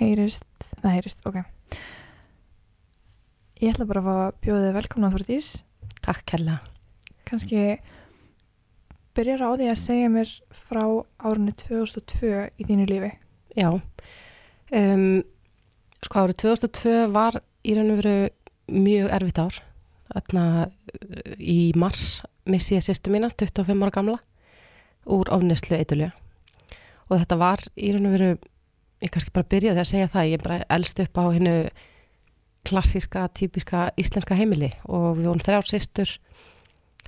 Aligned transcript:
heyrist, 0.00 0.46
það 0.80 0.96
heyrist, 0.98 1.24
ok 1.28 1.40
Ég 3.60 3.74
ætla 3.74 3.84
bara 3.88 4.00
að 4.00 4.06
fá 4.08 4.12
að 4.24 4.36
bjóða 4.44 4.66
þið 4.66 4.76
velkomna 4.78 5.10
Þortís 5.14 5.48
Takk 6.00 6.22
kærlega. 6.32 6.60
kannski 7.28 7.64
byrjar 9.14 9.42
á 9.44 9.50
því 9.52 9.66
að 9.70 9.80
segja 9.82 10.12
mér 10.12 10.30
frá 10.54 10.82
árunni 11.20 11.52
2002 11.60 12.46
í 12.56 12.66
þínu 12.68 12.86
lífi 12.88 13.10
Já. 13.58 13.68
Um, 14.70 15.22
sko 16.04 16.22
árið 16.22 16.36
2002 16.44 16.92
var 17.10 17.40
í 17.66 17.74
raun 17.74 17.90
og 17.90 17.98
veru 17.98 18.14
mjög 18.70 19.10
erfitt 19.16 19.40
ár. 19.42 19.56
Þarna 20.10 20.44
í 21.38 21.72
mars 21.78 22.22
missi 22.46 22.76
ég 22.76 22.84
sýstu 22.86 23.10
mína, 23.10 23.30
25 23.34 23.82
ára 23.82 23.94
gamla, 23.94 24.18
úr 25.10 25.30
ofneslu 25.34 25.74
eitulja. 25.76 26.12
Og 27.10 27.18
þetta 27.18 27.40
var 27.40 27.64
í 27.74 27.90
raun 27.94 28.06
og 28.06 28.14
veru, 28.14 28.30
ég 29.00 29.12
kannski 29.12 29.32
bara 29.34 29.48
byrjaði 29.50 29.82
að 29.82 29.90
segja 29.90 30.10
það, 30.12 30.30
ég 30.34 30.44
bara 30.44 30.60
elst 30.76 31.00
upp 31.02 31.20
á 31.20 31.24
hennu 31.32 31.56
klassíska, 32.68 33.24
típiska 33.32 33.88
íslenska 34.00 34.36
heimili 34.36 34.70
og 34.84 35.16
við 35.18 35.30
vorum 35.30 35.44
þrjár 35.44 35.68
sýstur 35.68 36.18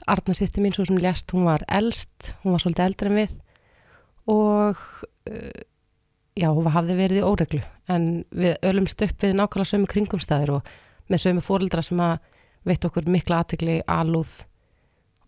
Arna 0.09 0.34
sýsti 0.34 0.62
mín 0.62 0.74
svo 0.74 0.86
sem 0.88 0.98
lest, 0.98 1.30
hún 1.34 1.47
var 1.47 1.62
elst, 1.70 2.33
hún 2.42 2.56
var 2.56 2.62
svolítið 2.62 2.86
eldri 2.88 3.10
en 3.10 3.19
við 3.20 3.34
og 4.33 4.80
uh, 5.30 5.60
já, 6.38 6.48
hún 6.48 6.70
hafði 6.73 6.97
verið 6.98 7.20
í 7.20 7.27
óreglu. 7.27 7.60
En 7.91 8.06
við 8.30 8.56
ölumst 8.66 9.02
upp 9.05 9.22
við 9.22 9.36
nákvæmlega 9.38 9.72
sömu 9.72 9.91
kringumstæðir 9.91 10.55
og 10.56 10.72
með 11.12 11.24
sömu 11.27 11.45
fóreldra 11.45 11.84
sem 11.84 12.00
að 12.02 12.16
veit 12.66 12.86
okkur 12.88 13.11
mikla 13.11 13.42
aðtegli 13.42 13.80
alúð 13.91 14.33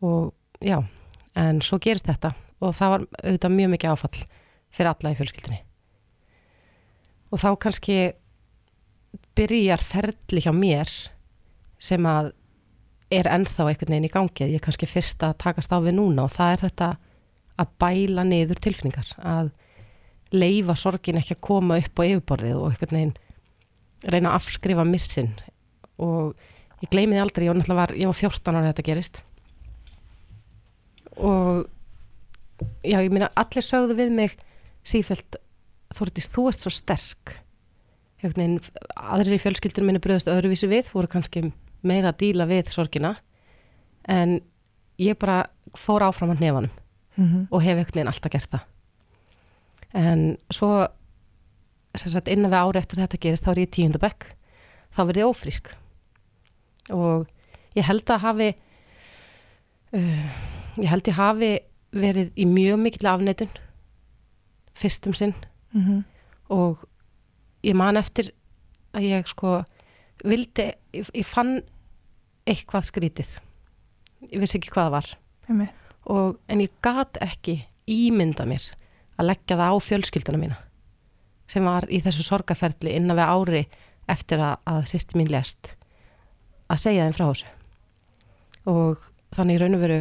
og 0.07 0.33
já, 0.65 0.79
en 1.39 1.61
svo 1.63 1.81
gerist 1.83 2.09
þetta. 2.11 2.33
Og 2.65 2.75
það 2.79 2.95
var 2.95 3.07
auðvitað 3.21 3.57
mjög 3.59 3.73
mikið 3.75 3.95
áfall 3.95 4.27
fyrir 4.75 4.93
alla 4.95 5.15
í 5.15 5.21
fjölskyldinni 5.21 5.63
og 7.35 7.43
þá 7.43 7.51
kannski 7.67 7.99
byrjar 9.35 9.83
ferli 9.83 10.43
hjá 10.45 10.53
mér 10.55 10.91
sem 11.83 12.07
að 12.07 12.31
er 13.15 13.29
ennþá 13.31 13.67
einhvern 13.69 13.93
veginn 13.93 14.09
í 14.09 14.13
gangi 14.13 14.47
ég 14.47 14.59
er 14.59 14.65
kannski 14.65 14.89
fyrst 14.89 15.23
að 15.27 15.37
takast 15.43 15.75
á 15.75 15.79
við 15.83 15.99
núna. 15.99 16.27
Og 16.27 16.35
það 16.35 16.55
er 16.55 16.63
þetta 16.65 16.89
að 17.61 17.75
bæla 17.83 18.25
niður 18.27 18.63
tilfinningar 18.63 19.13
að 19.19 19.51
leifa 20.35 20.75
sorgin 20.79 21.21
ekki 21.21 21.37
að 21.37 21.45
koma 21.47 21.79
upp 21.83 22.01
á 22.01 22.03
yfirborðið 22.07 22.57
og 22.59 22.71
einhvern 22.71 22.97
veginn 22.99 23.15
reyna 24.11 24.33
að 24.33 24.41
afskrifa 24.41 24.87
missin 24.89 25.31
og 26.03 26.35
ég 26.83 26.91
gleymiði 26.91 27.23
aldrei, 27.23 27.47
ég 27.47 27.55
var, 27.55 27.77
var, 27.79 27.95
ég 27.97 28.11
var 28.11 28.19
14 28.19 28.59
ára 28.59 28.73
þetta 28.73 28.87
gerist. 28.89 29.23
Og 31.15 31.65
já, 32.83 32.99
ég 32.99 33.13
meina 33.15 33.31
allir 33.39 33.65
sögðu 33.65 33.99
við 34.01 34.13
mig 34.17 34.35
sífælt 34.85 35.39
Þórtís, 35.95 36.29
þú 36.33 36.49
ert 36.51 36.65
svo 36.65 36.73
sterk. 36.75 37.37
Aðrir 38.25 39.37
í 39.37 39.43
fjölskyldunum 39.43 39.91
minni 39.91 40.03
bröðast 40.03 40.31
öðruvísi 40.33 40.69
við, 40.71 40.89
voru 40.95 41.11
kannski 41.13 41.45
meira 41.85 42.11
að 42.11 42.21
díla 42.25 42.49
við 42.49 42.73
sorgina. 42.73 43.15
En 44.09 44.41
ég 45.01 45.19
bara 45.21 45.45
fór 45.79 46.07
áfram 46.07 46.33
að 46.35 46.41
nefanum 46.41 46.71
mm 47.17 47.27
-hmm. 47.27 47.47
og 47.51 47.63
hef 47.63 47.77
einhvern 47.77 47.95
veginn 47.95 48.09
alltaf 48.09 48.33
gert 48.33 48.51
það. 48.51 48.65
En 49.95 50.39
svo 50.51 50.89
sagt 51.95 52.29
innan 52.29 52.51
við 52.51 52.63
ári 52.63 52.79
eftir 52.79 52.99
þetta 52.99 53.21
gerist 53.21 53.45
þá 53.45 53.51
er 53.51 53.59
ég 53.59 53.71
tíundabekk 53.71 54.25
þá 54.95 55.07
verði 55.07 55.21
ég 55.21 55.31
ófrísk. 55.31 55.69
Og 56.91 57.27
ég 57.77 57.87
held 57.87 58.11
að 58.11 58.21
hafi 58.21 58.55
uh, 59.93 60.27
ég 60.83 60.91
held 60.91 61.09
ég 61.09 61.15
hafi 61.19 61.59
verið 61.95 62.33
í 62.37 62.47
mjög 62.47 62.79
mikill 62.83 63.07
afneitun 63.07 63.51
fyrstum 64.75 65.15
sinn 65.15 65.35
Mm 65.75 66.05
og 66.53 66.85
ég 67.65 67.75
man 67.75 67.97
eftir 67.97 68.29
að 68.95 69.07
ég 69.09 69.27
sko 69.27 69.63
vildi, 70.25 70.67
ég, 70.93 71.09
ég 71.17 71.27
fann 71.27 71.57
eitthvað 72.45 72.85
skrítið. 72.91 73.31
Ég 74.29 74.41
vissi 74.43 74.59
ekki 74.59 74.71
hvað 74.75 74.85
það 74.85 74.95
var. 74.95 75.09
-hmm. 75.49 75.69
og, 76.05 76.39
en 76.49 76.61
ég 76.61 76.71
gat 76.83 77.17
ekki 77.21 77.65
ímynda 77.89 78.45
mér 78.45 78.65
að 79.19 79.27
leggja 79.27 79.57
það 79.57 79.73
á 79.73 79.77
fjölskylduna 79.81 80.39
mína 80.39 80.57
sem 81.47 81.65
var 81.65 81.85
í 81.93 82.01
þessu 82.01 82.25
sorgaferli 82.25 82.95
innan 82.97 83.17
við 83.17 83.29
ári 83.29 83.65
eftir 84.09 84.41
að, 84.41 84.57
að 84.65 84.87
sýsti 84.89 85.19
mín 85.19 85.31
lest 85.31 85.75
að 86.73 86.81
segja 86.81 87.05
þeim 87.05 87.17
frá 87.17 87.27
þessu. 87.29 87.47
Og 88.65 89.11
þannig 89.37 89.55
í 89.55 89.61
raun 89.61 89.77
og 89.77 89.83
veru 89.85 89.99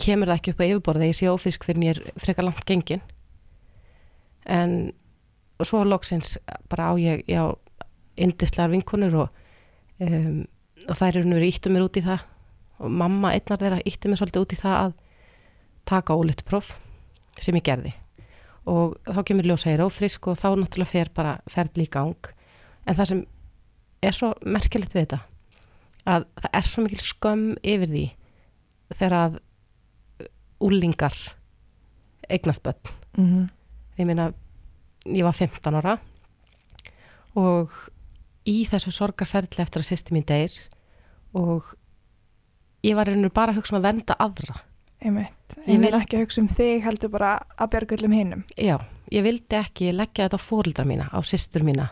kemur 0.00 0.28
það 0.28 0.38
ekki 0.38 0.52
upp 0.54 0.60
á 0.60 0.68
yfirborð 0.68 1.02
þegar 1.02 1.12
ég 1.12 1.18
sé 1.18 1.28
ófrísk 1.28 1.64
fyrir 1.64 1.82
mér 1.82 2.00
frekar 2.16 2.44
langt 2.44 2.64
gengin. 2.64 3.02
En 4.46 4.92
svo 5.64 5.84
loksins 5.84 6.38
bara 6.68 6.90
á 6.90 6.92
ég 7.00 7.24
já, 7.30 7.54
indislegar 8.16 8.70
vinkonur 8.70 9.14
og, 9.24 9.28
um, 10.00 10.44
og 10.88 10.96
þær 10.98 11.20
eru 11.22 11.30
nú 11.30 11.40
íttu 11.40 11.72
mér 11.72 11.86
út 11.86 11.96
í 11.96 12.04
það. 12.04 12.24
Og 12.84 12.90
mamma 12.92 13.32
einnar 13.32 13.60
þeirra 13.60 13.84
ítti 13.88 14.08
mér 14.08 14.20
svolítið 14.20 14.42
út 14.44 14.52
í 14.52 14.60
það 14.60 14.76
að 14.80 14.98
taka 15.88 16.16
ólitt 16.16 16.44
próf 16.44 16.74
sem 17.40 17.56
ég 17.56 17.64
gerði. 17.64 17.94
Og 18.66 18.96
þá 19.06 19.22
kemur 19.24 19.46
ljósa 19.46 19.70
ég 19.70 19.80
rófrisk 19.80 20.26
og 20.28 20.36
þá 20.40 20.48
náttúrulega 20.58 20.90
fer 20.90 21.12
bara 21.14 21.38
ferð 21.48 21.78
líka 21.78 22.02
áng 22.02 22.32
en 22.86 22.98
það 22.98 23.10
sem 23.10 23.24
er 24.02 24.16
svo 24.16 24.32
merkilegt 24.44 24.94
við 24.94 25.06
þetta 25.06 25.20
að 26.06 26.26
það 26.42 26.56
er 26.58 26.68
svo 26.68 26.84
mikil 26.84 27.02
skömm 27.02 27.46
yfir 27.66 27.92
því 27.92 28.06
þegar 28.94 29.16
að 29.18 29.38
úlingar 30.62 31.16
eignast 32.30 32.62
börn. 32.62 32.92
Mm 33.16 33.26
-hmm. 33.26 33.48
ég 33.98 34.06
meina, 34.06 34.32
ég 35.12 35.26
var 35.26 35.36
15 35.36 35.78
ára 35.80 35.96
og 37.36 37.74
í 38.46 38.62
þessu 38.68 38.92
sorgarferðli 38.94 39.64
eftir 39.64 39.82
að 39.82 39.90
sýsti 39.90 40.14
mín 40.14 40.26
deyr 40.26 40.54
og 41.36 41.74
ég 42.86 42.96
var 42.96 43.10
einhvern 43.10 43.34
bara 43.34 43.52
að 43.52 43.60
hugsa 43.60 43.74
um 43.74 43.80
að 43.80 43.88
vernda 43.90 44.18
aðra 44.18 44.62
Einmitt. 44.96 45.58
Ég 45.68 45.76
vil 45.82 45.92
ekki 45.92 46.22
hugsa 46.22 46.40
um 46.40 46.48
þig 46.48 46.80
heldur 46.86 47.10
bara 47.12 47.34
að 47.60 47.72
bjarga 47.74 47.96
öllum 47.98 48.14
hinnum 48.16 48.44
já, 48.56 48.78
ég 49.12 49.26
vildi 49.26 49.58
ekki 49.58 49.92
leggja 49.92 50.26
þetta 50.26 50.40
á 50.40 50.46
fóreldra 50.46 50.86
mína, 50.88 51.10
á 51.12 51.20
systur 51.20 51.66
mína 51.66 51.90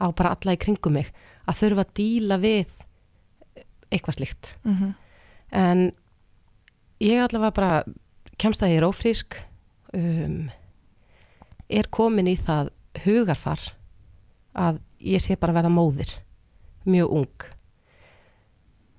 á 0.00 0.06
bara 0.16 0.32
alla 0.32 0.54
í 0.56 0.60
kringum 0.60 0.96
mig 0.96 1.10
að 1.48 1.60
þurfa 1.60 1.84
að 1.84 1.94
díla 1.98 2.38
við 2.40 2.72
eitthvað 3.90 4.18
slíkt 4.18 4.54
mm 4.64 4.74
-hmm. 4.74 4.94
en 5.50 5.92
ég 7.00 7.22
allavega 7.22 7.56
bara 7.56 7.84
kemst 8.38 8.62
að 8.62 8.72
ég 8.72 8.80
er 8.80 8.88
ófrísk 8.88 9.38
um, 9.92 10.48
er 11.68 11.88
komin 11.92 12.30
í 12.30 12.36
það 12.40 12.72
hugarfar 13.04 13.62
að 14.58 14.80
ég 15.04 15.22
sé 15.22 15.36
bara 15.36 15.54
að 15.54 15.60
verða 15.60 15.74
móðir 15.74 16.14
mjög 16.88 17.14
ung. 17.20 17.48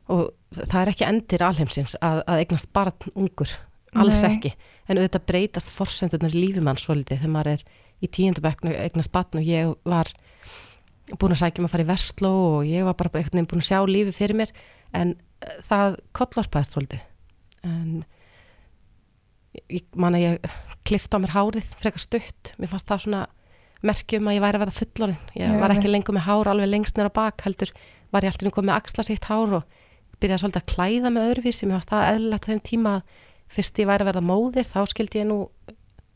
Og 0.09 0.29
það 0.55 0.79
er 0.81 0.91
ekki 0.93 1.07
endir 1.07 1.45
alheimsins 1.45 1.97
að, 2.01 2.23
að 2.29 2.43
eignast 2.43 2.71
barn 2.73 3.11
ungur 3.15 3.51
alls 3.97 4.21
Nei. 4.21 4.29
ekki, 4.35 4.51
en 4.85 4.99
auðvitað 4.99 5.25
breytast 5.31 5.71
forsendurnar 5.73 6.35
í 6.35 6.43
lífi 6.43 6.63
mann 6.65 6.77
svolítið 6.77 7.23
þegar 7.23 7.33
maður 7.33 7.51
er 7.55 7.63
í 7.99 8.09
tíundabæknu 8.15 8.73
eignast 8.77 9.11
barn 9.13 9.41
og 9.41 9.47
ég 9.47 9.71
var 9.89 10.11
búin 11.17 11.33
að 11.33 11.41
sækja 11.41 11.63
um 11.63 11.67
að 11.67 11.73
fara 11.73 11.85
í 11.85 11.89
versló 11.89 12.33
og 12.59 12.69
ég 12.69 12.85
var 12.85 12.97
bara 12.99 13.11
einhvern 13.11 13.39
veginn 13.39 13.49
búin 13.49 13.63
að 13.63 13.69
sjá 13.71 13.79
lífi 13.89 14.13
fyrir 14.13 14.37
mér 14.37 14.53
en 14.97 15.15
eh, 15.17 15.55
það 15.65 15.97
kollvarpaðist 16.17 16.75
svolítið. 16.75 17.05
En 17.65 18.03
ég 19.73 19.87
man 19.97 20.17
að 20.17 20.25
ég 20.27 20.51
klifta 20.89 21.19
á 21.19 21.23
mér 21.23 21.35
hárið 21.35 21.69
frekar 21.79 22.03
stutt, 22.03 22.53
mér 22.57 22.71
fannst 22.73 22.89
það 22.89 23.05
svona 23.05 23.25
merkjum 23.85 24.27
að 24.27 24.35
ég 24.35 24.43
væri 24.43 24.59
að 24.59 24.63
verða 24.65 24.75
fullorinn 24.75 25.19
ég 25.39 25.45
Já, 25.45 25.59
var 25.61 25.71
ekki 25.71 25.91
lengur 25.91 26.17
með 26.17 26.25
hár 26.27 26.49
alveg 26.51 26.67
lengst 26.67 26.97
nýra 26.97 27.13
bak 27.15 27.45
heldur 27.45 27.71
var 28.11 28.25
ég 28.25 28.33
alltaf 28.33 28.55
komið 28.55 28.69
með 28.71 28.79
axlasíkt 28.81 29.29
hár 29.29 29.55
og 29.61 29.79
byrjaði 30.19 30.43
svolítið 30.43 30.61
að 30.61 30.69
klæða 30.73 31.11
með 31.13 31.27
öðruvísi. 31.31 31.67
Mér 31.67 31.79
fannst 31.79 31.91
það 31.93 32.13
eðlilegt 32.13 32.47
þeim 32.49 32.61
tíma 32.69 32.93
að 32.97 33.17
fyrst 33.55 33.81
ég 33.81 33.89
væri 33.89 34.05
að 34.05 34.09
verða 34.11 34.23
móðir 34.29 34.67
þá 34.67 34.79
skildi 34.91 35.21
ég 35.21 35.27
nú 35.29 35.39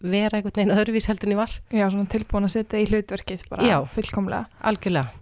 vera 0.04 0.38
einhvern 0.38 0.58
veginn 0.58 0.76
öðruvísi 0.76 1.12
heldur 1.12 1.30
en 1.30 1.36
ég 1.36 1.40
var. 1.40 1.54
Já, 1.72 1.86
svona 1.88 2.12
tilbúin 2.12 2.48
að 2.48 2.56
setja 2.58 2.82
í 2.82 2.88
hlutverkið 2.90 3.46
bara 3.52 3.68
Já. 3.70 3.78
fullkomlega. 3.94 4.50
Algjörlega. 4.60 5.20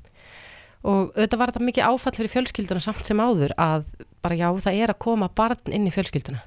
Og 0.81 1.11
auðvitað 1.13 1.41
var 1.41 1.51
þetta 1.51 1.67
mikið 1.67 1.89
áfall 1.91 2.15
fyrir 2.17 2.33
fjölskylduna 2.33 2.81
samt 2.81 3.05
sem 3.05 3.21
áður 3.21 3.53
að 3.61 3.85
bara 4.25 4.39
já 4.39 4.47
það 4.65 4.79
er 4.81 4.93
að 4.95 5.01
koma 5.05 5.29
barn 5.37 5.75
inn 5.75 5.85
í 5.85 5.93
fjölskylduna. 5.93 6.41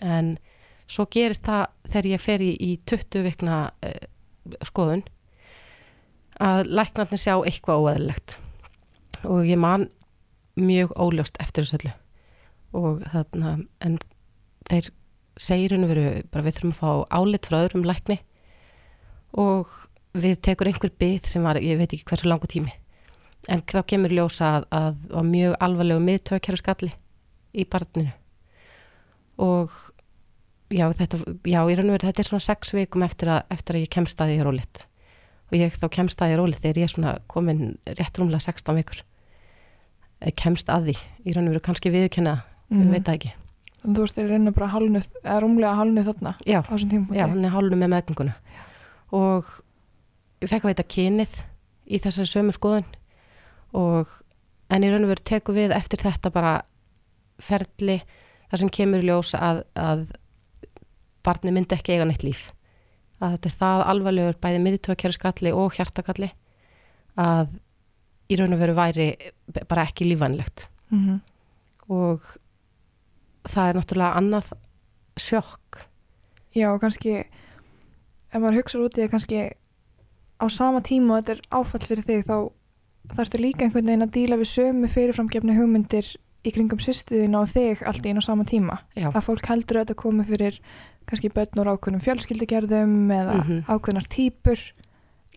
En 0.00 0.38
svo 0.88 1.06
gerist 1.12 1.46
það 1.46 1.66
þegar 1.88 2.10
ég 2.12 2.24
fer 2.24 2.44
í, 2.44 2.52
í 2.56 2.70
20 2.88 3.24
vikna 3.26 3.60
uh, 3.84 4.02
skoðun 4.66 5.04
að 6.42 6.68
læknarnir 6.70 7.20
sjá 7.20 7.34
eitthvað 7.42 7.84
óeðlilegt. 7.84 8.36
Og 9.26 9.46
ég 9.48 9.58
man 9.58 9.88
mjög 10.58 10.94
óljóst 10.94 11.38
eftir 11.42 11.66
þessu 11.66 11.80
öllu. 11.80 11.94
Og 12.78 13.02
þarna 13.10 13.54
en 13.84 13.98
þeir 14.68 14.90
segir 15.38 15.74
henni 15.74 15.88
veru 15.90 16.06
bara 16.32 16.46
við 16.46 16.58
þurfum 16.58 16.74
að 16.74 16.80
fá 16.80 17.18
álit 17.18 17.48
frá 17.48 17.58
öðrum 17.62 17.86
lækni. 17.86 18.18
Og 19.38 19.70
við 20.18 20.38
tekur 20.46 20.70
einhver 20.70 20.92
byð 20.98 21.28
sem 21.30 21.44
var, 21.44 21.60
ég 21.62 21.78
veit 21.78 21.92
ekki 21.92 22.06
hversu 22.08 22.30
langu 22.30 22.48
tími. 22.50 22.72
En 23.48 23.62
þá 23.62 23.82
kemur 23.88 24.12
ljósa 24.12 24.58
að, 24.58 24.66
að 24.74 25.04
var 25.14 25.28
mjög 25.28 25.54
alvarlegu 25.64 26.04
miðtökjæru 26.04 26.60
skalli 26.60 26.90
í 27.54 27.64
barninu. 27.70 28.12
Og 29.38 29.74
já, 30.70 30.84
þetta, 30.92 31.18
já, 31.48 31.60
í 31.68 31.74
raun 31.78 31.88
og 31.90 31.96
veru 31.96 32.08
þetta 32.08 32.20
er 32.24 32.28
svona 32.28 32.44
sex 32.44 32.72
vikum 32.76 33.02
eftir 33.06 33.28
að, 33.32 33.42
eftir 33.50 33.76
að 33.78 33.84
ég 33.86 33.92
kemst 33.94 34.20
að 34.20 34.32
ég 34.34 34.40
er 34.44 34.50
ólitt 34.50 34.84
og 35.48 35.56
ég 35.56 35.72
þá 35.80 35.86
kemst 35.88 36.20
að 36.20 36.32
ég 36.34 36.38
rólið 36.42 36.58
þegar 36.60 36.78
ég 36.82 36.84
er 36.88 36.92
svona 36.92 37.12
komin 37.26 37.60
rétt 37.86 38.18
rúmlega 38.20 38.44
16 38.44 38.76
vikur. 38.76 38.98
Kemst 40.36 40.68
að 40.68 40.88
því 40.90 40.94
í 41.24 41.34
raun 41.36 41.46
og 41.48 41.54
veru 41.54 41.62
kannski 41.68 41.92
viðurkenna 41.94 42.34
það, 42.34 42.42
Mhm. 42.68 42.82
ég 42.84 42.90
veit 42.92 43.04
það 43.06 43.14
ekki. 43.16 43.30
Þannig 43.78 43.96
þú 43.96 44.02
ert 44.04 44.18
í 44.18 44.26
reyna 44.28 44.52
bara 44.52 44.68
hálnuð, 44.74 45.06
eða 45.24 45.40
rúmlega 45.40 45.76
hálnuð 45.78 46.08
þarna 46.10 46.32
já, 46.44 46.58
á 46.60 46.68
þessum 46.68 46.90
tíma. 46.90 47.14
já, 47.14 47.24
er 47.24 47.50
hálfum 47.54 47.78
með 47.80 47.92
meðgönguna. 47.94 48.34
Og 49.12 49.44
ég 50.42 50.48
fekk 50.50 50.64
að 50.66 50.70
veita 50.74 50.84
kynið 50.84 51.42
í 51.88 51.98
þessari 52.02 52.28
sömu 52.28 52.52
skoðun. 52.52 52.84
Og 53.72 54.06
en 54.68 54.82
í 54.84 54.90
raun 54.90 55.04
og 55.06 55.12
veru 55.14 55.24
teku 55.24 55.54
við 55.54 55.72
eftir 55.72 55.98
þetta 56.04 56.30
bara 56.30 56.60
ferli 57.40 58.02
þar 58.50 58.58
sem 58.58 58.68
kemur 58.68 59.00
í 59.00 59.06
ljós 59.08 59.32
að, 59.38 59.62
að 59.76 60.10
barni 61.28 61.54
myndi 61.54 61.76
ekki 61.76 61.94
eiga 61.94 62.08
neitt 62.08 62.26
líf. 62.26 62.48
Að 63.20 63.36
þetta 63.36 63.50
er 63.50 63.56
það 63.62 63.86
alvarlegur 63.92 64.42
bæði 64.42 64.60
miðtökjæriskalli 64.64 65.54
og 65.54 65.74
hjartakalli 65.76 66.32
að 67.18 67.56
í 68.28 68.36
raun 68.38 68.54
og 68.54 68.60
veru 68.60 68.76
væri 68.76 69.08
bara 69.68 69.88
ekki 69.88 70.08
lífanlegt 70.08 70.68
Mm 70.88 71.18
og 71.88 72.24
það 73.48 73.70
er 73.70 73.78
náttúrulega 73.78 74.20
annað 74.20 74.50
sjokk. 75.18 75.82
Já, 76.56 76.68
og 76.72 76.82
kannski, 76.82 77.22
ef 77.24 78.36
maður 78.36 78.60
hugsa 78.60 78.82
út 78.82 78.98
í 78.98 79.02
það 79.02 79.12
kannski 79.14 79.42
á 80.38 80.46
sama 80.52 80.82
tíma 80.84 81.16
og 81.16 81.22
þetta 81.22 81.34
er 81.34 81.42
áfall 81.60 81.84
fyrir 81.86 82.06
þig, 82.06 82.28
þá 82.28 83.16
þarftu 83.16 83.40
líka 83.40 83.66
einhvern 83.66 83.88
veginn 83.88 84.06
að 84.06 84.14
díla 84.18 84.38
við 84.40 84.50
sömu 84.52 84.90
fyrirframgefni 84.92 85.56
hugmyndir 85.56 86.12
í 86.46 86.52
kringum 86.54 86.78
sýstuðina 86.78 87.40
og 87.42 87.48
þig 87.52 87.82
allt 87.86 88.04
í 88.06 88.10
einu 88.12 88.22
á 88.22 88.28
sama 88.28 88.44
tíma. 88.44 88.78
já, 88.96 89.08
Að 89.12 89.24
fólk 89.26 89.46
heldur 89.50 89.76
að 89.80 89.86
þetta 89.86 89.94
komi 90.02 90.24
fyrir 90.28 90.58
kannski 91.08 91.30
börn 91.34 91.58
úr 91.62 91.70
ákveðnum 91.74 92.04
fjölskyldugerðum 92.04 93.10
eða 93.10 93.34
Mhm. 93.44 93.64
ákveðnar 93.68 94.06
típur. 94.08 94.58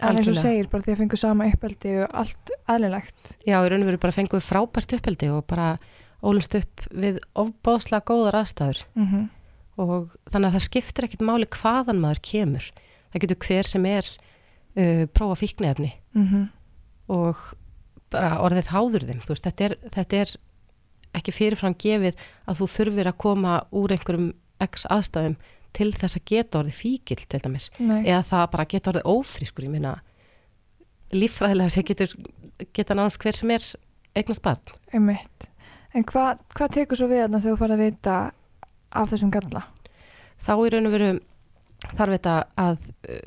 En 0.01 0.17
eins 0.17 0.27
og 0.27 0.35
segir, 0.35 0.67
bara 0.69 0.81
því 0.83 0.91
að 0.93 0.97
fengu 0.97 1.17
sama 1.17 1.45
uppeldi 1.45 2.03
og 2.03 2.09
allt 2.13 2.51
aðlilegt. 2.67 3.37
já, 3.45 3.57
í 3.61 3.69
raun 3.69 3.81
og 3.83 3.87
veru 3.87 3.99
bara 3.99 4.11
fengum 4.11 4.39
við 4.39 4.49
frábært 4.49 4.93
uppeldi 4.97 5.29
og 5.29 5.45
bara 5.47 5.77
ólumst 6.23 6.55
upp 6.55 6.81
við 6.93 7.19
ofbáðslega 7.35 8.03
góðar 8.05 8.41
aðstæður 8.41 8.83
Mm 8.95 9.29
og 9.77 10.11
þannig 10.29 10.47
að 10.51 10.53
það 10.53 10.67
skiptir 10.67 11.05
ekkit 11.07 11.21
máli 11.25 11.45
hvaðan 11.47 11.97
maður 12.01 12.19
kemur 12.21 12.65
það 13.13 13.21
getur 13.21 13.37
hver 13.47 13.63
sem 13.63 13.85
er 13.85 14.05
uh, 14.77 15.05
prófa 15.07 15.35
fíknefni 15.39 15.93
-hmm. 16.13 16.49
og 17.09 17.35
bara 18.11 18.37
orðið 18.43 18.67
háður 18.67 19.05
þeim 19.07 19.21
þú 19.23 19.27
veist, 19.31 19.43
þetta 19.47 19.65
er, 19.65 19.75
þetta 19.89 20.15
er 20.21 20.35
ekki 21.17 21.33
fyrirfram 21.35 21.75
gefið 21.79 22.19
að 22.47 22.61
þú 22.61 22.69
þurfir 22.75 23.09
að 23.11 23.19
koma 23.25 23.57
úr 23.71 23.95
einhverjum 23.95 24.31
x 24.63 24.85
aðstæðum 24.93 25.37
til 25.75 25.89
þess 25.95 26.19
að 26.19 26.25
geta 26.31 26.59
orðið 26.61 26.79
fíkil 26.79 27.19
til 27.23 27.41
dæmis, 27.43 27.69
Nei, 27.79 28.01
eða 28.03 28.23
það 28.27 28.47
bara 28.55 28.67
geta 28.73 28.91
orðið 28.91 29.11
ófrískur, 29.11 29.67
ég 29.67 29.71
minna 29.71 29.93
líffræðilega 31.15 31.71
sem 31.71 31.87
getur 31.87 32.15
geta 32.75 32.95
nánast 32.95 33.19
hver 33.23 33.35
sem 33.35 33.51
er 33.55 33.67
eignast 34.15 34.43
barn 34.43 34.75
einmitt. 34.91 35.47
En 35.95 36.07
hvað 36.07 36.39
hva 36.55 36.67
tekur 36.71 36.99
svo 36.99 37.07
við 37.11 37.25
þarna 37.25 37.41
þegar 37.43 37.55
þú 37.55 37.61
farið 37.63 37.77
að 37.77 37.85
vita 37.85 38.17
af 38.91 39.11
þessum 39.11 39.31
galla? 39.31 39.63
þá 40.41 40.53
í 40.57 40.71
raun 40.73 40.89
og 40.89 40.95
veru 40.95 41.11
þarf 41.97 42.15
þetta 42.15 42.35
að 42.61 42.85
uh, 43.09 43.21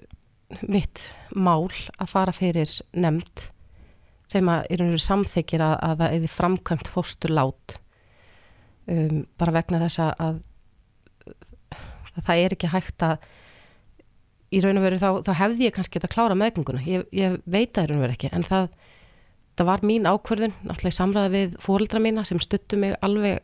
mitt 0.70 1.08
mál 1.34 1.66
að 1.98 2.10
fara 2.10 2.34
fyrir 2.34 2.70
nefnd 2.94 3.48
sem 4.34 4.50
að 4.50 4.66
og 4.74 4.82
veru 4.82 5.00
samþykir 5.04 5.64
að, 5.64 5.74
að 5.86 6.02
það 6.02 6.16
er 6.18 6.34
framkvæmt 6.34 6.90
fósturlát 6.90 7.78
um, 8.90 9.22
bara 9.40 9.54
vegna 9.54 9.80
þess 9.84 10.02
að, 10.04 10.12
að, 10.26 11.80
að 12.14 12.28
það 12.28 12.42
er 12.44 12.56
ekki 12.56 12.72
hægt 12.74 13.06
að 13.06 13.28
í 14.54 14.60
raun 14.62 14.78
og 14.78 14.86
veru 14.86 15.00
þá, 15.02 15.08
þá 15.26 15.32
hefði 15.40 15.68
ég 15.68 15.76
kannski 15.76 15.98
þetta 15.98 16.12
klára 16.14 16.38
meðgönguna, 16.38 16.82
ég, 16.86 17.06
ég 17.14 17.38
veit 17.50 17.72
það 17.74 17.86
í 17.86 17.90
raun 17.90 18.00
og 18.00 18.04
veru 18.06 18.16
ekki 18.16 18.30
en 18.34 18.46
það, 18.46 18.68
það 19.58 19.70
var 19.70 19.86
mín 19.88 20.10
ákvörðun 20.10 20.54
náttúrulega 20.60 20.94
í 20.94 20.98
samræði 20.98 21.32
við 21.34 21.56
fóreldra 21.64 22.02
mína 22.02 22.26
sem 22.28 22.42
stuttu 22.42 22.78
mig 22.80 22.94
alveg 23.04 23.42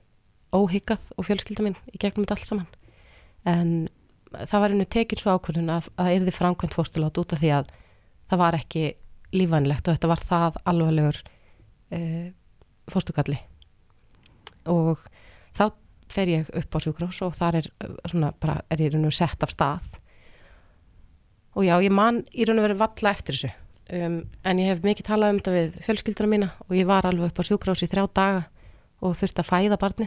óhyggað 0.54 1.10
og 1.16 1.26
fjölskylda 1.26 1.66
mín 1.66 1.78
í 1.90 1.98
gegnum 2.00 2.26
þetta 2.26 2.36
allt 2.36 2.48
saman. 2.48 2.70
En 3.48 3.70
það 4.34 4.62
var 4.64 4.74
einu 4.74 4.86
tekið 4.90 5.22
svo 5.22 5.36
ákvörðun 5.36 5.74
að 5.76 5.90
það 5.94 6.14
erði 6.16 6.34
framkvæmt 6.34 6.76
fósturlát 6.76 7.20
út 7.22 7.34
af 7.34 7.42
því 7.42 7.52
að 7.58 7.70
það 8.30 8.42
var 8.42 8.58
ekki 8.58 8.84
lífvænlegt 9.36 9.86
og 9.86 9.96
þetta 9.96 10.10
var 10.10 10.24
það 10.26 10.58
alvarlegur 10.72 11.20
e, 11.94 12.00
fósturkalli 12.90 13.38
og 14.70 15.00
þá 15.56 15.70
fer 16.10 16.30
ég 16.30 16.50
upp 16.60 16.76
á 16.76 16.78
sjúkrós 16.82 17.20
og 17.26 17.34
þar 17.38 17.60
er 17.60 17.70
eh, 17.70 17.96
svona 18.10 18.32
bara 18.40 18.60
er 18.70 18.82
ég 18.82 18.96
sett 19.14 19.42
af 19.42 19.52
stað. 19.54 19.86
Og 21.54 21.66
já, 21.66 21.74
ég 21.82 21.92
man 21.92 22.22
í 22.30 22.46
raun 22.46 22.60
og 22.60 22.66
veru 22.68 22.78
valla 22.78 23.10
eftir 23.10 23.36
þessu. 23.36 23.50
Um, 23.90 24.20
en 24.46 24.58
ég 24.62 24.70
hef 24.70 24.84
mikið 24.86 25.06
talað 25.08 25.32
um 25.32 25.38
þetta 25.40 25.52
við 25.56 25.78
fjölskylduna 25.82 26.30
mína 26.30 26.48
og 26.68 26.76
ég 26.78 26.86
var 26.86 27.08
alveg 27.08 27.32
upp 27.32 27.40
á 27.42 27.48
sjúkrós 27.48 27.80
í 27.82 27.88
þrjá 27.90 28.04
daga 28.14 28.44
og 29.02 29.16
þurfti 29.18 29.42
að 29.42 29.48
fæða 29.48 29.78
barni 29.82 30.06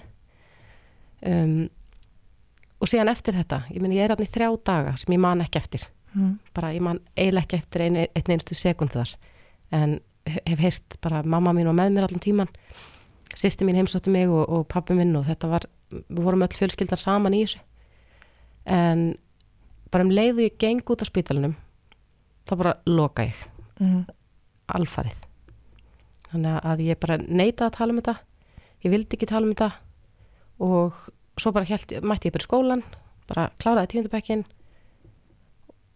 um, 1.27 1.65
og 2.79 2.87
síðan 2.87 3.11
eftir 3.11 3.35
þetta, 3.35 3.59
ég 3.75 3.83
meni 3.83 3.97
ég 3.97 4.05
er 4.07 4.13
hann 4.13 4.23
í 4.23 4.29
þrjá 4.31 4.47
daga 4.63 4.93
sem 5.01 5.11
ég 5.11 5.19
man 5.19 5.43
ekki 5.43 5.59
eftir 5.59 5.83
Mm. 6.13 6.39
bara 6.53 6.73
ég 6.73 6.81
man 6.85 6.99
eiginlega 7.17 7.45
ekki 7.45 7.57
eftir 7.57 7.81
einn 7.87 8.33
einstu 8.35 8.55
sekund 8.55 8.93
þar. 8.93 9.15
En 9.73 9.99
hef 10.29 10.59
heyrt 10.59 10.97
bara 11.01 11.23
mamma 11.23 11.53
mín 11.53 11.67
var 11.71 11.77
með 11.77 11.95
mér 11.95 12.07
allan 12.07 12.23
tíman 12.23 12.51
sýsti 13.33 13.65
mín 13.65 13.79
heimsóttu 13.79 14.11
mig 14.13 14.29
og, 14.29 14.45
og 14.45 14.67
pappi 14.69 14.95
minn 14.97 15.15
og 15.17 15.25
þetta 15.27 15.49
var, 15.49 15.67
við 15.89 16.21
vorum 16.21 16.45
öll 16.45 16.57
fjölskyldan 16.57 17.01
saman 17.01 17.35
í 17.35 17.43
þessu. 17.43 17.61
En 18.69 19.05
bara 19.91 20.05
um 20.05 20.13
leiðu 20.13 20.45
ég 20.45 20.57
geng 20.61 20.83
út 20.85 21.03
á 21.03 21.05
spítalunum 21.09 21.55
þá 22.47 22.53
bara 22.59 22.75
loka 22.89 23.27
ég. 23.29 23.47
Mm. 23.81 24.05
alfarið. 24.73 25.17
Þannig 26.29 26.59
að 26.71 26.83
ég 26.85 26.99
bara 27.01 27.17
neita 27.21 27.67
að 27.67 27.75
tala 27.77 27.93
um 27.93 27.99
þetta. 27.99 28.13
Ég 28.85 28.93
vildi 28.93 29.17
ekki 29.17 29.27
tala 29.29 29.47
um 29.47 29.53
þetta. 29.53 29.71
Og 30.63 31.01
svo 31.41 31.51
bara 31.55 31.67
hélt, 31.67 31.97
mætti 32.05 32.29
ég 32.29 32.35
bara 32.37 32.45
skólan 32.45 32.83
bara 33.29 33.49
kláraði 33.61 33.93
tíundabekkin 33.93 34.43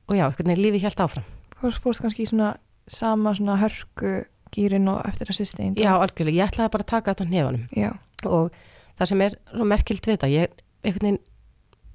og 0.07 0.15
já, 0.15 0.23
einhvern 0.27 0.47
veginn 0.51 0.63
lífi 0.63 0.81
hélt 0.83 0.99
áfram. 1.03 1.23
Fórst, 1.61 1.81
fórst 1.83 2.01
kannski 2.03 2.23
í 2.25 2.29
svona 2.29 2.55
sama 2.87 3.33
svona 3.35 3.57
hörku 3.59 4.25
gýrin 4.55 4.87
og 4.91 5.01
eftir 5.09 5.27
að 5.31 5.39
sýsti 5.41 5.63
einn 5.65 5.75
já, 5.75 5.91
algjörlega, 5.97 6.37
ég 6.37 6.51
ætlaði 6.51 6.71
bara 6.71 6.85
að 6.85 6.91
taka 6.93 7.13
þetta 7.13 7.25
á 7.27 7.29
hnefanum. 7.31 7.65
Já, 7.75 7.89
og 8.25 8.51
það 8.97 9.11
sem 9.11 9.21
er 9.25 9.37
svo 9.51 9.65
merkilt 9.67 10.07
við 10.07 10.15
þetta 10.17 10.29
ég, 10.31 10.61
einhvern 10.83 11.07
veginn, 11.09 11.19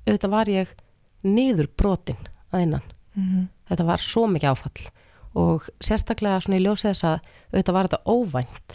auðvitað 0.06 0.34
var 0.34 0.52
ég 0.52 0.74
niður 1.22 1.68
brotin 1.78 2.22
að 2.52 2.66
innan. 2.66 2.86
Mm 3.16 3.48
þetta 3.72 3.84
var 3.88 4.02
svo 4.04 4.26
mikið 4.28 4.50
áfall. 4.50 4.88
Og 5.32 5.68
sérstaklega 5.80 6.40
svona 6.44 6.58
í 6.58 6.64
ljósi 6.64 6.90
þess 6.90 7.06
að 7.08 7.28
auðvitað 7.54 7.76
var 7.76 7.88
þetta 7.88 8.12
óvænt. 8.12 8.74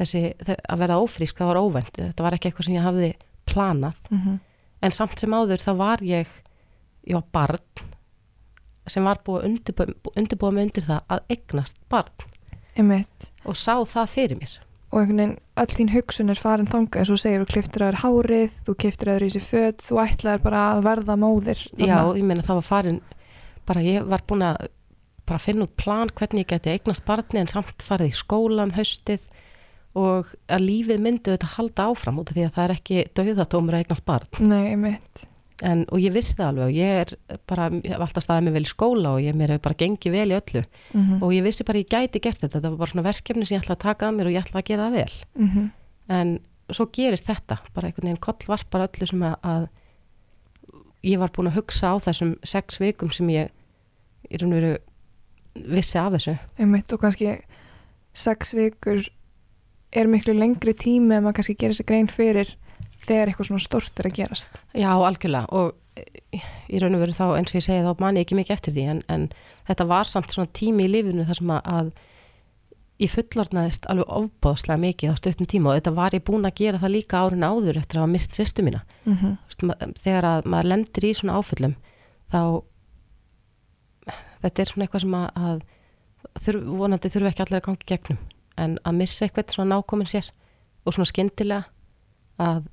Þessi, 0.00 0.22
þe- 0.42 0.56
að 0.66 0.80
vera 0.82 0.96
ófrísk 0.98 1.38
það 1.38 1.46
var 1.52 1.60
óvænt, 1.62 1.92
þetta 2.00 2.24
var 2.26 2.34
ekki 2.34 2.48
eitthvað 2.50 2.66
sem 2.66 2.74
ég 2.74 2.82
hafði 2.82 3.10
planað, 3.46 4.00
-hmm. 4.10 4.40
en 4.82 4.90
samt 4.90 5.18
sem 5.20 5.30
áður 5.30 5.62
þá 5.62 5.72
var 5.78 6.02
ég, 6.02 6.26
ég 7.06 7.14
var 7.14 7.24
barn 7.32 7.85
sem 8.90 9.06
var 9.06 9.20
búið 9.26 9.40
að 9.40 9.48
undirbúa, 9.50 10.14
undirbúa 10.16 10.52
mig 10.54 10.68
undir 10.68 10.86
það 10.86 11.16
að 11.16 11.34
eignast 11.34 11.80
barn. 11.92 12.30
Einmitt. 12.76 13.30
Og 13.48 13.58
sá 13.58 13.74
það 13.88 14.12
fyrir 14.12 14.40
mér. 14.40 14.54
Og 14.92 15.00
einhvern 15.00 15.20
veginn 15.20 15.36
öll 15.62 15.72
þín 15.72 15.92
hugsun 15.94 16.32
er 16.32 16.40
farin 16.40 16.70
þanga 16.70 17.00
eins 17.00 17.10
og 17.10 17.20
segir, 17.20 17.42
þú 17.42 17.50
kliftir 17.50 17.82
að 17.82 17.90
þér 17.90 18.00
hárið 18.04 18.56
þú 18.66 18.74
kliftir 18.82 19.10
að 19.10 19.16
þér 19.16 19.26
í 19.26 19.30
sér 19.34 19.44
föt, 19.46 19.82
þú 19.82 20.00
ætlaðir 20.04 20.44
bara 20.44 20.62
að 20.70 20.82
verða 20.86 21.16
móðir 21.20 21.62
Já, 21.80 21.96
ég 22.14 22.26
meina 22.28 22.46
það 22.46 22.60
var 22.60 22.68
farin 22.68 23.00
bara 23.66 23.82
ég 23.82 24.06
var 24.06 24.22
búin 24.28 24.44
að 24.46 24.68
bara 25.26 25.42
finna 25.42 25.66
út 25.66 25.74
plan 25.80 26.12
hvernig 26.14 26.44
ég 26.44 26.52
geti 26.54 26.74
eignast 26.76 27.04
barni 27.08 27.42
en 27.42 27.50
samt 27.50 27.82
farið 27.82 28.12
í 28.12 28.18
skóla 28.20 28.68
um 28.68 28.74
haustið 28.76 29.26
og 29.98 30.30
að 30.52 30.66
lífið 30.68 31.02
myndi 31.02 31.32
þetta 31.32 31.54
halda 31.56 31.88
áfram 31.90 32.20
út 32.22 32.30
af 32.30 32.36
því 32.36 32.44
að 32.46 32.54
það 32.54 32.66
er 32.66 32.74
ekki 32.76 33.06
dauðatómur 33.16 33.74
að 33.74 33.82
eignast 33.82 34.06
barn. 34.06 34.28
Nei, 34.44 34.62
einmitt 34.74 35.26
en, 35.64 35.84
og 35.88 36.02
ég 36.02 36.12
vissi 36.12 36.36
það 36.36 36.50
alveg 36.50 36.66
og 36.66 36.76
ég 36.76 36.98
er 37.02 37.38
bara, 37.48 37.68
ég 37.70 37.94
hef 37.94 38.02
alltaf 38.04 38.24
staðið 38.26 38.44
mig 38.44 38.56
vel 38.56 38.66
í 38.66 38.70
skóla 38.70 39.14
og 39.16 39.22
ég 39.24 39.38
mér 39.38 39.54
hefur 39.54 39.64
bara 39.68 39.78
gengið 39.80 40.12
vel 40.12 40.28
í 40.28 40.36
öllu. 40.36 40.62
Mm 40.92 41.22
og 41.22 41.32
ég 41.32 41.46
vissi 41.46 41.64
bara 41.64 41.80
ég 41.80 41.88
gæti 41.88 42.20
gert 42.20 42.40
þetta, 42.40 42.58
þetta 42.58 42.70
var 42.70 42.78
bara 42.82 42.90
svona 42.92 43.06
verkefni 43.06 43.46
sem 43.46 43.56
ég 43.56 43.64
ætla 43.64 43.76
að 43.76 43.84
taka 43.86 44.08
að 44.08 44.18
mér 44.18 44.26
og 44.26 44.36
ég 44.36 44.44
ætla 44.44 44.60
að 44.60 44.68
gera 44.68 44.86
það 44.86 44.98
vel. 44.98 45.14
-hmm. 45.38 45.70
en 46.08 46.38
svo 46.70 46.88
gerist 46.92 47.26
þetta 47.26 47.58
bara 47.74 47.86
einhvern 47.86 48.08
veginn 48.08 48.24
kollvarpar 48.26 48.88
öllu 48.88 49.06
sem 49.06 49.22
að, 49.22 49.36
að 49.42 49.68
ég 51.06 51.18
var 51.18 51.30
búin 51.30 51.50
að 51.50 51.58
hugsa 51.60 51.94
á 51.94 51.96
þessum 52.02 52.36
sex 52.42 52.80
vikum 52.80 53.10
sem 53.10 53.28
ég 53.30 53.50
í 54.30 54.40
raun 54.40 54.52
og 54.52 54.60
veru 54.60 54.76
vissi 55.54 55.98
af 55.98 56.12
þessu. 56.12 56.36
Einmitt 56.58 56.92
og 56.92 57.00
kannski 57.00 57.38
sex 58.16 58.54
vikur 58.56 59.06
er 59.92 60.10
miklu 60.10 60.34
lengri 60.36 60.74
tími 60.74 61.16
en 61.16 61.24
maður 61.24 61.40
kannski 61.40 61.56
gerir 61.60 61.78
sér 61.78 61.88
grein 61.88 62.10
fyrir 62.12 62.56
þegar 63.06 63.30
eitthvað 63.32 63.50
svona 63.50 63.64
stort 63.64 64.00
er 64.00 64.10
að 64.10 64.16
gerast. 64.20 64.60
Já, 64.74 64.90
algjörlega. 64.94 65.46
Og 65.56 66.02
eh, 66.34 66.48
í 66.68 66.82
raun 66.82 66.98
og 66.98 67.04
veru 67.04 67.16
þá 67.16 67.26
eins 67.36 67.54
og 67.54 67.60
ég 67.60 67.66
segi 67.68 67.86
þá 67.86 68.02
man 68.02 68.18
ég 68.18 68.26
ekki 68.26 68.38
mikið 68.40 68.56
eftir 68.58 68.76
því 68.76 68.84
en, 68.92 69.02
en 69.12 69.28
þetta 69.70 69.88
var 69.92 70.10
samt 70.10 70.34
svona 70.34 70.52
tími 70.56 70.86
í 70.86 70.92
lífinu 70.92 71.26
þar 71.28 71.40
sem 71.40 71.54
að, 71.56 71.90
ég 73.02 73.12
fullorðnaðist 73.12 73.88
alveg 73.92 74.12
ofbáðslega 74.18 74.82
mikið 74.86 75.12
á 75.12 75.20
stuttum 75.20 75.48
tíma 75.50 75.72
og 75.72 75.80
þetta 75.80 75.96
var 75.98 76.14
ég 76.16 76.24
búin 76.24 76.48
að 76.48 76.56
gera 76.62 76.80
það 76.80 76.94
líka 76.94 77.20
árin 77.20 77.44
áður 77.44 77.80
eftir 77.82 77.98
að 77.98 78.06
hafa 78.06 78.12
mist 78.14 78.36
sýstu 78.36 78.64
mína. 78.64 78.80
Mm 79.04 79.16
-hmm. 79.16 79.36
Ma- 79.68 79.80
þegar 80.04 80.24
að 80.24 80.46
maður 80.46 80.70
lendir 80.72 81.04
í 81.04 81.12
svona 81.14 81.36
áföllum 81.36 81.76
þá 82.32 82.40
þetta 84.42 84.62
er 84.62 84.70
svona 84.70 84.86
eitthvað 84.86 85.04
sem 85.04 85.16
að, 85.18 85.28
að 85.36 85.60
þurf, 86.44 86.64
vonandi 86.80 87.12
þurfi 87.12 87.30
ekki 87.30 87.44
allir 87.44 87.60
að 87.60 87.66
gangi 87.68 87.88
gegnum 87.92 88.18
en 88.56 88.78
að 88.84 88.98
missa 89.00 89.26
eitthvað 89.26 89.54
svona 89.54 89.76
nákomin 89.76 90.10
sér 90.10 90.30
og 90.86 90.94
svona 90.94 91.10
skyndilega 91.10 91.64
að 92.42 92.64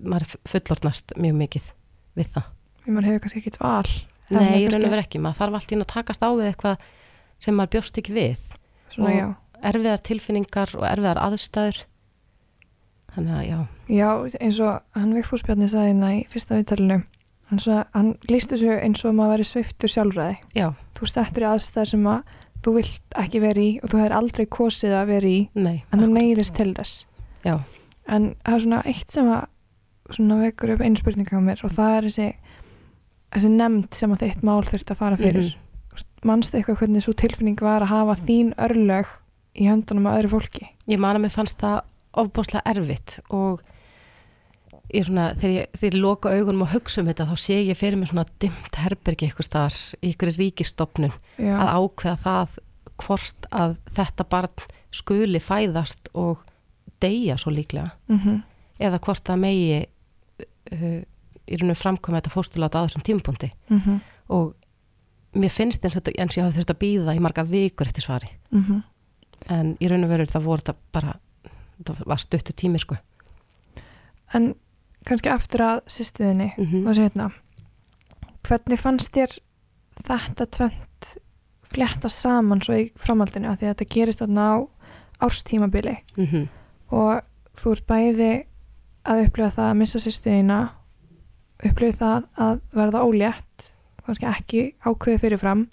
maður 0.00 0.36
fullornast 0.48 1.12
mjög 1.20 1.36
mikið 1.42 1.68
við 2.16 2.32
það. 2.36 2.48
Því 2.82 2.94
maður 2.96 3.08
hefur 3.10 3.22
kannski 3.26 3.42
ekkit 3.42 3.60
val. 3.62 3.92
Nei, 4.32 4.62
í 4.62 4.68
raun 4.72 4.84
og 4.86 4.92
verið 4.94 5.04
ekki, 5.04 5.20
maður 5.20 5.38
þarf 5.42 5.56
allt 5.58 5.72
í 5.72 5.76
einu 5.76 5.84
að 5.84 5.92
takast 5.92 6.22
á 6.24 6.28
við 6.32 6.46
eitthvað 6.48 6.84
sem 7.42 7.56
maður 7.58 7.72
bjóst 7.74 7.98
ekki 8.00 8.14
við 8.16 8.44
Svona, 8.92 9.08
og- 9.10 9.16
já. 9.18 9.26
erfiðar 9.72 10.02
tilfinningar 10.08 10.70
og 10.78 10.84
erfiðar 10.88 11.20
aðstæður 11.20 11.80
þannig 13.12 13.34
að 13.36 13.44
já, 13.48 13.58
Já, 13.92 14.08
eins 14.40 14.60
og 14.64 14.78
hann 14.96 15.12
Vigfús 15.16 15.42
Bjarni 15.44 15.68
sagði 15.68 15.90
hérna 15.92 16.12
í 16.16 16.20
fyrsta 16.32 16.56
viðtalinu 16.56 16.96
hann, 17.50 17.60
svo, 17.60 17.82
hann 17.92 18.14
líst 18.30 18.52
þessu 18.54 18.72
eins 18.78 19.04
og 19.04 19.14
maður 19.18 19.34
væri 19.36 19.48
sveiftur 19.50 19.92
sjálfræði 19.92 20.38
já, 20.56 20.68
þú 20.96 21.10
settur 21.12 21.44
í 21.44 21.50
aðstæðar 21.50 21.90
sem 21.92 22.08
að 22.08 22.36
þú 22.64 22.74
vilt 22.78 23.18
ekki 23.24 23.42
vera 23.42 23.60
í 23.66 23.70
og 23.82 23.92
þú 23.92 24.00
hefur 24.00 24.16
aldrei 24.16 24.46
kosið 24.56 24.96
að 24.96 25.10
vera 25.12 25.28
í 25.34 25.40
nei 25.58 25.82
en 25.92 26.00
þú 26.06 26.08
neyðist 26.14 26.56
til 26.56 26.70
þess 26.78 27.04
Já. 27.44 27.58
en 28.08 28.30
það 28.46 28.54
er 28.56 28.64
svona 28.64 28.82
eitt 28.88 29.10
sem 29.12 29.28
að 29.34 29.44
svona 30.10 30.40
vekur 30.42 30.74
upp 30.74 30.80
einu 30.80 30.96
spurninga 30.96 31.38
á 31.38 31.42
mér 31.42 31.64
og 31.64 31.70
það 31.72 31.96
er 31.96 32.08
þessi, 32.08 32.28
þessi 33.32 33.50
nefnd 33.54 33.94
sem 33.94 34.14
að 34.14 34.24
þitt 34.26 34.42
mál 34.42 34.62
þurft 34.66 34.90
að 34.90 34.96
fara 34.96 35.16
fyrir. 35.16 35.52
Mm 35.52 35.52
Mhm. 35.52 35.58
mannstu 36.24 36.56
eitthvað 36.56 36.78
hvernig 36.78 37.02
svo 37.02 37.12
tilfinning 37.18 37.58
var 37.60 37.82
að 37.82 37.90
hafa 37.90 38.14
þín 38.22 38.52
örlög 38.56 39.08
í 39.58 39.66
höndunum 39.66 40.06
að 40.06 40.20
öðru 40.20 40.28
fólki? 40.36 40.68
Ég 40.88 40.98
man 41.02 41.16
að 41.16 41.24
mér 41.26 41.34
fannst 41.34 41.58
það 41.58 41.80
ofbáslega 42.22 42.62
erfitt 42.70 43.18
og 43.30 43.60
ég 44.92 45.06
svona, 45.08 45.32
þegar 45.34 45.54
ég, 45.56 45.66
þegar 45.74 45.96
ég 45.96 46.00
loka 46.00 46.32
augunum 46.32 46.62
og 46.62 46.72
hugsa 46.74 47.00
um 47.02 47.08
þetta 47.10 47.26
þá 47.26 47.34
sé 47.40 47.58
ég 47.66 47.76
fyrir 47.80 47.98
mig 47.98 48.08
svona 48.12 48.26
dimmt 48.38 48.78
herbergi 48.78 49.28
eitthvað 49.28 49.48
staðar 49.48 49.76
í 50.02 50.12
ykkur 50.12 50.32
ríkistofnun 50.38 51.12
Já, 51.40 51.56
að 51.56 51.72
ákveða 51.80 52.16
það 52.22 52.58
hvort 53.02 53.50
að 53.50 53.76
þetta 53.96 54.28
barn 54.28 54.66
skuli 54.92 55.40
fæðast 55.42 56.12
og 56.14 56.44
deyja 57.02 57.38
svo 57.40 57.50
líklega. 57.50 57.90
Mm 58.08 58.42
eða 58.78 59.00
hvort 59.02 59.24
það 59.24 59.42
megi 59.42 59.80
uh, 60.72 61.02
í 61.48 61.58
rauninu 61.58 61.76
framkvæma 61.78 62.20
þetta 62.20 62.34
fósturláta 62.34 62.82
á 62.82 62.86
þessum 62.86 63.04
tímapunkti 63.06 63.50
mhm, 63.68 64.00
og 64.32 64.54
mér 65.34 65.52
finnst 65.52 65.84
eins 65.84 65.96
og 65.96 66.02
þetta 66.02 66.22
eins 66.22 66.34
og 66.36 66.40
ég 66.40 66.46
hafi 66.46 66.58
þurft 66.58 66.74
að 66.74 66.82
býða 66.82 67.16
í 67.16 67.22
marga 67.24 67.44
vikur 67.48 67.88
eftir 67.88 68.06
svari 68.06 68.30
mhm. 68.50 68.82
en 69.48 69.76
í 69.80 69.88
raun 69.90 70.04
og 70.06 70.12
veru 70.12 70.26
það 70.26 70.48
voru 70.48 70.64
þetta 70.64 70.76
bara 70.92 71.16
það 71.82 72.04
var 72.06 72.22
stuttu 72.22 72.52
tími 72.52 72.82
sko 72.82 72.98
En 74.32 74.54
kannski 75.04 75.28
aftur 75.28 75.60
að 75.60 75.80
sýstuðinni 75.92 76.52
mm 76.56 76.64
-hmm. 76.64 76.86
og 76.88 76.96
hérna 76.96 77.30
hvernig 78.48 78.80
fannst 78.80 79.12
þér 79.12 79.38
þetta 80.06 80.46
tvent 80.46 81.16
flétta 81.72 82.08
saman 82.08 82.62
svo 82.62 82.74
í 82.74 82.92
framhaldinu 82.96 83.48
að 83.48 83.58
því 83.58 83.66
að 83.66 83.74
þetta 83.74 83.94
gerist 83.94 84.22
á 84.22 84.68
árstímabili 85.20 85.96
Mhm. 86.16 86.48
og 86.90 87.22
þú 87.56 87.72
ert 87.72 87.86
bæði 87.86 88.44
að 89.08 89.26
upplifa 89.26 89.50
það 89.56 89.68
að 89.70 89.78
missa 89.82 90.00
sýstuðina 90.02 90.60
upplifa 91.62 91.98
það 91.98 92.46
að 92.46 92.62
verða 92.72 93.04
ólétt 93.06 93.68
kannski 94.02 94.26
ekki 94.26 94.62
ákveði 94.82 95.22
fyrirfram 95.22 95.66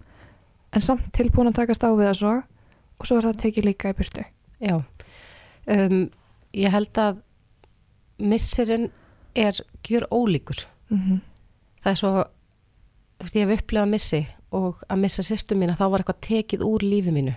en 0.73 0.85
samt 0.85 1.07
tilbúin 1.17 1.49
að 1.49 1.61
takast 1.61 1.85
á 1.85 1.89
við 1.89 2.11
það 2.11 2.19
svo 2.19 2.35
og 2.99 3.07
svo 3.07 3.17
er 3.17 3.29
það 3.29 3.41
tekið 3.45 3.65
líka 3.65 3.93
í 3.93 3.97
byrtu 3.97 4.25
Já. 4.59 4.75
Um, 5.69 6.09
ég 6.53 6.73
held 6.73 6.99
að 6.99 7.21
missirinn 8.19 8.89
er 9.37 9.55
gjör 9.85 10.07
ólíkur. 10.11 10.65
Mm 10.89 10.99
-hmm. 10.99 11.19
það 11.83 11.91
er 11.91 11.95
svo 11.95 12.11
veist, 13.19 13.35
ég 13.35 13.47
hef 13.47 13.61
upplifað 13.61 13.89
missi 13.89 14.27
og 14.51 14.83
að 14.89 14.97
missa 14.97 15.23
sýstu 15.23 15.55
mína 15.55 15.75
þá 15.75 15.89
var 15.89 15.99
eitthvað 15.99 16.21
tekið 16.21 16.61
úr 16.61 16.81
lífi 16.83 17.11
mínu. 17.11 17.35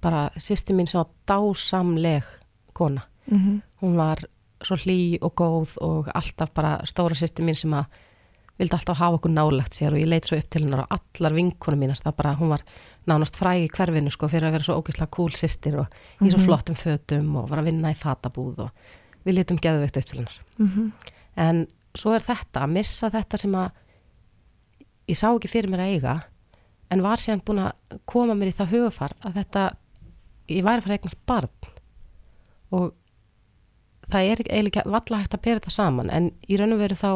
Bara 0.00 0.30
sýstu 0.36 0.74
mín 0.74 0.86
sem 0.86 0.98
var 0.98 1.10
dásamleg 1.26 2.24
kona. 2.72 3.02
Mm 3.26 3.62
hún 3.82 3.96
var 3.96 4.18
svo 4.66 4.76
hlý 4.76 5.18
og 5.22 5.34
góð 5.36 5.76
og 5.84 6.08
alltaf 6.14 6.50
bara 6.54 6.78
stóra 6.88 7.14
sýstu 7.18 7.44
mín 7.44 7.56
sem 7.58 7.72
að 7.76 7.84
vildi 8.58 8.76
alltaf 8.76 8.98
hafa 8.98 9.16
okkur 9.18 9.32
nálagt 9.34 9.74
sér 9.74 9.92
og 9.96 9.98
ég 9.98 10.06
leit 10.08 10.24
svo 10.28 10.36
upp 10.38 10.50
til 10.50 10.62
hennar 10.62 10.84
og 10.84 10.92
allar 10.94 11.32
vinkonum 11.34 11.80
mínar 11.80 11.98
það 11.98 12.16
bara, 12.16 12.34
hún 12.38 12.52
var 12.54 12.62
nánast 13.06 13.34
fræg 13.36 13.64
í 13.64 13.70
hverfinu 13.74 14.10
sko 14.14 14.28
fyrir 14.30 14.46
að 14.48 14.52
vera 14.52 14.64
svo 14.68 14.76
ógeðslega 14.80 15.10
cool 15.10 15.30
sýstir 15.34 15.78
og 15.80 15.86
í 16.22 16.30
svo 16.30 16.38
Mhm. 16.38 16.44
flottum 16.46 16.76
fötum 16.78 17.36
og 17.36 17.48
var 17.50 17.58
að 17.58 17.64
vinna 17.64 17.90
í 17.90 17.98
fatabúð 17.98 18.58
og 18.58 18.70
við 19.26 19.34
litum 19.34 19.58
geðveikt 19.58 19.96
upp 19.96 20.04
til 20.04 20.18
hennar 20.18 20.38
-hmm. 20.58 20.92
en 21.36 21.66
svo 21.94 22.14
er 22.14 22.20
þetta 22.20 22.62
að 22.62 22.70
missa 22.72 23.10
þetta 23.10 23.38
sem 23.38 23.52
að 23.52 23.70
ég 25.08 25.16
sá 25.16 25.28
ekki 25.34 25.48
fyrir 25.48 25.70
mér 25.70 25.80
að 25.80 25.94
eiga 25.94 26.22
en 26.90 27.02
var 27.02 27.16
síðan 27.18 27.42
búin 27.44 27.58
að 27.58 27.72
koma 28.06 28.34
mér 28.34 28.48
í 28.48 28.56
það 28.56 28.70
hugafar 28.70 29.12
að 29.24 29.34
þetta 29.34 29.76
ég 30.48 30.64
væri 30.64 30.78
að 30.78 30.82
fara 30.82 30.94
að 30.94 30.98
eignast 30.98 31.26
barn 31.26 31.48
og 32.70 32.92
það 34.10 34.28
er 34.30 34.42
eiginlega 34.44 34.84
valla 34.84 35.22
hægt 35.22 35.36
að 35.36 35.44
bera 35.46 35.60
þetta 35.60 35.74
saman 35.74 36.12
en 36.12 36.30
í 36.48 36.58
raun 36.60 36.76
og 36.76 36.82
veru 36.82 36.98
þá 36.98 37.10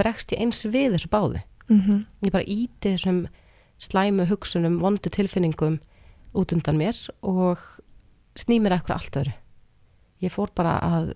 bregst 0.00 0.32
ég 0.34 0.42
eins 0.42 0.64
við 0.66 0.96
þessu 0.96 1.10
báði. 1.12 1.42
Mm 1.68 1.80
ég 2.24 2.32
bara 2.32 2.44
íti 2.44 2.92
þessum 2.94 3.26
slæmu 3.78 4.26
hugsunum, 4.26 4.80
vondu 4.80 5.10
tilfinningum 5.10 5.80
út 6.34 6.52
undan 6.52 6.78
mér 6.78 6.96
og 7.22 7.58
sný 8.38 8.60
mér 8.60 8.76
eitthvað 8.76 8.96
allt 8.96 9.16
öðru. 9.16 9.32
Ég 10.22 10.32
fór 10.32 10.50
bara 10.54 10.78
að 10.78 11.14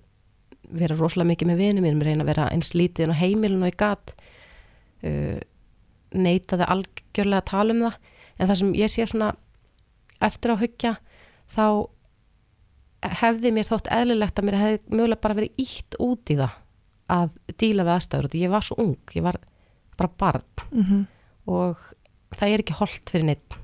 vera 0.70 0.96
rosalega 0.98 1.30
mikið 1.30 1.48
með 1.48 1.56
vinum 1.62 1.82
mínum, 1.86 2.02
reyna 2.02 2.24
að 2.24 2.30
vera 2.32 2.48
eins 2.50 2.74
lítið 2.74 3.12
á 3.14 3.20
heimilin 3.20 3.62
og 3.62 3.70
ég 3.70 3.78
gat 3.78 4.14
uh, 5.06 5.38
neitaði 6.10 6.66
algjörlega 6.66 7.42
að 7.42 7.50
tala 7.50 7.74
um 7.74 7.84
það. 7.86 7.98
En 8.38 8.48
það 8.48 8.58
sem 8.60 8.72
ég 8.74 8.92
sé 8.92 9.06
svona 9.06 9.34
eftir 10.20 10.52
á 10.52 10.56
hyggja 10.58 10.96
þá 11.54 11.66
hefði 13.02 13.52
mér 13.52 13.64
þótt 13.68 13.90
eðlilegt 13.92 14.38
að 14.38 14.44
mér 14.48 14.58
hefði 14.60 14.80
mögulega 14.96 15.20
bara 15.20 15.34
verið 15.34 15.52
ítt 15.62 15.94
út 16.02 16.30
í 16.32 16.36
það 16.36 16.54
að 17.16 17.30
díla 17.60 17.84
við 17.86 17.92
aðstæður 17.96 18.24
og 18.28 18.34
ég 18.34 18.50
var 18.50 18.62
svo 18.66 18.76
ung, 18.82 18.96
ég 19.14 19.22
var 19.22 19.36
bara 19.96 20.10
barn 20.18 20.42
-hmm. 20.72 21.06
og 21.46 21.76
það 22.36 22.48
er 22.48 22.60
ekki 22.60 22.72
holdt 22.80 23.10
fyrir 23.10 23.24
neitt 23.26 23.58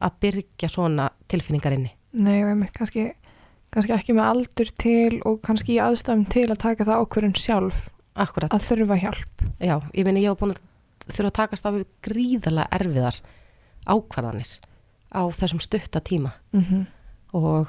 að 0.00 0.12
byrja 0.20 0.68
svona 0.68 1.10
tilfinningar 1.28 1.72
inni. 1.72 1.90
Nei, 2.12 2.42
og 2.44 2.48
einmitt 2.50 2.72
kannski, 2.72 3.12
kannski 3.70 3.92
ekki 3.92 4.12
með 4.14 4.24
aldur 4.24 4.70
til 4.78 5.20
og 5.24 5.42
kannski 5.42 5.74
í 5.76 5.80
aðstæðum 5.80 6.24
til 6.28 6.48
að 6.50 6.58
taka 6.58 6.84
það 6.84 7.04
ákvörðun 7.04 7.36
sjálf 7.36 7.90
Akkurat, 8.14 8.50
að 8.52 8.64
þurfa 8.64 8.96
hjálp. 8.96 9.42
já, 9.60 9.80
ég 9.94 10.04
meina 10.04 10.18
ég 10.20 10.28
var 10.28 10.36
búin 10.40 10.54
að 10.56 11.14
þurfa 11.14 11.26
að 11.28 11.32
takast 11.32 11.66
af 11.66 11.74
við 11.74 11.86
gríðarlega 12.02 12.68
erfiðar 12.72 13.20
ákvarðanir 13.86 14.50
á 15.14 15.22
þessum 15.30 15.60
stutta 15.60 16.00
tíma 16.00 16.32
Mm 16.52 16.64
-hmm. 16.64 16.86
og 17.32 17.68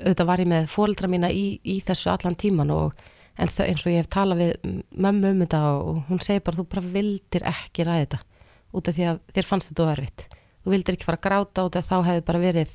auðvitað 0.00 0.30
var 0.30 0.42
ég 0.42 0.50
með 0.50 0.68
fóreldra 0.72 1.10
mína 1.10 1.30
í, 1.32 1.46
í 1.64 1.80
þessu 1.86 2.10
allan 2.12 2.38
tíman 2.38 2.72
og 2.74 2.94
en 3.40 3.48
það, 3.50 3.70
eins 3.70 3.84
og 3.84 3.92
ég 3.92 4.02
hef 4.02 4.10
talað 4.12 4.42
við 4.42 4.74
mömmu 4.90 5.32
um 5.34 5.44
þetta 5.44 5.60
og 5.70 6.00
hún 6.10 6.22
segir 6.24 6.44
bara 6.46 6.60
þú 6.60 6.66
bara 6.74 6.92
vildir 6.96 7.46
ekki 7.50 7.86
ræða 7.86 8.04
þetta 8.04 8.20
út 8.70 8.90
af 8.90 8.96
því 8.96 9.06
að 9.10 9.20
þér 9.36 9.48
fannst 9.48 9.70
þetta 9.70 9.86
óerfitt 9.86 10.26
þú 10.60 10.74
vildir 10.74 10.96
ekki 10.96 11.08
fara 11.08 11.20
að 11.20 11.26
gráta 11.26 11.66
út 11.66 11.78
af 11.78 11.88
þá 11.88 11.96
hefði 12.08 12.24
bara 12.28 12.42
verið 12.42 12.74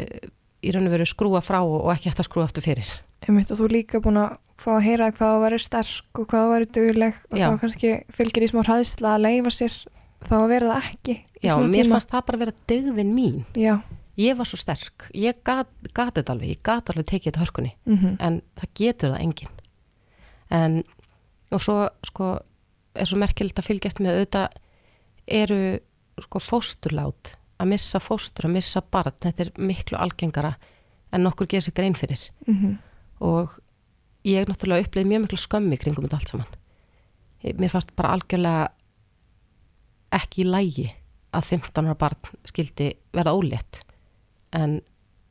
uh, 0.00 0.30
í 0.64 0.72
raun 0.74 0.88
og 0.88 0.94
veru 0.96 1.08
skrúa 1.08 1.42
frá 1.44 1.60
og, 1.62 1.90
ekki 1.94 2.10
eftir 2.10 2.24
að 2.24 2.30
skrúa 2.30 2.48
aftur 2.48 2.66
fyrir 2.66 2.94
Einmitt 3.24 3.52
og 3.52 3.60
þú 3.60 3.70
líka 3.72 4.00
búin 4.04 4.20
að 4.20 4.36
fá 4.60 4.70
að 4.76 4.84
heyra 4.86 5.10
hvað 5.14 5.32
það 5.32 5.42
væri 5.44 5.58
sterk 5.64 6.20
og 6.20 6.28
hvað 6.30 6.44
það 6.44 6.54
væri 6.54 6.70
dugleg 6.76 7.20
og 7.30 7.38
Já. 7.40 7.46
þá 7.46 7.60
kannski 7.62 7.92
fylgir 8.14 8.46
í 8.46 8.50
smá 8.50 8.62
hræðsla 8.66 9.14
að 9.14 9.24
leifa 9.24 9.52
sér 9.54 9.78
þá 10.24 10.34
að 10.38 10.48
vera 10.52 10.70
það 10.72 10.88
ekki 10.90 11.16
Já, 11.44 11.54
mér 11.58 11.84
tíma. 11.84 11.94
fannst 11.94 12.12
það 12.12 12.26
bara 12.28 12.42
vera 12.44 12.56
dygðin 12.70 13.14
mín 13.16 13.40
Já, 13.58 13.74
ég 14.20 14.36
var 14.38 14.48
svo 14.48 14.58
sterk, 14.60 15.08
ég 15.14 15.40
gat, 15.46 15.70
gat 15.94 16.14
þetta 16.18 16.34
alveg. 16.34 16.54
Ég 16.54 16.62
gat 16.66 16.90
alveg 16.90 17.08
tekið 17.10 17.30
þetta 17.30 17.44
hörkunni. 17.44 17.72
Mm 17.86 18.16
en 18.20 18.42
það 18.60 18.74
getur 18.74 19.14
það 19.14 19.24
enginn. 19.24 19.56
En 20.50 20.82
og 21.50 21.62
svo 21.62 21.88
sko 22.06 22.38
er 22.94 23.06
svo 23.06 23.18
merkilegt 23.18 23.58
að 23.58 23.68
fylgjast 23.68 24.00
með 24.00 24.18
auðvitað 24.18 24.48
eru 25.26 25.80
sko 26.22 26.38
fósturlát. 26.38 27.34
Að 27.58 27.70
missa 27.70 28.00
fóstur, 28.02 28.46
að 28.48 28.56
missa 28.56 28.82
barn. 28.82 29.14
Þetta 29.20 29.44
er 29.44 29.52
miklu 29.58 29.98
algengara 29.98 30.54
en 31.12 31.22
nokkur 31.22 31.46
gerir 31.46 31.62
sig 31.62 31.74
grein 31.74 31.94
fyrir. 31.94 32.30
-hmm. 32.46 32.78
og 33.20 33.58
ég 34.24 34.48
náttúrulega 34.48 34.86
upplýði 34.86 35.08
mjög 35.08 35.20
miklu 35.20 35.38
skömmi 35.38 35.76
kringum 35.76 36.04
þetta 36.04 36.16
allt 36.16 36.28
saman. 36.28 36.46
Mér 37.42 37.70
fannst 37.70 37.96
bara 37.96 38.12
algjörlega 38.12 38.68
ekki 40.10 40.42
í 40.42 40.48
lægi 40.48 40.94
að 41.32 41.44
15 41.44 41.86
ára 41.86 41.94
barn 41.94 42.16
skildi 42.44 42.94
verða 43.12 43.34
ólétt 43.34 43.83
en 44.54 44.78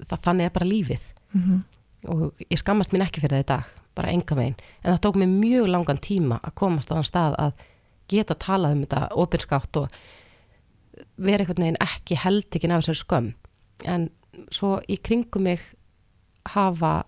það, 0.03 0.19
þannig 0.27 0.45
er 0.45 0.57
bara 0.57 0.69
lífið. 0.69 1.07
Mm 1.33 1.61
og 2.09 2.41
ég 2.49 2.59
skammast 2.59 2.93
mín 2.93 3.03
ekki 3.05 3.21
fyrir 3.23 3.37
það 3.37 3.43
í 3.43 3.49
dag 3.53 3.71
bara 3.93 4.11
enga 4.11 4.35
veginn, 4.37 4.57
en 4.81 4.95
það 4.95 5.01
tók 5.05 5.19
mér 5.21 5.29
mjög 5.29 5.69
langan 5.69 6.01
tíma 6.01 6.39
að 6.41 6.55
komast 6.59 6.89
á 6.89 6.97
þann 6.97 7.07
stað 7.09 7.37
að 7.43 7.63
geta 8.09 8.37
talað 8.41 8.75
um 8.75 8.81
þetta 8.83 9.01
opinskátt 9.23 9.79
og 9.79 9.97
vera 11.15 11.43
einhvern 11.43 11.67
veginn 11.67 11.81
ekki 11.85 12.17
held 12.19 12.47
ekki 12.49 12.71
af 12.71 12.81
þessari 12.81 13.01
skömm. 13.01 13.29
En 13.85 14.07
svo 14.53 14.79
í 14.89 14.97
kringum 14.97 15.45
mig 15.45 15.61
hafa 16.55 17.03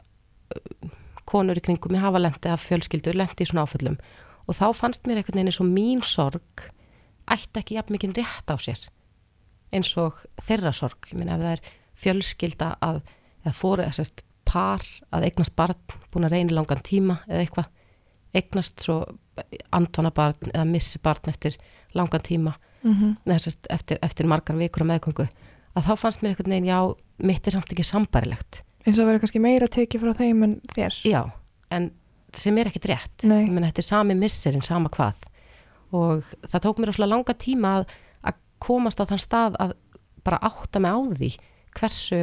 konur 1.26 1.58
í 1.58 1.64
kringum 1.66 1.96
mig 1.96 2.06
hafa 2.06 2.22
lendið 2.22 2.54
af 2.54 2.68
fjölskyldur, 2.70 3.18
lendið 3.18 3.48
í 3.48 3.50
svona 3.50 3.66
áföllum. 3.66 3.98
Og 4.46 4.60
þá 4.60 4.68
fannst 4.78 5.10
mér 5.10 5.20
einhvern 5.24 5.40
veginn 5.40 5.50
eins 5.50 5.62
og 5.62 5.72
mín 5.72 6.06
sorg 6.06 6.68
ætti 7.34 7.64
ekki 7.64 7.80
jafn 7.80 7.98
mikið 7.98 8.20
rétt 8.22 8.54
á 8.54 8.56
sér 8.62 8.84
eins 9.74 9.90
og 9.98 10.22
þeirra 10.46 10.72
sorg, 10.72 11.10
ég 11.10 11.18
meina 11.18 11.36
ef 11.36 11.42
það 11.42 11.56
er 11.56 11.64
fjölskylda 12.02 12.76
að, 12.86 13.02
eða 13.46 13.56
fóru 13.56 13.88
þessast 13.88 14.24
par 14.46 14.84
að 15.16 15.30
eignast 15.30 15.56
barn 15.58 15.80
búin 16.14 16.28
að 16.28 16.38
reyna 16.38 16.54
í 16.54 16.58
langan 16.58 16.84
tíma 16.86 17.20
eða 17.28 17.42
eitthvað 17.44 17.72
eignast 18.36 18.84
svo 18.84 19.00
andvana 19.76 20.12
barn 20.16 20.52
eða 20.54 20.68
missi 20.70 21.00
barn 21.04 21.32
eftir 21.32 21.58
langan 21.96 22.24
tíma 22.24 22.56
mm 22.86 23.16
eða 23.26 23.40
sérst 23.42 23.68
eftir, 23.74 23.98
eftir 24.06 24.28
margar 24.30 24.58
vikur 24.60 24.86
á 24.86 24.92
meðgöngu 24.92 25.26
að 25.76 25.88
þá 25.90 25.94
fannst 26.00 26.22
mér 26.22 26.34
einhvern 26.34 26.54
veginn, 26.54 26.70
já, 26.70 26.80
mitt 27.18 27.48
er 27.48 27.56
samt 27.56 27.72
ekki 27.74 27.84
sambarilegt. 27.84 28.62
eins 28.86 29.00
og 29.00 29.08
verður 29.08 29.24
kannski 29.24 29.42
meira 29.44 29.68
tekið 29.68 30.04
frá 30.04 30.14
þeim 30.14 30.44
en 30.46 30.54
þér 30.72 31.00
Já, 31.10 31.22
en 31.72 31.92
sem 32.36 32.58
er 32.58 32.70
ekkit 32.70 32.90
rétt. 32.92 33.26
Meina, 33.26 33.70
þetta 33.70 33.82
er 33.82 33.88
sami 33.88 34.16
missirinn, 34.20 34.64
sama 34.66 34.92
hvað. 34.92 35.26
Og 35.96 36.24
það 36.46 36.64
tók 36.66 36.80
mér 36.80 36.92
óslega 36.92 37.12
langa 37.12 37.36
tíma 37.40 37.74
að, 37.80 37.94
að 38.28 38.40
komast 38.60 39.00
á 39.00 39.08
þann 39.08 39.24
stað 39.24 39.60
að 39.64 39.76
bara 40.26 40.42
átta 40.44 40.82
mig 40.84 40.92
á 40.92 41.00
því 41.16 41.32
hversu 41.80 42.22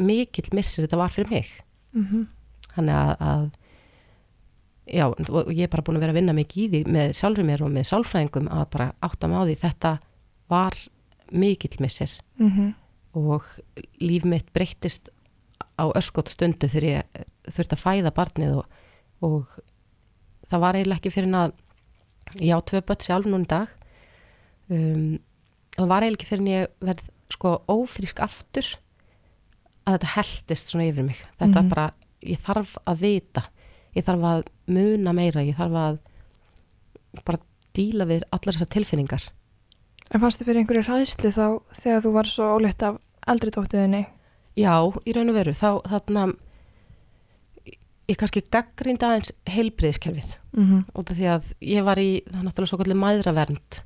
mikill 0.00 0.52
missir 0.56 0.86
þetta 0.86 1.00
var 1.00 1.14
fyrir 1.14 1.30
mig. 1.30 1.56
mm 1.92 2.28
Þannig 2.70 2.94
að, 2.94 3.14
að 3.26 3.46
já, 4.86 5.06
og 5.10 5.48
ég 5.50 5.64
er 5.64 5.70
bara 5.72 5.82
búin 5.82 5.96
að 5.98 6.04
vera 6.04 6.14
að 6.14 6.18
vinna 6.20 6.34
mikið 6.36 6.60
í 6.62 6.68
því 6.70 6.92
með 6.94 7.14
sjálfur 7.18 7.46
mér 7.48 7.64
og 7.66 7.72
með 7.74 7.88
sálfræðingum 7.88 8.50
að 8.54 8.66
bara 8.74 8.86
átta 9.02 9.30
mig 9.30 9.40
á 9.42 9.44
því 9.48 9.56
þetta 9.60 9.92
var 10.50 10.76
mikill 11.30 11.80
missir 11.82 12.12
-hmm. 12.38 12.74
og 13.14 13.42
líf 14.00 14.24
mitt 14.24 14.52
breyttist 14.52 15.10
á 15.78 15.84
öskot 15.96 16.28
stundu 16.28 16.68
þegar 16.68 16.88
ég 16.88 17.26
þurfti 17.48 17.76
að 17.76 17.84
fæða 17.84 18.14
barnið 18.14 18.56
og, 18.60 18.66
og 19.20 19.58
það 20.50 20.60
var 20.60 20.74
eiginlega 20.78 20.98
ekki 20.98 21.14
fyrir 21.14 21.34
að 21.34 21.52
ég 22.40 22.54
á 22.54 22.60
tvö 22.60 22.82
börn 22.86 23.04
sjálf 23.04 23.26
núna 23.26 23.46
í 23.46 23.50
dag 23.50 23.68
um, 24.68 25.18
það 25.76 25.90
var 25.92 26.02
eiginlega 26.02 26.18
ekki 26.20 26.30
fyrir 26.30 26.44
en 26.44 26.52
ég 26.52 26.66
verð 26.80 27.08
sko 27.30 27.62
ófrísk 27.68 28.20
aftur 28.20 28.66
að 29.86 29.96
þetta 29.98 30.12
heldist 30.16 30.68
svona 30.72 30.88
yfir 30.90 31.04
mig. 31.06 31.16
Þetta 31.40 31.62
Mhm. 31.62 31.68
bara, 31.68 31.92
ég 32.22 32.38
þarf 32.38 32.76
að 32.86 32.96
vita. 33.00 33.42
Ég 33.96 34.04
þarf 34.04 34.20
að 34.22 34.44
muna 34.68 35.12
meira. 35.12 35.40
Ég 35.42 35.56
þarf 35.56 35.72
að 35.72 35.98
bara 37.24 37.38
díla 37.74 38.04
við 38.06 38.22
allar 38.32 38.54
þessar 38.54 38.68
tilfinningar. 38.68 39.22
En 40.12 40.20
fannstu 40.20 40.44
fyrir 40.44 40.60
einhverju 40.64 40.84
hræðslu 40.86 41.30
þá 41.32 41.62
þegar 41.74 42.00
þú 42.02 42.12
var 42.12 42.24
svo 42.24 42.44
ólétt 42.58 42.82
af 42.82 42.98
eldri 43.26 43.50
dóttiðinni? 43.50 44.06
Já, 44.56 44.74
í 45.06 45.12
raun 45.14 45.28
og 45.30 45.34
veru, 45.34 45.52
þá 45.54 45.82
þarna 45.86 46.34
ég 48.10 48.16
kannski 48.18 48.42
gaggrinda 48.50 49.06
aðeins 49.10 49.32
heilbriðskerfið 49.46 50.36
Mm 50.56 50.64
-hmm. 50.66 50.98
af 50.98 51.04
því 51.16 51.26
að 51.30 51.44
ég 51.62 51.84
var 51.84 51.96
í 51.96 52.22
það 52.26 52.40
er 52.40 52.44
náttúrulega 52.44 52.68
svo 52.68 52.78
kallið 52.78 52.98
mæðravernd 52.98 53.80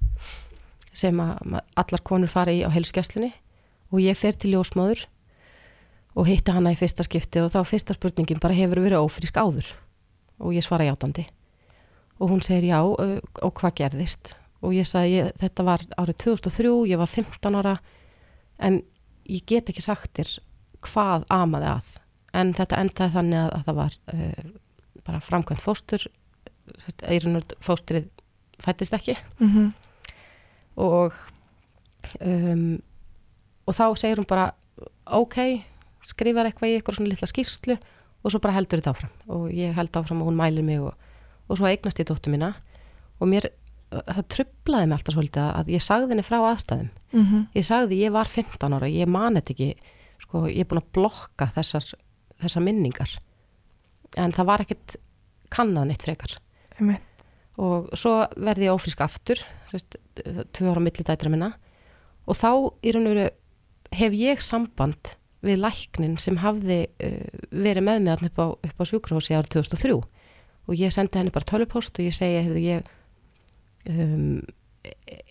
sem 0.94 1.18
allar 1.20 2.02
konur 2.06 2.30
fara 2.30 2.54
í 2.54 2.62
á 2.62 2.70
heilsugjastlunni 2.70 3.32
og 3.92 4.02
ég 4.02 4.18
fer 4.18 4.36
til 4.38 4.54
ljósmóður 4.54 5.04
og 6.14 6.28
hitti 6.28 6.54
hana 6.54 6.72
í 6.74 6.78
fyrsta 6.78 7.04
skipti 7.06 7.42
og 7.42 7.50
þá 7.54 7.60
fyrsta 7.66 7.96
spurningin 7.96 8.42
bara 8.42 8.56
hefur 8.56 8.82
verið 8.84 9.02
ófrísk 9.02 9.38
áður? 9.38 9.72
Og 10.42 10.54
ég 10.54 10.64
svara 10.66 10.86
játandi. 10.86 11.26
Og 12.22 12.30
hún 12.30 12.42
segir 12.42 12.70
já 12.70 12.80
og 12.82 13.52
hvað 13.58 13.76
gerðist? 13.82 14.34
Og 14.64 14.74
ég 14.76 14.86
sagði 14.88 15.28
þetta 15.42 15.66
var 15.66 15.84
árið 15.98 16.20
2003 16.24 16.74
ég 16.90 17.00
var 17.00 17.10
15 17.10 17.58
ára 17.58 17.76
en 18.62 18.80
ég 19.26 19.44
get 19.46 19.70
ekki 19.70 19.82
sagt 19.82 20.14
þér 20.16 20.36
hvað 20.84 21.26
amaði 21.32 21.70
að. 21.74 21.88
En 22.34 22.52
þetta 22.54 22.80
endaði 22.82 23.14
þannig 23.14 23.40
að, 23.40 23.50
að 23.54 23.64
það 23.66 23.80
var 23.80 23.98
uh, 24.14 24.52
bara 25.06 25.24
framkvæmt 25.24 25.64
fóstur 25.64 26.06
eirunur 27.04 27.44
fóstrið 27.62 28.08
fættist 28.62 28.94
ekki. 28.96 29.16
Mm 29.40 29.50
-hmm. 29.50 29.72
Og 30.76 31.14
um, 32.20 32.82
og 33.64 33.76
þá 33.76 33.84
segir 33.98 34.20
hún 34.20 34.28
bara 34.28 34.50
ok, 35.16 35.38
skrifar 36.04 36.48
eitthvað 36.48 36.70
í 36.70 36.78
eitthvað 36.78 36.98
svona 36.98 37.12
litla 37.12 37.28
skýrslu 37.30 37.76
og 38.24 38.32
svo 38.32 38.40
bara 38.44 38.56
heldur 38.56 38.80
þetta 38.80 38.94
áfram. 38.94 39.12
Og 39.32 39.50
ég 39.56 39.74
held 39.76 39.98
áfram 40.00 40.22
og 40.22 40.30
hún 40.30 40.38
mælir 40.38 40.64
mig 40.66 40.80
og, 40.84 40.94
og 41.48 41.60
svo 41.60 41.68
eignast 41.68 42.00
ég 42.00 42.08
dóttu 42.08 42.32
mína. 42.32 42.54
Og 43.20 43.30
mér, 43.30 43.48
það 43.92 44.22
trublaði 44.34 44.88
mig 44.88 44.98
alltaf 44.98 45.16
svolítið 45.16 45.44
að 45.46 45.72
ég 45.74 45.84
sagði 45.84 46.12
henni 46.12 46.26
frá 46.26 46.38
aðstæðum. 46.40 46.90
Mm 47.12 47.24
-hmm. 47.24 47.46
ég 47.54 47.64
sagði 47.64 48.00
ég 48.00 48.12
var 48.12 48.28
15 48.28 48.76
ára, 48.76 48.88
ég 48.88 49.08
man 49.08 49.34
þetta 49.34 49.52
ekki. 49.54 49.70
Sko, 50.24 50.46
ég 50.48 50.60
er 50.60 50.68
búin 50.68 50.82
að 50.82 50.92
blokka 50.92 51.46
þessar, 51.46 51.84
þessar 52.40 52.62
minningar. 52.62 53.18
En 54.16 54.32
það 54.32 54.46
var 54.46 54.60
ekkit 54.60 54.96
kannað 55.50 55.86
neitt 55.86 56.02
frekar. 56.02 56.38
Einmitt. 56.78 57.13
Og 57.60 57.92
svo 57.94 58.16
verði 58.34 58.68
ég 58.68 58.74
ófrísk 58.74 59.02
aftur 59.04 59.40
tvö 60.54 60.70
ára 60.70 60.82
milli 60.82 61.04
dætra 61.06 61.30
minna. 61.30 61.52
Og 62.26 62.38
þá 62.38 62.50
í 62.82 62.94
raun 62.94 63.08
og 63.08 63.14
veru 63.14 63.28
hef 63.94 64.16
ég 64.18 64.42
samband 64.42 65.14
við 65.44 65.60
læknin 65.60 66.16
sem 66.20 66.38
hafði 66.40 66.84
uh, 67.04 67.46
verið 67.50 67.86
með 67.86 68.04
mig 68.06 68.26
upp 68.30 68.40
á, 68.40 68.46
á 68.56 68.82
sjúkrahósi 68.88 69.36
árið 69.36 69.58
2003 69.58 69.98
og 70.64 70.80
ég 70.80 70.92
sendi 70.94 71.20
henni 71.20 71.34
bara 71.34 71.48
tölvupost 71.48 71.98
og 72.00 72.06
ég 72.06 72.14
segi 72.16 72.40
heyrðu, 72.40 72.62
ég 72.64 72.86
um, 73.92 74.38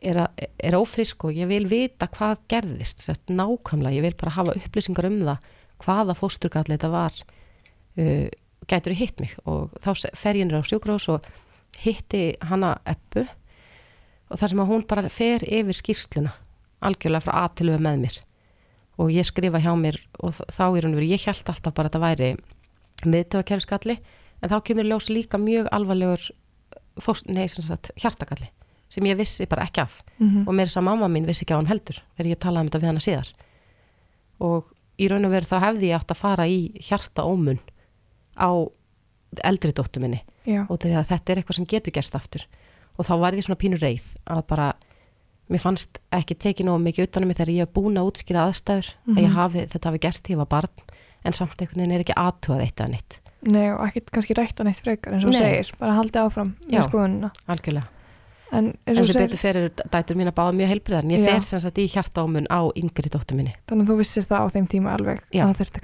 er, 0.05 0.19
a, 0.21 0.27
er 0.38 0.77
ófrísk 0.77 1.25
og 1.25 1.38
ég 1.38 1.49
vil 1.49 1.65
vita 1.69 2.05
hvað 2.13 2.43
gerðist. 2.53 3.01
Sérst, 3.01 3.25
nákvæmlega, 3.33 3.97
ég 3.97 4.05
vil 4.05 4.17
bara 4.19 4.36
hafa 4.38 4.55
upplýsingar 4.59 5.09
um 5.09 5.19
það 5.23 5.49
hvaða 5.83 6.15
fósturgalli 6.19 6.77
þetta 6.77 6.91
var 6.93 7.17
uh, 7.17 8.27
gætur 8.69 8.97
hitt 8.97 9.23
mig? 9.23 9.33
Og 9.49 9.73
þá 9.81 10.13
fer 10.13 10.38
ég 10.38 10.47
niður 10.47 10.62
á 10.62 10.69
sjúkrahós 10.69 11.09
og 11.15 11.25
hitti 11.81 12.33
hana 12.45 12.75
eppu 12.89 13.25
og 14.29 14.39
þar 14.39 14.53
sem 14.53 14.62
að 14.63 14.71
hún 14.71 14.86
bara 14.89 15.09
fer 15.13 15.45
yfir 15.45 15.77
skýrsluna 15.77 16.33
algjörlega 16.83 17.25
frá 17.25 17.36
að 17.43 17.55
til 17.59 17.69
við 17.71 17.83
með 17.83 17.99
mér. 18.03 18.17
Og 19.01 19.12
ég 19.13 19.25
skrifa 19.25 19.62
hjá 19.62 19.71
mér 19.79 19.97
og 20.21 20.36
þá 20.53 20.65
er 20.67 20.86
hún 20.86 20.97
verið, 20.97 21.15
ég 21.15 21.27
held 21.27 21.49
alltaf 21.49 21.73
bara 21.73 21.89
að 21.89 21.93
þetta 21.93 22.03
væri 22.03 22.31
miðtöðakerfiskalli 23.09 23.95
en 24.43 24.51
þá 24.51 24.57
kemur 24.67 24.89
ljós 24.89 25.09
líka 25.09 25.39
mjög 25.41 25.69
alvarlegur 25.73 26.27
fóst, 27.01 27.25
nei, 27.31 27.47
sem 27.49 27.65
sagt, 27.65 27.91
hjartakalli 27.97 28.51
sem 28.93 29.05
ég 29.09 29.17
vissi 29.17 29.47
bara 29.49 29.65
ekki 29.65 29.81
af. 29.81 30.03
Mm 30.19 30.29
og 30.47 30.53
mér 30.53 30.69
þess 30.69 30.77
að 30.77 30.88
mamma 30.89 31.07
mín 31.09 31.25
vissi 31.25 31.45
ekki 31.45 31.55
á 31.55 31.59
hann 31.59 31.71
heldur 31.71 32.03
þegar 32.17 32.29
ég 32.29 32.39
talaði 32.39 32.63
um 32.63 32.69
þetta 32.69 32.83
við 32.83 32.91
hana 32.91 33.05
síðar. 33.07 33.33
Og 34.39 34.73
í 34.99 35.07
raun 35.09 35.25
og 35.25 35.33
veru 35.33 35.49
þá 35.49 35.57
hefði 35.63 35.89
ég 35.89 35.97
átt 35.97 36.13
að 36.13 36.21
fara 36.21 36.47
í 36.47 36.59
hjartaómun 36.77 37.59
á 38.38 38.51
eldri 39.43 39.73
dóttu 39.73 39.99
minni 40.03 40.21
Já. 40.45 40.65
og 40.69 40.79
að 40.84 41.08
þetta 41.12 41.32
er 41.34 41.38
eitthvað 41.41 41.56
sem 41.56 41.65
getur 41.65 41.91
gerst 41.95 42.15
aftur 42.15 42.45
og 42.97 43.06
þá 43.08 43.13
var 43.19 43.34
ég 43.34 43.43
svona 43.45 43.60
pínur 43.60 43.79
reið 43.82 44.03
að 44.29 44.41
bara, 44.47 44.73
mér 45.49 45.60
fannst 45.63 45.99
ekki 46.12 46.36
tekið 46.36 46.65
nóg 46.67 46.82
mikið 46.84 47.08
utan 47.08 47.23
um 47.23 47.27
mig 47.27 47.38
þegar 47.38 47.53
ég 47.53 47.65
hef 47.65 47.73
búin 47.73 47.97
að 47.97 48.10
útskýra 48.12 48.47
aðstæður 48.49 48.91
að 49.08 49.17
ég 49.17 49.27
Mhm. 49.29 49.36
hafi, 49.36 49.60
þetta 49.73 49.89
hafi 49.89 49.99
gerst 49.99 50.29
ég 50.29 50.38
var 50.38 50.45
barn 50.45 50.69
en 51.25 51.34
samt 51.34 51.58
einhvern 51.62 51.79
veginn 51.82 51.91
er 51.95 52.03
ekki 52.03 52.13
aðtúað 52.19 52.62
eitt 52.67 52.75
eða 52.79 52.89
neitt 52.91 53.19
Nei, 53.43 53.71
og 53.71 53.82
ekkert 53.88 54.12
kannski 54.12 54.34
rætta 54.38 54.63
neitt 54.63 54.79
frekar 54.79 55.13
eins 55.13 55.25
og 55.25 55.34
segir, 55.34 55.71
bara 55.79 55.93
haldið 55.99 56.21
áfram 56.23 56.53
Já. 56.69 56.79
algjörlega, 57.47 57.88
En 58.53 58.65
eins 58.67 58.77
en 58.86 58.99
og 58.99 59.06
sem 59.08 59.15
segir, 59.15 59.27
betur 59.27 59.38
fyrir 59.41 59.69
dætur 59.91 60.15
mín 60.15 60.27
að 60.29 60.36
báða 60.38 60.53
mjög 60.56 60.69
heilbriðar 60.69 61.03
en 61.03 61.10
ég 61.12 61.19
Já. 61.19 61.25
fer 61.34 61.41
sem 61.41 61.60
sagt 61.60 61.77
í 61.77 61.88
hjartaómun 61.89 62.47
á 62.47 62.62
yngri 62.77 63.10
dóttu 63.10 63.36
minni, 63.36 63.53
þannig 63.67 63.84
að 63.84 63.89
þú 63.91 63.97
vissir 63.97 64.23
það 64.23 64.39
á 64.39 64.47
þeim 64.53 64.67
tíma 64.69 64.93
alveg, 64.95 65.19
Já. 65.34 65.43
að 65.43 65.56
það 65.56 65.60
þurfti 65.60 65.82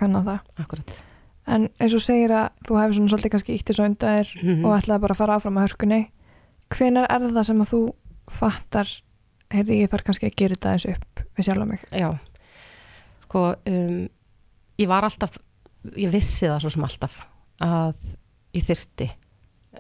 En 1.50 1.68
eins 1.82 1.94
og 1.98 2.02
segir 2.04 2.30
að 2.36 2.50
þú 2.68 2.78
hefur 2.80 2.94
svona 3.00 3.10
svolítið 3.14 3.32
kannski 3.34 3.56
ítt 3.58 3.70
þessu 3.72 3.86
undan 3.86 4.16
þér 4.20 4.32
Mhm. 4.44 4.66
og 4.66 4.76
ætlaði 4.80 5.02
bara 5.02 5.14
að 5.16 5.18
fara 5.18 5.36
áfram 5.40 5.58
að 5.58 5.66
hörkunni. 5.68 6.02
Hvenær 6.70 7.08
er 7.10 7.20
það 7.34 7.46
sem 7.46 7.62
að 7.64 7.70
þú 7.74 7.82
fattar, 8.30 8.88
heyrði 9.50 9.80
ég 9.82 9.90
þarf 9.90 10.04
kannski 10.06 10.28
að 10.30 10.36
gera 10.38 10.56
þetta 10.56 10.74
eins 10.76 10.86
upp 10.86 11.24
við 11.38 11.46
sjálfa 11.48 11.66
mig? 11.68 11.80
Já, 11.92 12.10
sko, 13.26 13.56
um, 13.66 14.10
ég 14.78 14.88
var 14.88 15.04
alltaf, 15.08 15.38
ég 15.96 16.12
vissi 16.14 16.46
það 16.48 16.60
svo 16.62 16.70
sem 16.76 16.84
alltaf 16.84 17.18
að 17.62 17.96
ég 18.54 18.64
þyrsti, 18.68 19.10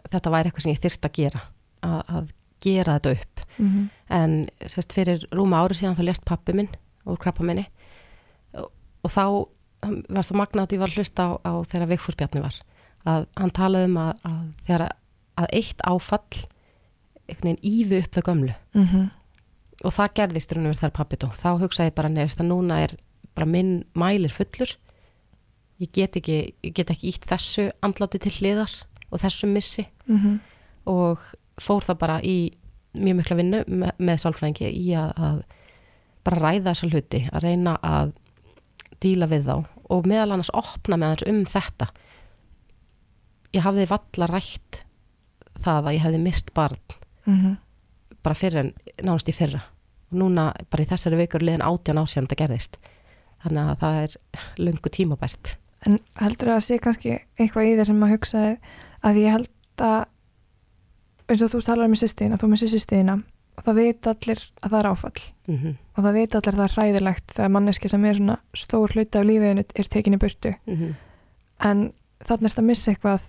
þetta 0.09 0.31
væri 0.33 0.49
eitthvað 0.49 0.61
sem 0.65 0.73
ég 0.73 0.81
þyrsti 0.83 1.09
að 1.09 1.17
gera, 1.19 1.41
að, 1.83 2.01
að 2.09 2.33
gera 2.65 2.97
þetta 2.99 3.11
upp. 3.11 3.45
Mm 3.59 3.69
-hmm. 3.69 3.89
En 4.09 4.49
sérst 4.67 4.93
fyrir 4.93 5.27
rúma 5.31 5.61
ári 5.63 5.75
síðan 5.75 5.95
þá 5.95 6.03
lést 6.03 6.25
pappi 6.25 6.53
minn 6.53 6.69
úr 7.05 7.17
krabba 7.17 7.43
minni 7.45 7.67
og, 8.53 8.71
og 9.03 9.11
þá 9.11 9.47
var 9.81 10.25
það 10.27 10.39
magna 10.41 10.65
að 10.65 10.73
ég 10.75 10.81
var 10.83 10.91
að 10.91 10.97
hlusta 10.99 11.25
á, 11.25 11.29
á 11.45 11.53
þegar 11.71 11.91
Vigfúsbjarni 11.93 12.41
var, 12.43 12.55
að 13.05 13.27
hann 13.39 13.53
talaði 13.55 13.89
um 13.89 13.99
að, 14.01 14.11
að 14.29 14.41
þegar 14.67 14.85
að, 14.89 15.47
eitt 15.55 15.85
áfall 15.87 16.41
einhvern 17.29 17.47
veginn 17.53 17.63
ífi 17.69 18.01
upp 18.03 18.13
það 18.17 18.27
gömlu. 18.31 18.57
Mm 18.73 19.07
og 19.85 19.95
það 19.95 20.15
gerðist 20.19 20.53
raun 20.53 20.65
og 20.67 20.73
verið 20.73 20.83
þar 20.83 20.95
pappi 20.97 21.19
dó. 21.19 21.27
Þá 21.39 21.49
hugsaði 21.61 21.91
ég 21.91 21.97
bara 21.97 22.11
nefnist 22.11 22.41
að 22.43 22.49
núna 22.49 22.79
er 22.83 22.95
bara 23.37 23.47
minn 23.47 23.73
mælir 23.97 24.33
fullur. 24.33 24.73
Ég 25.79 25.91
get 25.95 26.17
ekki, 26.19 26.39
ég 26.65 26.73
get 26.75 26.91
ekki 26.91 27.13
ítt 27.13 27.27
þessu 27.29 27.69
andláti 27.85 28.19
til 28.19 28.33
hliðar 28.39 28.73
og 29.09 29.21
þessu 29.23 29.47
missi. 29.47 29.87
-hmm. 30.07 30.39
og 30.85 31.19
fór 31.61 31.83
það 31.83 31.97
bara 31.99 32.21
í 32.23 32.51
mjög 32.93 33.15
mikla 33.15 33.35
vinnu 33.35 33.63
með, 33.67 33.91
með 33.97 34.17
sálfræðingi 34.17 34.69
í 34.73 34.93
að, 34.97 35.11
að 35.17 35.41
bara 36.23 36.41
ræða 36.41 36.73
þessa 36.73 36.89
hluti, 36.89 37.29
að 37.31 37.43
reyna 37.43 37.77
að 37.83 38.13
díla 39.03 39.27
við 39.31 39.49
þá 39.49 39.55
og 39.89 40.07
meðal 40.07 40.35
annars 40.35 40.51
opna 40.53 40.97
með 40.97 41.13
hans 41.13 41.25
um 41.31 41.41
þetta. 41.49 41.89
Ég 43.55 43.65
hafði 43.65 43.87
valla 43.89 44.29
rætt 44.29 44.83
það 45.59 45.89
að 45.89 45.95
ég 45.95 46.03
hefði 46.05 46.23
mist 46.23 46.53
barn 46.53 46.97
Mm 47.29 47.35
-hmm. 47.45 47.57
bara 48.23 48.35
fyrir 48.35 48.57
en 48.59 48.73
nánast 49.03 49.29
í 49.29 49.33
fyrra. 49.33 49.59
Og 50.11 50.17
núna 50.17 50.53
bara 50.69 50.83
í 50.83 50.87
þessari 50.87 51.17
vikur 51.17 51.41
liðin 51.41 51.61
átján 51.61 52.01
ásján 52.01 52.25
þetta 52.25 52.35
gerðist. 52.35 52.77
Þannig 53.43 53.69
að 53.69 53.79
það 53.79 54.03
er 54.03 54.15
lungu 54.57 54.89
tímabært. 54.89 55.57
En 55.85 55.99
heldur 56.15 56.47
það 56.47 56.55
að 56.55 56.65
sé 56.65 56.77
kannski 56.79 57.19
eitthvað 57.39 57.65
í 57.65 57.75
þér 57.77 57.85
sem 57.85 57.99
maður 57.99 58.15
hugsaði 58.15 58.57
að 59.03 59.15
ég 59.15 59.31
held 59.31 59.49
að 59.77 60.05
eins 61.29 61.41
og 61.41 61.51
þú 61.51 61.61
talar 61.65 61.85
um 61.85 61.95
sýstina, 61.95 62.37
þú 62.37 62.47
með 62.47 62.65
sýstina 62.65 63.23
og 63.59 63.65
það 63.67 63.79
veit 63.81 64.07
allir 64.07 64.41
að 64.63 64.71
það 64.71 64.79
er 64.79 64.89
áfall. 64.93 65.21
Mm 65.49 65.77
og 65.99 66.05
það 66.05 66.15
veit 66.15 66.35
allir 66.35 66.55
að 66.55 66.59
það 66.59 66.65
er 66.65 66.75
hræðilegt 66.77 67.31
þegar 67.35 67.49
manneski 67.51 67.89
sem 67.91 68.05
er 68.05 68.15
svona 68.15 68.37
stór 68.55 68.93
hluti 68.95 69.19
af 69.19 69.25
lífiðinu 69.27 69.63
er 69.75 69.87
tekin 69.91 70.15
í 70.15 70.19
burtu. 70.21 70.53
-hmm. 70.65 70.93
en 71.59 71.91
þannig 72.23 72.45
er 72.45 72.49
þetta 72.49 72.61
að 72.61 72.69
missa 72.69 72.91
eitthvað 72.91 73.21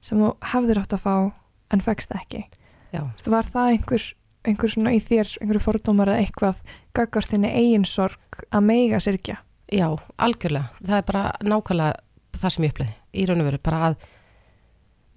sem 0.00 0.18
þú 0.18 0.30
hefðir 0.40 0.80
átt 0.80 0.92
að 0.92 1.04
fá 1.04 1.32
en 1.70 1.80
fegst 1.80 2.14
ekki. 2.16 2.44
Þú 2.92 3.30
var 3.30 3.44
það 3.44 3.70
einhver, 3.70 4.14
einhver 4.44 4.70
svona 4.70 4.92
í 4.94 5.00
þér, 5.00 5.28
einhverju 5.40 5.60
fordómar 5.60 6.08
eða 6.08 6.22
eitthvað 6.22 6.56
gaggast 6.94 7.30
þinni 7.30 7.50
eigin 7.52 7.84
sorg 7.84 8.44
að 8.50 8.62
meiga 8.62 9.00
sirkja? 9.00 9.36
já, 9.72 9.88
algjörlega. 10.18 10.70
Það 10.84 10.98
er 10.98 11.06
bara 11.08 11.24
nákvæmlega 11.44 11.94
það 12.34 12.54
sem 12.54 12.66
ég 12.66 12.74
upplýði 12.74 12.94
í 13.14 13.26
raun 13.28 13.42
og 13.42 13.48
veru, 13.48 13.60
bara 13.62 13.80
að 13.88 13.96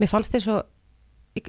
mér 0.01 0.11
fannst 0.11 0.33
þess 0.33 0.51
að 0.53 0.63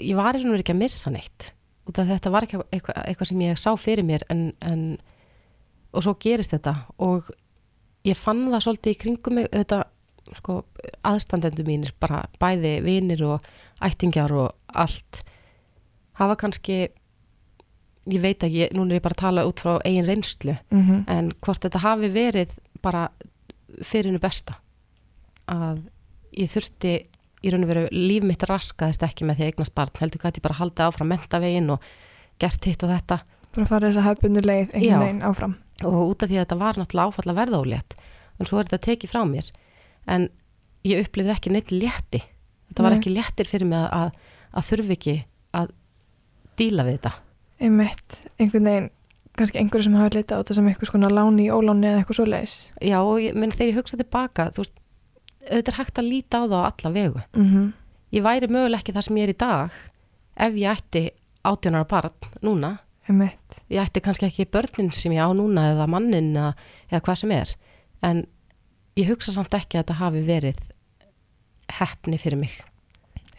ég 0.01 0.19
var 0.19 0.37
í 0.37 0.43
raun 0.43 0.51
og 0.51 0.57
veru 0.57 0.65
ekki 0.65 0.77
að 0.77 0.83
missa 0.83 1.13
neitt 1.13 1.53
út 1.89 1.99
af 1.99 2.11
þetta 2.11 2.33
var 2.35 2.47
ekki 2.47 2.61
eitthvað, 2.61 3.03
eitthvað 3.07 3.31
sem 3.31 3.45
ég 3.47 3.61
sá 3.61 3.71
fyrir 3.81 4.07
mér 4.07 4.25
en, 4.33 4.53
en 4.61 4.83
og 5.93 6.05
svo 6.05 6.15
gerist 6.21 6.53
þetta 6.53 6.75
og 7.05 7.31
ég 8.07 8.19
fann 8.19 8.47
það 8.53 8.65
svolítið 8.67 8.95
í 8.95 9.01
kringum 9.03 9.39
mig 9.39 9.49
þetta 9.53 9.83
sko, 10.39 10.61
aðstandendu 11.09 11.65
mínir 11.67 11.95
bara 12.01 12.25
bæði 12.41 12.79
vinir 12.85 13.25
og 13.25 13.49
ættingjar 13.85 14.35
og 14.37 14.77
allt 14.77 15.23
hafa 16.21 16.37
kannski 16.41 16.79
ég 18.09 18.23
veit 18.23 18.43
ekki, 18.45 18.71
núna 18.77 18.95
er 18.95 19.01
ég 19.01 19.05
bara 19.05 19.17
að 19.17 19.25
tala 19.25 19.47
út 19.49 19.61
frá 19.61 19.79
eigin 19.85 20.07
reynslu 20.09 20.57
Mm 20.71 20.83
-hmm. 20.83 21.05
en 21.07 21.33
hvort 21.41 21.63
þetta 21.65 21.79
hafi 21.79 22.09
verið 22.09 22.51
bara 22.83 23.09
fyrir 23.83 24.07
hennu 24.07 24.19
besta 24.19 24.59
að 25.47 25.83
ég 26.33 26.51
þurfti 26.51 27.07
í 27.45 27.53
raun 27.53 27.65
og 27.67 27.71
veru 27.71 27.85
líf 27.95 28.25
mitt 28.27 28.45
raskaðist 28.49 29.05
ekki 29.07 29.27
með 29.29 29.39
því 29.41 29.47
að 29.47 29.51
eignast 29.53 29.75
barn 29.79 29.95
heldur 30.01 30.23
hvað 30.23 30.39
ég 30.41 30.45
bara 30.49 30.59
haldið 30.59 30.85
áfram 30.89 31.11
mentavegin 31.13 31.71
og 31.75 31.85
gert 32.43 32.65
hitt 32.71 32.83
og 32.87 32.93
þetta 32.95 33.21
Bara 33.55 33.67
fara 33.71 33.89
þess 33.89 33.99
að 34.03 34.07
hefbundu 34.11 34.43
leið 34.45 34.75
einhvern 34.77 35.03
veginn 35.05 35.23
áfram. 35.27 35.55
og 35.85 35.95
út 36.13 36.23
af 36.23 36.29
því 36.29 36.37
að 36.39 36.45
þetta 36.45 36.59
var 36.61 36.79
náttúrulega 36.79 37.09
áfall 37.13 37.31
að 37.33 37.39
verða 37.41 37.61
ólétt 37.63 37.95
en 38.39 38.47
svo 38.47 38.59
er 38.61 38.69
þetta 38.69 38.85
tekið 38.89 39.11
frá 39.15 39.23
mér 39.31 39.49
en 40.07 40.29
ég 40.87 41.01
upplifði 41.07 41.33
ekki 41.35 41.55
neitt 41.55 41.73
létti 41.75 42.21
þetta 42.69 42.85
var 42.85 42.95
Nei. 42.95 42.99
ekki 43.01 43.15
léttir 43.15 43.49
fyrir 43.51 43.67
mig 43.71 43.79
að, 43.79 43.89
að, 43.89 44.37
að 44.61 44.69
þurfi 44.73 44.97
ekki 44.99 45.17
að 45.59 45.73
díla 46.61 46.85
við 46.87 46.99
þetta 46.99 47.15
Einmitt, 47.59 48.19
einhvern 48.39 48.69
veginn, 48.71 48.91
kannski 49.39 49.59
einhverju 49.59 49.89
sem 49.89 49.97
hafa 49.99 50.13
litað 50.15 50.39
á 50.39 50.41
þetta 50.45 50.55
sem 50.59 50.69
eitthvað 50.71 50.91
skona 50.93 51.09
láni 51.11 51.49
óláni 51.51 51.89
eða 51.91 52.03
eitthvað 52.05 52.19
svo 52.21 52.27
leiðis. 52.29 52.55
já 52.85 52.99
og 53.01 53.17
ég, 53.23 53.35
menn, 53.35 53.51
þegar 53.55 53.71
ég 53.73 53.79
hugsa 53.81 53.99
tilbaka 53.99 54.51
þú 54.55 54.63
veist, 54.63 54.77
auðvitað 55.49 55.73
er 55.73 55.79
hægt 55.81 56.01
að 56.01 56.11
líta 56.13 56.41
á 56.41 56.45
það 56.45 56.59
á 56.59 56.69
alla 56.71 56.95
vegu. 56.95 57.23
Mm 57.35 57.69
ég 58.09 58.25
væri 58.25 58.49
möguleg 58.49 58.81
ekki 58.81 58.95
það 58.97 59.05
sem 59.05 59.19
ég 59.21 59.27
er 59.27 59.33
í 59.33 59.39
dag 59.39 59.75
ef 60.39 60.55
ég 60.57 60.71
ætti 60.73 61.03
átjónara 61.45 61.89
barn 61.89 62.31
núna, 62.41 62.79
Einmitt, 63.09 63.63
ég 63.73 63.81
ætti 63.81 64.03
kannski 64.05 64.27
ekki 64.29 64.45
börnin 64.53 64.91
sem 64.93 65.15
ég 65.17 65.25
á 65.25 65.33
núna 65.33 65.71
eða 65.71 65.87
mannin 65.89 66.35
eða, 66.37 66.51
eða 66.91 67.01
hvað 67.07 67.21
sem 67.23 67.31
er. 67.33 67.55
En 68.05 68.27
ég 69.01 69.09
hugsa 69.09 69.33
samt 69.33 69.55
ekki 69.57 69.79
að 69.79 69.87
þetta 69.87 69.97
hafi 70.03 70.25
verið 70.27 70.61
hefni 71.79 72.19
fyrir 72.21 72.41
mig. 72.43 72.59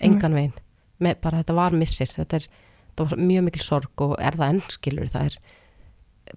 Engan 0.02 0.34
veginn. 0.34 0.56
Með, 0.98 1.20
bara 1.22 1.44
þetta 1.44 1.58
var 1.60 1.78
missir. 1.78 2.10
Þetta, 2.10 2.40
er, 2.40 2.48
þetta 2.90 3.08
var 3.12 3.22
mjög 3.30 3.46
mikil 3.46 3.62
sorg 3.68 4.06
og 4.08 4.16
er 4.18 4.40
það 4.40 4.56
ennskilur. 4.56 5.14
Það 5.14 5.30
er 5.30 5.38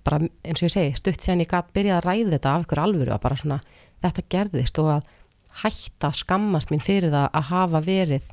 bara 0.05 0.21
eins 0.21 0.61
og 0.61 0.69
ég 0.69 0.75
segi 0.77 1.01
stutt 1.01 1.25
séðan 1.25 1.47
ég 1.47 1.53
gæt 1.55 1.73
byrjað 1.73 2.03
að 2.03 2.07
ræða 2.11 2.35
þetta 2.37 2.53
af 2.53 2.67
ykkur 2.67 2.85
alvöru 2.85 3.17
að 3.17 3.25
bara 3.25 3.41
svona 3.41 3.61
þetta 4.05 4.29
gerðist 4.37 4.83
og 4.83 4.93
að 4.99 5.09
hætta 5.63 6.09
að 6.09 6.21
skammast 6.23 6.73
mín 6.73 6.83
fyrir 6.83 7.13
það 7.13 7.29
að 7.33 7.51
hafa 7.51 7.83
verið 7.85 8.31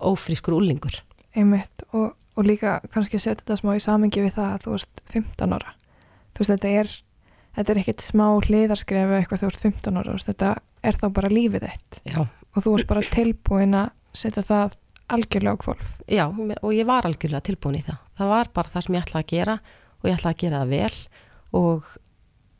ófrískur 0.00 0.56
úlingur 0.56 1.02
einmitt 1.36 1.84
og, 1.92 2.14
og 2.36 2.46
líka 2.46 2.78
kannski 2.92 3.20
setja 3.20 3.42
þetta 3.42 3.58
smá 3.60 3.74
í 3.76 3.82
samengi 3.82 4.22
við 4.24 4.38
það 4.38 4.54
að 4.54 4.64
þú 4.64 4.76
veist 4.76 5.02
15 5.12 5.56
ára. 5.56 5.74
Þú 6.32 6.42
veist, 6.42 6.52
þetta 6.54 6.72
er, 6.80 6.94
þetta 7.58 7.72
er 7.72 7.82
ekkit 7.82 8.06
smá 8.06 8.26
hliðarskrefu 8.46 9.18
eitthvað 9.18 9.42
þú 9.42 9.50
ert 9.50 9.62
15 9.66 10.00
ára, 10.00 10.16
veist, 10.16 10.30
þetta 10.30 10.54
er 10.86 10.98
þá 11.00 11.06
bara 11.18 11.32
lífið 11.32 11.68
þitt. 11.68 12.00
Já, 12.08 12.18
og 12.24 12.64
þú 12.64 12.74
veist 12.76 12.90
bara 12.90 13.06
tilbúin 13.12 13.78
að 13.82 13.92
setja 14.16 14.44
það 14.46 14.80
algjörlega 15.12 15.54
á 15.54 15.62
kvolf. 15.62 15.92
já, 16.10 16.24
og 16.26 16.72
ég 16.74 16.88
var 16.88 17.06
algjörlega 17.06 17.44
tilbúin 17.46 17.78
í 17.78 17.84
það. 17.86 18.00
Það 18.18 18.32
var 18.32 18.52
bara 18.56 18.72
það 18.72 18.86
sem 18.86 18.96
ég 18.96 19.06
ætlaði 19.06 19.24
að 19.26 19.32
gera 19.36 19.58
og 20.00 20.08
ég 20.08 20.16
ætlaði 20.16 20.34
að 20.34 20.42
gera 20.42 20.62
það 20.62 20.74
vel. 20.74 20.96
Og 21.56 21.90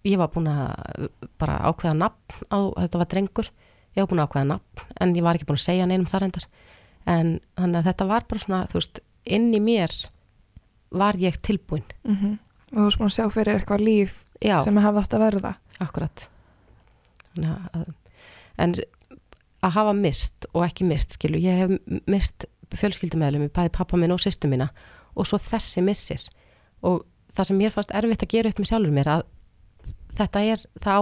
ég 0.07 0.21
var 0.21 0.31
búin 0.33 0.51
að 0.53 1.09
bara 1.41 1.57
ákveða 1.67 1.97
nafn 2.05 2.45
á, 2.53 2.59
þetta 2.85 3.01
var 3.01 3.11
drengur 3.11 3.49
ég 3.97 4.03
var 4.03 4.11
búin 4.11 4.23
að 4.23 4.29
ákveða 4.29 4.49
nafn 4.53 4.97
en 5.01 5.15
ég 5.17 5.27
var 5.27 5.39
ekki 5.39 5.49
búin 5.49 5.61
að 5.61 5.67
segja 5.67 5.89
neinum 5.89 6.09
þar 6.11 6.29
endar 6.29 6.49
en 7.07 7.37
þannig 7.57 7.81
að 7.81 7.89
þetta 7.91 8.09
var 8.11 8.27
bara 8.29 8.43
svona 8.43 8.65
þú 8.71 8.81
veist, 8.81 9.01
inn 9.25 9.49
í 9.55 9.63
mér 9.63 9.95
var 10.97 11.19
ég 11.21 11.39
tilbúin. 11.43 11.87
Mm 12.07 12.39
Og 12.75 12.79
þú 12.79 12.85
veist 12.85 12.99
búin 12.99 13.07
að 13.07 13.15
sjá 13.15 13.27
fyrir 13.31 13.57
eitthvað 13.57 13.83
líf 13.87 14.15
já, 14.43 14.57
sem 14.61 14.77
hefði 14.77 15.01
átt 15.01 15.15
að 15.15 15.23
verða. 15.23 15.53
akkurat. 15.79 16.29
Að 17.39 17.85
en 18.59 18.75
að 19.63 19.75
hafa 19.77 19.93
mist 19.93 20.49
og 20.53 20.65
ekki 20.67 20.87
mist 20.89 21.15
skilu, 21.15 21.39
ég 21.39 21.61
hef 21.63 22.01
mist 22.11 22.47
fjölskyldumæðlum, 22.75 23.49
bæði 23.55 23.73
pappa 23.77 23.97
minn 23.97 24.11
og 24.11 24.19
sýstu 24.19 24.51
mína 24.51 24.71
og 25.15 25.29
svo 25.29 25.39
þessi 25.39 25.85
missir. 25.85 26.25
Og 26.83 27.05
það 27.33 27.51
sem 27.51 27.61
mér 27.61 27.75
fannst 27.75 27.95
erfitt 27.95 28.27
að 28.27 28.33
gera 28.35 28.51
upp 28.51 28.59
með 28.59 28.71
sjálfur 28.73 28.97
mér 28.99 29.13
að 29.15 29.23
þetta 30.19 30.43
er 30.43 30.67
þá 30.83 30.95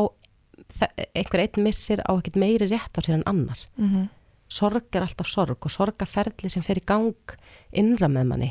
einhver 1.15 1.45
einn 1.45 1.65
missir 1.65 2.03
á 2.05 2.13
ekkert 2.15 2.37
meiri 2.41 2.69
rétt 2.71 2.99
á 2.99 3.01
sér 3.01 3.19
en 3.21 3.29
annar. 3.31 3.67
Mm 3.77 4.11
sorg 4.55 4.93
er 4.95 5.03
alltaf 5.03 5.27
sorg 5.27 5.67
og 5.67 5.73
sorgaferli 5.73 6.51
sem 6.53 6.63
fer 6.63 6.79
í 6.79 6.83
gang 6.87 7.33
innra 7.73 8.07
með 8.13 8.27
manni 8.29 8.51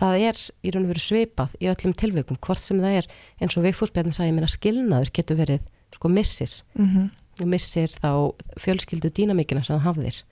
það 0.00 0.24
er 0.28 0.40
í 0.60 0.72
raun 0.72 0.86
og 0.86 0.92
veru 0.92 1.02
svipað 1.02 1.54
í 1.60 1.68
öllum 1.72 1.94
tilveikum, 1.96 2.38
hvort 2.44 2.62
sem 2.62 2.80
það 2.82 2.98
er 3.00 3.10
eins 3.40 3.56
og 3.56 3.64
Vigfúsbjarni 3.66 4.14
sagði, 4.14 4.34
meina 4.36 4.50
skilnaður 4.50 5.12
getur 5.16 5.40
verið 5.40 5.70
sko 5.96 6.10
missir. 6.12 6.52
-hmm. 6.76 7.10
og 7.40 7.48
missir 7.48 7.88
þá 7.88 8.32
fjölskyldu 8.60 9.10
dýnamíkina 9.10 9.62
sem 9.64 9.76
það 9.76 9.86
hafðir. 9.88 10.22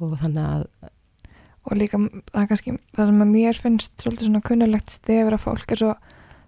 Og 0.00 0.18
þannig 0.18 0.44
að 0.44 0.66
og 1.60 1.76
líka 1.76 1.98
það 1.98 2.42
er 2.42 2.48
kannski 2.48 2.72
það 2.96 3.06
sem 3.06 3.22
að 3.22 3.34
mér 3.34 3.58
finnst 3.60 3.92
svolítið 4.00 4.26
svona 4.26 4.40
kunnulegt 4.40 4.90
stefur 4.90 5.34
að 5.34 5.44
fólk 5.44 5.72
er 5.72 5.76
svo 5.76 5.94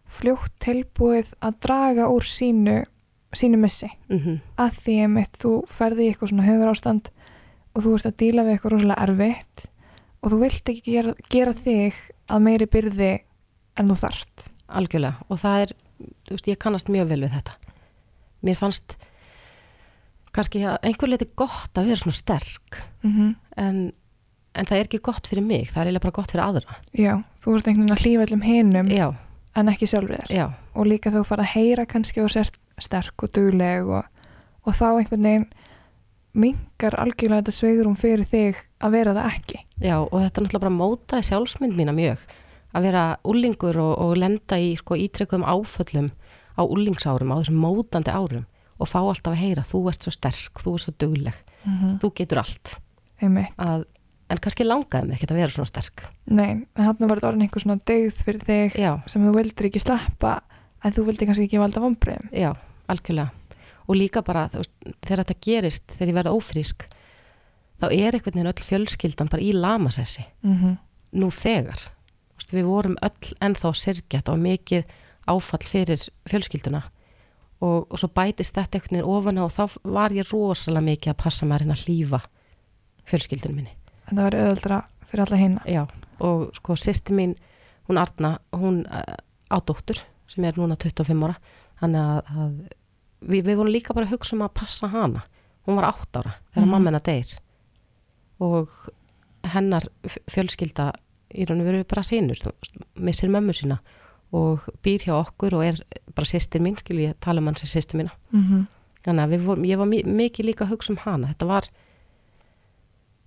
fljótt 0.09 0.55
tilbúið 0.59 1.35
að 1.41 1.59
draga 1.61 2.09
úr 2.09 2.25
sínu 2.25 2.85
sínu 3.33 3.59
missi. 3.59 3.91
Mm 4.09 4.41
að 4.57 4.79
því 4.83 4.97
einmitt 5.03 5.37
þú 5.43 5.53
ferði 5.69 6.05
í 6.05 6.09
eitthvað 6.13 6.29
svona 6.29 6.47
hugur 6.47 6.73
ástand 6.73 7.11
og 7.75 7.83
þú 7.83 7.95
ert 7.97 8.07
að 8.07 8.17
díla 8.17 8.43
við 8.45 8.53
eitthvað 8.53 8.73
rosalega 8.73 9.03
erfitt 9.03 9.69
og 10.23 10.33
þú 10.33 10.41
vilt 10.43 10.69
ekki 10.69 10.93
gera, 10.93 11.15
gera 11.31 11.53
þig 11.53 11.95
að 12.29 12.43
meiri 12.43 12.67
byrði 12.67 13.13
en 13.77 13.89
þú 13.89 13.97
þarft. 13.97 14.51
Algjörlega. 14.69 15.25
Og 15.29 15.41
það 15.41 15.65
er, 15.65 15.73
þú 16.29 16.37
veist, 16.37 16.51
ég 16.53 16.61
kannast 16.63 16.93
mjög 16.93 17.09
vel 17.09 17.23
við 17.25 17.35
þetta. 17.37 17.57
Mér 18.43 18.59
fannst 18.59 18.97
kannski 20.33 20.63
að 20.65 20.79
einhver 20.89 21.13
leiti 21.13 21.29
gott 21.37 21.77
að 21.77 21.91
vera 21.91 22.01
svona 22.01 22.17
sterk 22.17 22.79
mm 23.03 23.11
-hmm. 23.13 23.35
en, 23.57 23.93
en 24.55 24.67
það 24.67 24.79
er 24.79 24.87
ekki 24.87 25.03
gott 25.05 25.27
fyrir 25.27 25.45
mig 25.45 25.69
það 25.69 25.81
er 25.81 25.87
eiginlega 25.87 26.07
bara 26.07 26.19
gott 26.19 26.31
fyrir 26.33 26.45
aðra. 26.45 26.79
Já, 26.93 27.23
þú 27.37 27.57
ert 27.57 27.69
einhvern 27.69 27.87
veginn 27.87 27.97
að 27.97 28.03
hlýfa 28.05 28.23
allum 28.27 28.43
hinum 28.43 28.89
já, 28.89 29.15
en 29.55 29.69
ekki 29.69 29.87
sjálfur 29.87 30.17
þér. 30.17 30.31
Já, 30.31 30.47
og 30.75 30.87
líka 30.87 31.11
þú 31.11 31.25
fara 31.25 31.43
að 31.43 31.55
heyra 31.55 31.87
kannski 31.87 32.21
og 32.21 32.31
sért 32.31 32.57
sterk 32.83 33.27
og 33.27 33.33
dugleg 33.35 33.89
og, 33.89 34.05
og 34.67 34.77
þá 34.77 34.87
einhvern 34.91 35.29
veginn 35.29 35.49
mingar 36.33 36.97
algjörlega 36.97 37.43
þetta 37.43 37.55
sveigurum 37.57 37.97
fyrir 38.01 38.25
þig 38.29 38.61
að 38.81 38.95
vera 38.95 39.17
það 39.17 39.35
ekki. 39.35 39.59
Já 39.83 39.97
og 40.01 40.15
þetta 40.17 40.45
náttúrulega 40.45 40.65
bara 40.65 40.79
mótaði 40.79 41.29
sjálfsmynd 41.29 41.77
mína 41.77 41.93
mjög 41.97 42.23
að 42.73 42.87
vera 42.89 43.03
úlingur 43.29 43.79
og, 43.83 43.93
og 44.01 44.15
lenda 44.21 44.59
í 44.61 44.73
sko, 44.81 44.97
ítrekkum 44.97 45.45
áföllum 45.45 46.11
á 46.57 46.63
úlingsárum 46.65 47.33
á 47.33 47.41
þessum 47.41 47.61
mótandi 47.61 48.13
árum 48.13 48.47
og 48.81 48.89
fá 48.91 48.99
alltaf 49.03 49.35
að 49.35 49.43
heyra, 49.43 49.65
þú 49.67 49.83
ert 49.93 50.05
svo 50.05 50.13
sterk, 50.15 50.63
þú 50.63 50.77
ert 50.77 50.85
svo 50.87 50.95
dugleg 50.99 51.35
mm 51.65 51.75
-hmm. 51.79 51.99
þú 52.01 52.13
getur 52.15 52.39
allt. 52.39 52.79
Að, 53.23 53.85
en 54.29 54.39
kannski 54.39 54.65
langaði 54.65 55.07
mig 55.07 55.15
ekkert 55.15 55.31
að 55.31 55.37
vera 55.37 55.51
svona 55.51 55.67
sterk. 55.67 56.03
Nei, 56.27 56.51
en 56.51 56.85
hann 56.85 56.97
var 56.99 57.17
þetta 57.19 57.29
orðin 57.29 57.43
einhver 57.43 57.63
svona 57.63 57.81
degð 57.87 58.23
fyrir 58.25 58.41
þig 58.41 58.75
já, 58.75 59.01
sem 59.07 59.23
þú 59.23 59.35
vildir 59.37 59.67
ekki 59.67 59.81
sleppa 59.81 60.41
að 60.83 60.95
þú 60.97 61.05
vildi 61.07 61.27
kannski 61.27 61.45
ekki 61.45 61.59
valda 61.59 61.81
vombriðum 61.81 62.29
já, 62.33 62.53
algjörlega. 62.91 63.31
Og 63.89 63.99
líka 63.99 64.23
bara, 64.23 64.47
veist, 64.55 64.73
þegar 65.03 65.25
þetta 65.25 65.41
gerist 65.47 65.95
þegar 65.97 66.11
ég 66.11 66.19
verða 66.21 66.35
ófrísk 66.37 66.87
þá 67.83 67.87
er 67.91 68.15
einhvern 68.15 68.37
veginn 68.39 68.53
öll 68.53 68.67
fjölskyldan 68.69 69.31
bara 69.33 69.43
í 69.43 69.53
lamasessi. 69.53 70.25
Mm 70.43 70.57
-hmm. 70.59 70.77
nú 71.19 71.31
þegar. 71.31 71.81
Veist, 72.39 72.53
við 72.53 72.65
vorum 72.65 72.97
öll 73.03 73.35
ennþá 73.41 73.73
þetta 73.75 74.33
og 74.33 74.39
mikið 74.39 74.85
áfall 75.27 75.67
fyrir 75.67 76.09
fjölskylduna. 76.31 76.83
Og, 77.63 77.87
og 77.91 77.99
svo 77.99 78.09
bætist 78.09 78.55
þetta 78.55 78.79
einhvern 78.79 78.97
veginn 78.97 79.11
ofan 79.11 79.39
á 79.39 79.45
og 79.47 79.53
þá 79.53 79.65
var 79.85 80.11
ég 80.13 80.31
rosalega 80.33 80.83
mikið 80.83 81.11
að 81.13 81.23
passa 81.23 81.47
maður 81.47 81.63
hérna 81.63 81.75
að 81.75 81.85
hlýfa 81.87 82.21
fjölskyldunum 83.07 83.57
minni. 83.57 83.77
En 84.11 84.17
það 84.17 84.25
var 84.25 84.35
auðvöldra 84.35 84.83
fyrir 85.07 85.25
alla 85.27 85.37
hinna 85.37 85.63
Já, 85.67 85.87
og 86.21 86.51
sko 86.55 86.75
sýsti 86.75 87.15
mín, 87.15 87.37
hún 87.89 87.99
Arna, 87.99 88.39
hún 88.53 88.87
uh, 88.87 89.17
á 89.51 89.57
dóttur 89.61 90.01
sem 90.27 90.45
er 90.45 90.57
núna 90.57 90.77
25 90.77 91.25
ára 91.27 91.37
þannig 91.83 92.33
að, 92.33 92.57
við, 93.27 93.45
við 93.51 93.57
vorum 93.59 93.73
líka 93.75 93.95
bara 93.97 94.07
að 94.07 94.15
hugsa 94.17 94.37
um 94.37 94.45
að 94.47 94.55
passa 94.55 94.89
hana. 94.93 95.23
Hún 95.67 95.77
var 95.79 95.89
8 95.93 96.21
ára 96.23 96.35
þegar 96.55 96.65
Mhm. 96.67 96.71
mamma 96.71 96.91
hennar 96.91 97.03
deyr. 97.07 97.33
Og 98.43 98.69
hennar 99.53 99.85
fjölskylda 100.31 100.93
í 101.35 101.47
raun 101.49 101.61
og 101.61 101.67
veru 101.67 101.85
bara 101.89 102.03
hreinur 102.07 102.39
missir 102.97 103.29
mömmu 103.33 103.53
sína 103.57 103.79
og 104.33 104.61
býr 104.83 105.03
hjá 105.07 105.15
okkur 105.27 105.55
og 105.59 105.65
er 105.65 105.77
bara 106.15 106.27
sýstir 106.29 106.61
mín 106.63 106.79
skil 106.79 106.99
ég 107.03 107.15
tala 107.21 107.41
um 107.41 107.47
hann 107.47 107.57
sem 107.57 107.69
sýstir 107.69 107.99
mína. 108.01 108.11
Mm 108.33 108.67
þannig 109.03 109.25
að 109.35 109.43
vorum, 109.45 109.65
ég 109.67 109.77
var 109.79 109.87
mi- 109.87 110.05
mikið 110.07 110.45
líka 110.47 110.63
að 110.65 110.71
hugsa 110.77 110.91
um 110.91 110.97
hana. 111.03 111.27
Þetta 111.35 111.47
var 111.49 111.65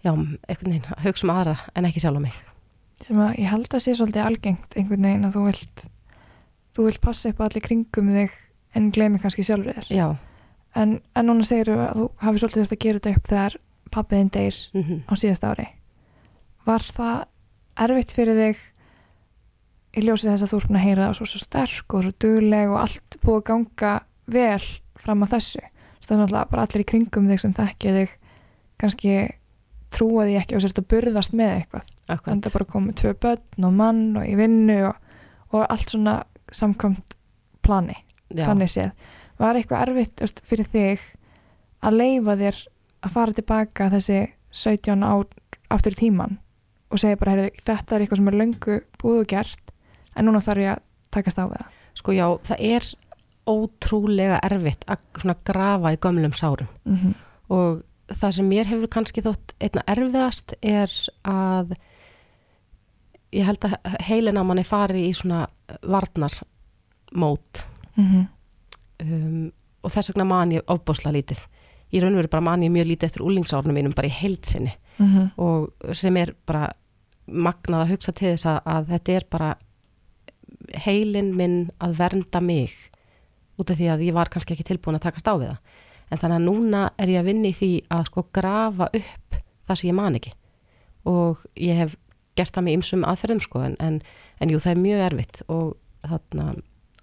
já, 0.06 0.12
einhvern 0.15 0.72
veginn 0.72 0.86
að 0.96 1.02
hugsa 1.04 1.26
um 1.28 1.34
aðra 1.34 1.56
en 1.76 1.88
ekki 1.89 2.00
sjálf 2.04 2.15
á 2.15 2.22
mig. 2.24 2.36
Sem 3.04 3.18
að 3.20 3.34
ég 3.41 3.50
held 3.52 3.68
að 3.76 3.84
sé 3.84 3.96
svolítið 3.98 4.24
algengt 4.26 4.78
einhvern 4.80 5.04
veginn 5.10 5.28
að 5.28 5.36
þú 5.36 5.44
vilt 5.50 5.86
þú 6.78 6.86
vilt 6.88 7.02
passa 7.04 7.30
upp 7.34 7.41
allir 7.44 7.65
kringum 7.65 8.12
þig 8.15 8.32
en 8.75 8.91
gleymi 8.93 9.21
kannski 9.23 9.45
sjálfur 9.45 9.77
þér. 9.77 9.89
Já, 9.93 10.07
en, 10.75 10.99
en 11.15 11.29
núna 11.29 11.47
segir 11.47 11.71
þú 11.71 11.77
að 11.81 11.99
þú 11.99 12.07
hafi 12.25 12.41
svolítið 12.41 12.61
þurft 12.61 12.75
að 12.75 12.83
gera 12.85 13.01
þetta 13.01 13.15
upp 13.15 13.29
þegar 13.31 13.57
pappiðin 13.95 14.31
deyr 14.35 14.57
mm 14.73 15.03
á 15.07 15.13
síðast 15.19 15.47
ári. 15.47 15.67
Var 16.65 16.88
það 16.95 17.19
erfitt 17.85 18.15
fyrir 18.15 18.41
þig 18.41 18.63
í 19.95 20.03
ljósið 20.03 20.33
þess 20.33 20.45
að 20.45 20.51
þú 20.51 20.59
ert 20.59 20.67
búin 20.69 20.79
að 20.79 20.85
heyra 20.85 21.07
það 21.07 21.15
svo, 21.19 21.29
svo 21.31 21.41
sterk 21.43 21.95
og 21.95 22.03
svo 22.03 22.13
dugleg 22.19 22.73
og 22.73 22.81
allt 22.81 23.17
búið 23.21 23.39
að 23.39 23.47
ganga 23.51 23.93
vel 24.25 24.67
fram 24.99 25.23
að 25.23 25.35
þessu? 25.38 25.63
Þannig 26.05 26.11
að 26.11 26.21
náttúrulega 26.21 26.51
bara 26.51 26.65
allir 26.67 26.83
í 26.83 26.89
kringum 26.91 27.29
þig 27.31 27.41
sem 27.41 27.53
þekki 27.55 27.93
þig 27.95 28.15
kannski 28.81 29.13
trúa 29.95 30.25
því 30.27 30.35
ekki 30.41 30.57
og 30.57 30.63
sérst 30.65 30.81
að 30.81 30.89
burðast 30.91 31.33
með 31.38 31.53
eitthvað. 31.61 31.91
Akkurat. 32.09 32.27
Þannig 32.27 32.49
að 32.49 32.57
bara 32.57 32.71
komið 32.75 32.97
tvö 33.01 33.13
börn 33.23 33.67
og 33.69 33.77
mann 33.79 34.03
og 34.19 34.27
í 34.27 34.35
vinnu 34.38 34.79
og, 34.89 34.99
og 35.55 35.63
allt 35.63 35.95
svona 35.95 36.17
samkvæmt 36.53 37.15
plani 37.65 38.05
já, 38.29 38.45
þannig 38.45 38.71
séð. 38.71 38.91
Var 39.39 39.59
eitthvað 39.59 39.83
erfitt 39.89 40.23
veist, 40.23 40.41
fyrir 40.47 40.69
þig 40.71 41.05
að 41.85 41.99
leifa 41.99 42.38
þér 42.39 42.61
að 43.05 43.15
fara 43.15 43.38
tilbaka 43.38 43.89
þessi 43.93 44.19
17 44.55 45.03
ár 45.05 45.25
aftur 45.73 45.95
í 45.95 45.99
tíman 45.99 46.38
og 46.93 47.01
segja 47.01 47.19
bara, 47.19 47.33
heyrðu, 47.35 47.63
þetta 47.65 47.95
er 47.95 48.03
eitthvað 48.03 48.21
sem 48.21 48.29
er 48.31 48.38
löngu 48.39 48.77
búið 49.01 49.25
gert 49.33 49.73
en 50.15 50.29
núna 50.29 50.43
þarf 50.43 50.63
ég 50.63 50.75
að 50.75 50.85
takast 51.15 51.41
á 51.41 51.45
það. 51.45 51.65
Sko 51.95 52.15
já, 52.15 52.25
það 52.47 52.63
er 52.69 52.88
ótrúlega 53.45 54.39
erfitt 54.45 54.85
að 54.89 55.35
grafa 55.45 55.91
í 55.93 55.99
gömlum 56.01 56.33
sárum. 56.33 56.69
Mm 56.85 56.95
-hmm. 56.95 57.13
og 57.49 57.83
það 58.13 58.31
sem 58.38 58.49
mér 58.49 58.69
hefur 58.69 58.91
kannski 58.91 59.23
þótt 59.25 59.53
einna 59.59 59.83
erfiðast 59.88 60.53
er 60.61 60.91
að 61.25 61.75
ég 63.35 63.45
held 63.45 63.65
að 63.67 63.77
heilin 64.05 64.39
á 64.39 64.43
manni 64.43 64.63
fari 64.63 65.07
í 65.09 65.13
svona 65.13 65.45
varnarmót 65.81 67.63
Mm 67.95 68.25
um, 69.03 69.51
og 69.86 69.91
þess 69.93 70.10
vegna 70.10 70.25
man 70.25 70.51
ég 70.55 70.65
ofbásla 70.71 71.12
lítið. 71.13 71.43
Í 71.93 72.01
raun 72.01 72.15
og 72.15 72.23
veru 72.23 72.31
bara 72.31 72.47
man 72.47 72.63
ég 72.65 72.73
mjög 72.73 72.88
lítið 72.89 73.10
eftir 73.10 73.25
úlingsárunum 73.25 73.75
mínum 73.77 73.93
bara 73.95 74.08
í 74.08 74.12
heildsinni 74.12 74.73
-hmm. 74.97 75.29
og 75.38 75.95
sem 75.95 76.17
er 76.17 76.34
bara 76.45 76.71
magnað 77.27 77.81
að 77.81 77.91
hugsa 77.93 78.12
til 78.12 78.34
þess 78.34 78.45
að, 78.45 78.60
að 78.65 78.88
þetta 78.88 79.12
er 79.12 79.25
bara 79.29 79.55
heilin 80.86 81.36
minn 81.36 81.71
að 81.79 81.97
vernda 81.97 82.41
mig. 82.41 82.71
Út 83.58 83.69
af 83.69 83.77
því 83.77 83.89
að 83.89 84.05
ég 84.05 84.13
var 84.13 84.29
kannski 84.29 84.53
ekki 84.53 84.63
tilbúin 84.63 84.95
að 84.95 85.08
takast 85.08 85.27
á 85.27 85.34
við 85.38 85.47
það. 85.47 85.58
En 86.12 86.17
þannig 86.17 86.36
að 86.36 86.45
núna 86.45 86.89
er 86.97 87.08
ég 87.08 87.19
að 87.19 87.25
vinna 87.25 87.47
í 87.47 87.53
því 87.53 87.71
að 87.89 88.05
sko 88.05 88.25
grafa 88.34 88.89
upp 88.93 89.36
það 89.67 89.75
sem 89.75 89.89
ég 89.89 89.95
man 89.95 90.15
ekki. 90.15 90.34
Og 91.05 91.45
ég 91.55 91.75
hef 91.75 91.95
gert 92.36 92.53
það 92.53 92.63
með 92.63 92.73
ymsum 92.73 93.05
aðferðum 93.05 93.41
sko 93.41 93.62
en, 93.62 93.75
en, 93.79 94.01
en 94.39 94.49
jú 94.49 94.60
það 94.60 94.71
er 94.71 94.81
mjög 94.84 95.05
erfitt. 95.08 95.41
Og 95.47 95.75
þarna 96.05 96.55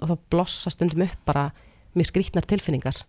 og 0.03 0.11
þá 0.11 0.15
blossa 0.35 0.73
stundum 0.73 1.05
upp 1.07 1.27
bara 1.29 1.51
mjög 1.97 2.11
skrýtnar 2.11 2.47
tilfinningar 2.49 3.03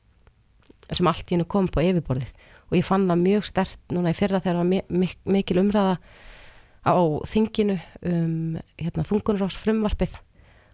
sem 0.91 1.07
allt 1.07 1.31
í 1.31 1.35
hennu 1.35 1.47
kom 1.49 1.69
på 1.71 1.81
yfirborðið 1.81 2.33
og 2.69 2.77
ég 2.77 2.85
fann 2.85 3.07
það 3.09 3.23
mjög 3.23 3.47
stert 3.47 3.93
núna 3.93 4.11
í 4.13 4.17
fyrra 4.17 4.41
þegar 4.43 4.61
var 4.61 4.69
mi 4.69 4.81
mi 4.89 5.09
mikil 5.37 5.61
umræða 5.63 5.97
á 6.83 6.95
þinginu 7.29 7.77
um 8.03 8.57
hérna, 8.77 9.05
þungunurás 9.07 9.57
frumvarpið 9.59 10.17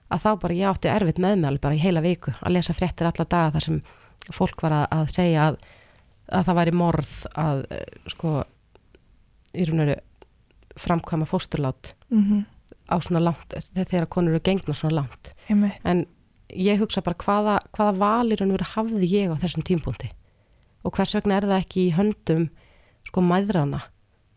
að 0.09 0.23
þá 0.23 0.29
bara 0.41 0.57
ég 0.57 0.71
átti 0.71 0.89
erfitt 0.89 1.21
með 1.21 1.37
mig 1.37 1.49
alveg 1.51 1.65
bara 1.65 1.77
í 1.77 1.83
heila 1.83 2.01
viku 2.01 2.33
að 2.39 2.55
lesa 2.55 2.73
fréttir 2.73 3.09
alla 3.09 3.27
daga 3.29 3.53
þar 3.57 3.67
sem 3.67 3.81
fólk 4.33 4.63
var 4.65 4.75
að, 4.79 4.85
að 4.97 5.11
segja 5.13 5.47
að, 5.49 5.59
að 6.39 6.47
það 6.47 6.59
væri 6.59 6.75
morð 6.81 7.13
að 7.37 7.61
eh, 7.77 7.85
sko 8.15 8.33
í 9.53 9.67
raun 9.69 9.83
og 9.83 9.85
veru 9.85 9.99
framkvæma 10.79 11.29
fósturlát 11.29 11.95
Mm 12.09 12.23
-hmm. 12.25 12.45
á 12.89 12.95
svona 13.01 13.19
langt 13.19 13.53
þegar 13.75 14.09
konur 14.09 14.33
eru 14.33 14.41
gengna 14.41 14.73
svona 14.73 14.95
langt 14.95 15.35
Einmitt. 15.49 15.81
en 15.83 16.05
ég 16.49 16.79
hugsa 16.81 17.03
bara 17.05 17.17
hvaða, 17.19 17.59
hvaða 17.75 17.97
valir 17.99 18.41
hann 18.41 18.53
verið 18.53 18.73
hafði 18.75 19.11
ég 19.11 19.33
á 19.33 19.41
þessum 19.41 19.65
tímpúndi 19.65 20.09
og 20.83 20.95
hvers 20.95 21.15
vegna 21.17 21.37
er 21.37 21.49
það 21.49 21.61
ekki 21.63 21.85
í 21.87 21.93
höndum 21.97 22.47
sko 23.07 23.23
mæðrana 23.25 23.83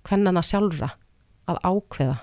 hvennana 0.08 0.42
sjálfra 0.44 0.92
að 1.50 1.60
ákveða 1.62 2.18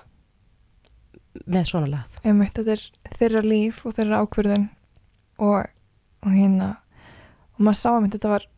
með 1.46 1.66
svona 1.70 1.90
lagð 1.90 2.26
Einmitt, 2.26 2.54
þetta 2.58 2.76
er 2.76 3.16
þeirra 3.18 3.42
líf 3.46 3.84
og 3.86 3.96
þeirra 3.96 4.22
ákvörðun 4.24 4.66
og, 5.40 5.70
og 6.26 6.34
hérna 6.34 6.70
og 7.56 7.64
maður 7.64 7.80
sá 7.80 7.90
að 7.92 8.10
þetta 8.14 8.32
var 8.34 8.48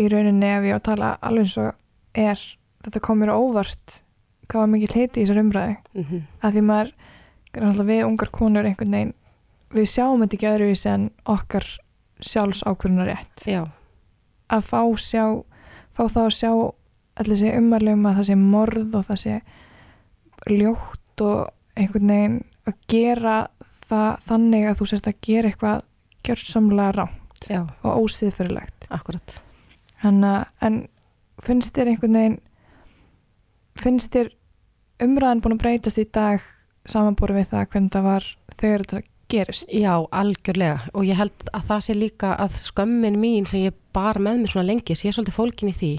í 0.00 0.06
rauninni 0.10 0.50
ef 0.50 0.68
ég 0.68 0.76
á 0.76 0.78
að 0.78 0.86
tala 0.90 1.10
alveg 1.26 1.48
eins 1.48 1.58
og 1.60 2.20
er 2.20 2.44
þetta 2.84 3.02
kom 3.04 3.20
mér 3.20 3.34
á 3.34 3.40
óvart 3.40 4.00
hvað 4.50 4.64
var 4.64 4.72
mikið 4.74 4.96
heiti 4.96 5.20
í 5.20 5.24
þessar 5.24 5.42
umræði 5.44 5.76
mm 5.76 6.04
-hmm. 6.04 6.22
að 6.42 6.56
því 6.56 6.62
maður, 6.70 6.92
við 7.90 8.04
ungar 8.06 8.30
konur 8.34 8.66
einhvern 8.66 8.96
veginn, 8.96 9.14
við 9.74 9.88
sjáum 9.92 10.24
þetta 10.24 10.36
ekki 10.36 10.50
öðruvísi 10.50 10.90
en 10.90 11.06
okkar 11.30 11.66
sjálfs 12.20 12.64
ákvörðunar 12.66 13.10
rétt 13.12 13.46
já, 13.48 13.62
að 14.50 14.66
fá 14.66 14.82
sjá 15.00 15.24
fá 15.94 16.04
þá 16.08 16.20
að 16.24 16.36
sjá 16.36 16.50
allir 17.20 17.36
þessi 17.36 17.54
umærlegum 17.58 18.08
að 18.08 18.20
það 18.20 18.28
sé 18.28 18.36
morð 18.40 18.98
og 18.98 19.06
það 19.08 19.22
sé 19.24 19.38
ljótt 20.50 21.24
og 21.24 21.78
einhvern 21.78 22.12
veginn 22.14 22.38
að 22.68 22.76
gera 22.90 23.36
það 23.90 24.10
þannig 24.28 24.68
að 24.68 24.78
þú 24.78 24.88
sérst 24.90 25.10
að 25.10 25.20
gera 25.26 25.50
eitthvað 25.50 25.86
gjörsamlega 26.26 26.96
rámt 26.96 27.48
já, 27.48 27.62
og 27.82 28.04
ósiðfyrirlegt 28.04 28.88
akkurat 28.92 29.40
Hanna, 30.00 30.48
en 30.64 30.86
finnst 31.44 31.74
þér 31.76 31.92
einhvern 31.92 32.16
veginn 32.16 32.38
finnst 33.80 34.12
þér 34.14 34.32
umræðan 35.04 35.42
búin 35.44 35.56
að 35.56 35.62
breytast 35.64 36.00
í 36.00 36.06
dag 36.12 36.44
samanbúru 36.88 37.36
við 37.36 37.50
það 37.52 37.70
hvernig 37.72 37.94
það 37.94 38.06
var 38.08 38.28
þegar 38.56 38.84
þetta 38.84 39.09
gerist. 39.30 39.70
Já, 39.72 39.94
algjörlega. 40.10 40.90
Og 40.94 41.06
ég 41.08 41.18
held 41.18 41.46
að 41.54 41.66
það 41.70 41.84
sé 41.86 41.96
líka 41.96 42.34
að 42.40 42.58
skömmin 42.60 43.18
mín 43.20 43.46
sem 43.48 43.64
ég 43.64 43.76
bar 43.94 44.20
með 44.22 44.42
mér 44.42 44.52
svona 44.52 44.68
lengi 44.68 44.96
sé 44.98 45.12
svolítið 45.12 45.38
fólkin 45.38 45.72
í 45.72 45.76
því 45.76 45.92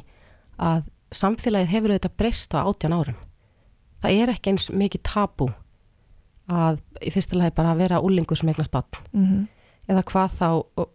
að 0.61 0.83
samfélagið 1.15 1.73
hefur 1.73 1.93
auðvitað 1.93 2.17
breyst 2.19 2.55
á 2.55 2.59
átján 2.63 2.95
árum. 2.95 3.17
Það 4.01 4.21
er 4.21 4.33
ekki 4.33 4.53
eins 4.53 4.69
mikið 4.73 5.03
tabú 5.07 5.49
að 6.51 6.79
í 7.03 7.11
fyrsta 7.13 7.37
lagi 7.37 7.55
bara 7.55 7.73
að 7.73 7.83
vera 7.83 8.01
úlingur 8.03 8.39
sem 8.39 8.49
eignast 8.49 8.71
bann 8.71 8.87
mm 9.13 9.25
-hmm. 9.25 9.43
eða 9.87 10.03
hvað 10.03 10.29
þá 10.39 10.49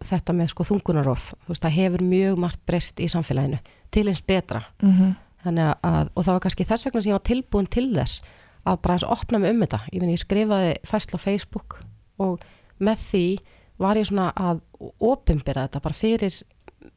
þetta 0.05 0.33
með 0.33 0.47
sko 0.51 0.63
þungunarof 0.63 1.33
veist, 1.47 1.63
það 1.63 1.77
hefur 1.77 2.03
mjög 2.03 2.37
margt 2.37 2.65
breyst 2.65 2.99
í 2.99 3.07
samfélaginu. 3.07 3.59
Til 3.91 4.07
eins 4.07 4.21
betra. 4.21 4.63
Þannig 5.43 5.75
að, 5.83 6.09
og 6.15 6.25
það 6.25 6.33
var 6.33 6.39
kannski 6.39 6.65
þess 6.65 6.85
vegna 6.85 7.01
sem 7.01 7.09
ég 7.09 7.13
var 7.13 7.29
tilbúin 7.29 7.67
til 7.69 7.93
þess 7.95 8.21
að 8.65 8.81
bara 8.81 8.93
eins 8.93 9.03
opna 9.03 9.39
mig 9.39 9.51
um 9.51 9.61
þetta. 9.61 9.79
Ég, 9.93 10.01
meni, 10.01 10.13
ég 10.13 10.19
skrifaði 10.19 10.75
fæsla 10.83 11.15
á 11.15 11.25
Facebook 11.25 11.86
og 12.23 12.43
með 12.83 13.03
því 13.09 13.25
var 13.81 13.99
ég 13.99 14.09
svona 14.09 14.31
að 14.33 14.61
opimbera 15.03 15.67
þetta 15.67 15.83
bara 15.83 15.97
fyrir 15.97 16.39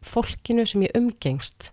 fólkinu 0.04 0.64
sem 0.68 0.86
ég 0.86 0.96
umgengst. 0.96 1.70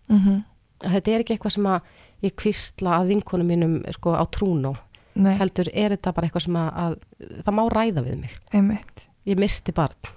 Að 0.84 0.98
þetta 0.98 1.14
er 1.14 1.24
ekki 1.24 1.36
eitthvað 1.36 1.56
sem 1.58 1.70
að 1.72 1.94
ég 2.26 2.36
kvistla 2.40 2.98
að 3.00 3.14
vinkonum 3.14 3.52
mínum 3.52 3.78
sko 3.96 4.16
á 4.18 4.24
trúnó. 4.34 4.76
Nei, 5.18 5.34
heldur 5.40 5.70
er 5.74 5.96
þetta 5.96 6.14
bara 6.14 6.28
eitthvað 6.28 6.44
sem 6.46 6.58
að, 6.60 6.68
að 6.78 6.98
það 7.46 7.56
má 7.58 7.64
ræða 7.74 8.04
við 8.06 8.18
mig. 8.22 8.36
Einmitt. 8.54 9.08
Ég 9.26 9.40
misti 9.42 9.74
barn 9.74 10.12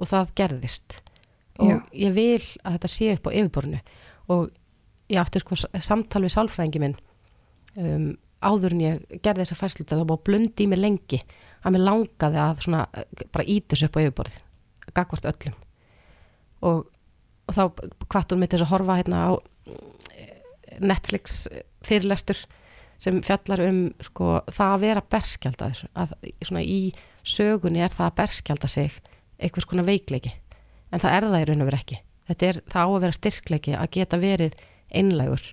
og 0.00 0.08
það 0.08 0.32
gerðist. 0.40 1.00
Og 1.60 1.72
Já. 1.72 1.76
ég 1.92 2.14
vil 2.16 2.44
að 2.64 2.78
þetta 2.78 2.92
sé 2.92 3.10
upp 3.16 3.28
á 3.28 3.36
yfirborinu 3.36 3.80
og 4.32 4.48
ég 5.12 5.20
átti 5.20 5.40
sko 5.40 5.58
samtal 5.80 6.24
við 6.24 6.34
sálfræðingi 6.34 6.82
minn 6.82 6.96
um, 7.80 8.10
áður 8.44 8.74
en 8.76 8.82
ég 8.82 9.20
gerði 9.22 9.44
þessa 9.44 9.58
fæsluta 9.60 9.96
það 9.96 10.08
búið 10.10 10.18
að 10.18 10.26
blundi 10.28 10.64
í 10.64 10.70
mig 10.70 10.80
lengi 10.82 11.20
að 11.66 11.74
mér 11.74 11.86
langaði 11.88 12.42
að 12.42 12.60
svona 12.66 12.84
eh, 12.94 13.24
bara 13.34 13.48
ítis 13.56 13.82
upp 13.86 13.98
á 13.98 14.02
yfirborið 14.04 14.36
gagvart 14.96 15.26
öllum. 15.28 15.56
Og, 16.66 16.84
og 17.46 17.56
þá 17.56 17.62
hún 17.66 18.40
mitt 18.42 18.54
þess 18.54 18.66
að 18.66 18.72
horfa 18.72 18.98
hérna 19.00 19.24
á 19.26 19.32
eh, 20.14 20.38
Netflix 20.80 21.44
fyrirlestur 21.86 22.44
sem 23.02 23.20
fjallar 23.24 23.60
um 23.66 23.80
sko, 24.00 24.40
það 24.48 24.72
að 24.72 24.84
vera 24.86 25.04
berskjaldaður 25.12 25.82
að 26.00 26.14
svona 26.40 26.64
í 26.64 26.80
sögunni 27.26 27.82
er 27.84 27.92
það 27.92 28.08
að 28.08 28.18
berskjalda 28.22 28.70
sig 28.72 28.96
einhvers 29.36 29.68
konar 29.68 29.88
veikleiki. 29.88 30.32
En 30.94 31.02
það 31.02 31.16
er 31.16 31.26
það 31.26 31.42
í 31.42 31.48
raun 31.50 31.64
og 31.64 31.68
veru 31.68 31.80
ekki. 31.82 31.98
Þetta 32.26 32.46
er 32.48 32.60
það 32.72 32.86
á 32.86 32.88
að 32.88 33.02
vera 33.04 33.16
styrkleiki 33.18 33.74
að 33.76 33.90
geta 33.98 34.20
verið 34.22 34.56
einlægur 34.96 35.44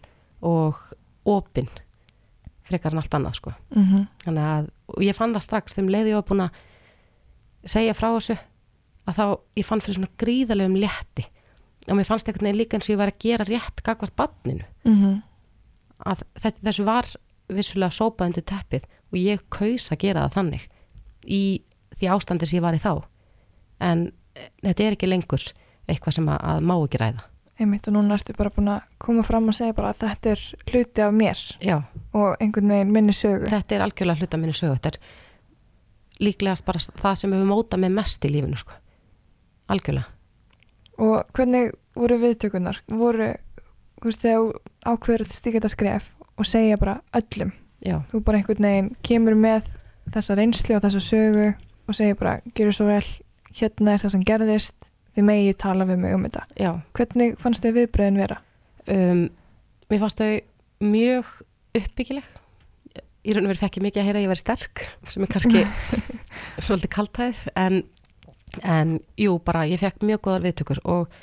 og 0.43 0.79
opinn 1.27 1.69
frekar 2.67 2.93
en 2.93 3.01
allt 3.01 3.17
annað 3.17 3.37
sko. 3.39 3.53
Mm 3.75 3.83
-hmm. 3.83 4.07
þannig 4.25 4.43
að 4.43 4.69
og 4.87 5.03
ég 5.03 5.15
fann 5.15 5.33
það 5.33 5.45
strax 5.47 5.75
þeim 5.75 5.89
leiði 5.89 6.09
ég 6.09 6.19
var 6.19 6.29
búin 6.29 6.45
að 6.45 6.51
segja 7.65 7.93
frá 7.93 8.09
þessu 8.13 8.37
að 9.07 9.15
þá 9.17 9.25
ég 9.55 9.65
fann 9.65 9.81
fyrir 9.81 9.95
svona 9.95 10.17
gríðalegum 10.17 10.79
létti. 10.79 11.25
Og 11.87 11.97
mér 11.97 12.07
fannst 12.07 12.27
veginn 12.27 12.55
líka 12.55 12.77
eins 12.77 12.87
og 12.87 12.95
ég 12.95 13.01
var 13.01 13.11
að 13.11 13.19
gera 13.19 13.43
rétt 13.43 13.83
gagvart 13.83 14.15
badninu 14.15 14.65
mm 14.83 15.21
að 16.03 16.23
þetta, 16.35 16.59
þessu 16.67 16.83
var 16.83 17.05
vissulega 17.47 17.91
sópað 17.91 18.27
undir 18.27 18.43
teppið 18.43 18.87
og 19.11 19.17
ég 19.17 19.43
kaus 19.49 19.91
að 19.91 20.01
gera 20.03 20.25
það 20.25 20.33
þannig 20.33 20.67
í 21.27 21.63
því 21.95 22.07
ástandi 22.07 22.45
sem 22.45 22.57
ég 22.57 22.65
var 22.65 22.75
í 22.75 22.81
þá. 22.83 23.03
En 23.79 24.11
eh, 24.35 24.49
þetta 24.63 24.83
er 24.83 24.91
ekki 24.97 25.07
lengur 25.07 25.53
eitthvað 25.87 26.13
sem 26.13 26.27
að, 26.29 26.39
að 26.41 26.59
má 26.61 26.75
ekki 26.75 26.97
ræða 26.97 27.23
einmitt 27.59 27.87
og 27.87 27.95
núna 27.95 28.17
ertu 28.17 28.33
bara 28.37 28.51
búin 28.53 28.71
að 28.73 28.87
koma 29.01 29.23
fram 29.25 29.49
og 29.51 29.57
segja 29.57 29.75
bara 29.77 29.91
að 29.93 30.05
þetta 30.05 30.31
er 30.33 30.45
hluti 30.71 31.03
af 31.05 31.13
mér. 31.13 31.43
Já, 31.63 31.75
og 32.13 32.41
einhvern 32.41 32.71
veginn 32.73 32.93
minni 32.95 33.13
sögu. 33.15 33.49
Þetta 33.51 33.75
er 33.75 33.85
algjörlega 33.85 34.23
hluta 34.23 34.39
minni 34.41 34.55
sögu 34.57 34.77
þetta 34.77 34.93
er 34.93 34.99
líklegast 36.23 36.65
bara 36.65 36.81
það 36.81 37.19
sem 37.19 37.35
hefur 37.35 37.49
mótað 37.49 37.83
mig 37.83 37.93
mest 37.93 38.25
í 38.25 38.31
lífinu 38.33 38.59
sko. 38.59 38.79
algjörlega. 39.71 40.09
Og 41.01 41.23
hvernig 41.33 41.71
voru 41.97 42.17
viðtökunar 42.21 42.79
voru, 42.91 43.31
þú 44.01 44.09
veist, 44.09 44.21
þegar 44.21 44.59
ákveður 44.85 45.25
að 45.25 45.33
stíka 45.33 45.59
þetta 45.59 45.71
skref 45.73 46.09
og 46.37 46.49
segja 46.49 46.77
bara 46.81 46.99
öllum, 47.15 47.53
Já, 47.83 47.99
þú 48.11 48.23
bara 48.23 48.39
einhvern 48.39 48.67
veginn 48.67 48.89
kemur 49.03 49.35
með 49.35 49.69
þessa 50.13 50.37
reynslu 50.37 50.77
og 50.77 50.83
þessa 50.85 51.01
sögu 51.03 51.47
og 51.87 51.97
segja 51.97 52.17
bara, 52.19 52.37
gerur 52.55 52.75
svo 52.75 52.87
vel 52.87 53.05
hérna 53.53 53.93
er 53.93 54.03
það 54.03 54.13
sem 54.15 54.25
gerðist 54.27 54.89
þið 55.13 55.27
megi 55.27 55.53
tala 55.61 55.85
við 55.89 55.99
mig 56.03 56.15
um 56.15 56.23
þetta. 56.27 56.43
Já. 56.59 56.71
Hvernig 56.97 57.35
fannst 57.41 57.65
þið 57.65 57.75
viðbröðin 57.79 58.21
vera? 58.23 58.39
um, 58.91 59.25
Mér 59.91 59.99
fannst 60.01 60.21
þau 60.23 60.39
mjög 60.83 61.29
uppbyggileg. 61.77 62.29
Í 63.23 63.33
raun 63.35 63.45
og 63.45 63.51
verið 63.53 63.61
fekk 63.63 63.77
ég 63.77 63.83
mikið 63.85 64.01
að 64.01 64.07
heyra 64.07 64.19
að 64.19 64.25
ég 64.25 64.31
væri 64.33 64.41
sterk 64.41 64.81
sem 65.13 65.23
er 65.23 65.29
kannski 65.31 65.61
svolítið 66.65 66.91
kaltæð 66.91 67.43
en, 67.59 67.77
en 68.67 68.97
jú, 69.19 69.37
bara 69.45 69.61
ég 69.69 69.79
fekk 69.79 70.03
mjög 70.03 70.23
góðar 70.25 70.43
viðtökur 70.47 70.81
og 70.91 71.13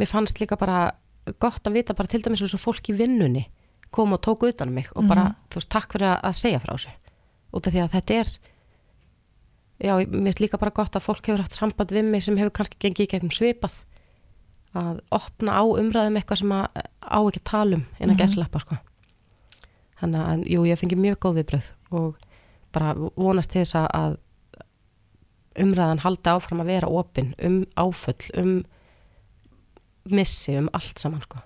mér 0.00 0.08
fannst 0.08 0.40
líka 0.40 0.56
bara 0.56 0.94
gott 1.42 1.66
að 1.68 1.76
vita 1.76 1.96
bara 1.98 2.08
til 2.08 2.22
dæmis 2.24 2.40
eins 2.44 2.54
og 2.56 2.62
fólk 2.62 2.88
í 2.88 2.96
vinnunni 2.96 3.44
kom 3.92 4.14
og 4.16 4.22
tók 4.24 4.46
utan 4.48 4.70
um 4.72 4.78
mig 4.80 4.88
og 4.96 5.04
bara, 5.10 5.34
þú 5.52 5.60
veist, 5.60 5.68
takk 5.74 5.92
fyrir 5.92 6.14
að 6.14 6.38
segja 6.38 6.62
frá 6.62 6.72
þessu. 6.72 6.94
Út 7.52 7.66
af 7.68 7.74
því 7.74 7.82
að 7.82 7.92
þetta 7.98 8.14
er 8.22 8.30
já, 9.82 9.94
mér 9.98 10.30
finnst 10.30 10.40
líka 10.44 10.58
bara 10.62 10.70
gott 10.74 10.94
að 10.96 11.02
fólk 11.08 11.26
hefur 11.26 11.42
haft 11.42 11.54
samband 11.58 11.90
við 11.94 12.04
mig 12.04 12.22
sem 12.22 12.36
hefur 12.38 12.50
kannski 12.58 12.78
gengið 12.80 13.06
í 13.06 13.10
gegnum 13.16 13.34
svipað 13.34 13.74
að 14.78 15.00
opna 15.12 15.58
á 15.58 15.62
umræðum 15.66 16.16
eitthvað 16.20 16.38
sem 16.40 16.52
að 16.56 16.66
á 17.02 17.18
ekki 17.20 17.40
að 17.42 17.50
tala 17.50 17.76
um 17.76 17.84
innan 18.00 18.16
Mhm. 18.16 18.22
mm 18.22 18.44
-hmm. 18.48 18.60
sko. 18.60 18.76
þannig 20.02 20.20
að, 20.26 20.44
jú, 20.50 20.60
ég 20.66 20.78
fengi 20.78 20.96
mjög 20.96 21.18
góð 21.22 21.34
viðbröð 21.38 21.66
og 21.92 22.16
bara 22.72 22.94
vonast 23.16 23.50
til 23.50 23.62
þess 23.62 23.74
að- 23.74 23.90
að 23.94 24.16
umræðan 25.62 25.98
haldi 26.00 26.30
áfram 26.30 26.60
að 26.60 26.64
vera 26.66 26.88
opin 26.88 27.34
um 27.38 27.64
áföll, 27.76 28.30
um 28.40 28.64
missi, 30.04 30.56
um 30.58 30.68
allt 30.72 30.98
saman 30.98 31.20
sko. 31.20 31.38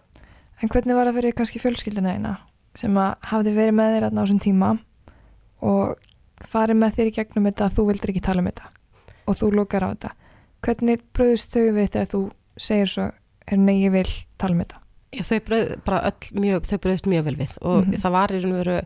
En 0.62 0.68
hvernig 0.68 0.94
var 0.94 1.06
það 1.06 1.14
fyrir 1.18 1.34
kannski 1.34 1.60
fjölskyldina 1.60 2.14
eina 2.14 2.36
sem 2.74 2.94
að 2.94 3.14
hafði 3.30 3.54
verið 3.56 3.74
með 3.74 3.92
þér 3.96 4.06
á 4.06 4.10
þessum 4.16 4.40
tíma 4.40 4.78
og 5.62 5.96
farið 6.44 6.76
með 6.76 6.96
þér 6.96 7.06
í 7.10 7.14
gegnum 7.16 7.44
þetta 7.48 7.64
að 7.66 7.76
þú 7.78 7.86
vildir 7.90 8.10
ekki 8.12 8.22
tala 8.26 8.42
um 8.42 8.46
þetta. 8.50 8.68
Og 9.26 9.36
þú 9.36 9.50
lókar 9.56 9.86
á 9.86 9.88
þetta. 9.94 10.10
Hvernig 10.66 11.02
bröðust 11.14 11.52
þau 11.52 11.62
við 11.76 11.88
þegar 11.94 12.10
þú 12.12 12.20
segir 12.58 12.86
svo 12.92 13.06
er 13.46 13.58
nei, 13.58 13.76
ég 13.84 13.92
vil 13.94 14.08
tala 14.38 14.52
um 14.56 14.60
þetta? 14.64 14.80
Já, 15.16 15.22
þau 15.22 15.40
bröð, 15.46 15.68
bara 15.86 16.00
öll 16.10 16.40
mjög, 16.42 16.66
þau 16.66 16.78
bröðist 16.84 17.06
mjög 17.08 17.24
vel 17.24 17.36
við. 17.36 17.56
Og 17.62 17.84
Mhm. 17.86 18.00
það 18.02 18.10
var 18.12 18.28
í 18.28 18.40
raun 18.42 18.52
og 18.52 18.64
veru 18.64 18.80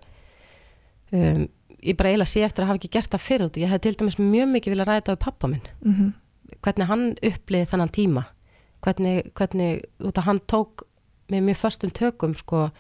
um, 1.13 1.49
ég 1.83 1.97
bara 1.97 2.11
eiginlega 2.13 2.29
sé 2.31 2.43
eftir 2.45 2.63
að 2.65 2.67
hafa 2.71 2.79
ekki 2.79 2.91
gert 2.93 3.11
það 3.11 3.25
fyrir 3.25 3.47
út 3.49 3.57
ég 3.57 3.69
hef 3.73 3.81
til 3.81 3.95
dæmis 3.97 4.19
mjög 4.21 4.49
mikið 4.55 4.75
vilja 4.75 4.85
ræða 4.85 5.01
þetta 5.01 5.15
við 5.17 5.25
pappa 5.27 5.49
minn. 5.49 5.67
Mm 5.85 6.13
hvernig 6.61 6.87
hann 6.91 7.15
uppliði 7.23 7.67
þennan 7.71 7.91
tíma. 7.95 8.25
Hvernig, 8.83 9.31
hvernig 9.39 9.85
út 10.03 10.19
að 10.19 10.25
hann 10.27 10.41
tók 10.51 10.83
með 11.31 11.45
mjög 11.47 11.57
föstum 11.61 11.91
tökum 11.95 12.35
sko, 12.35 12.71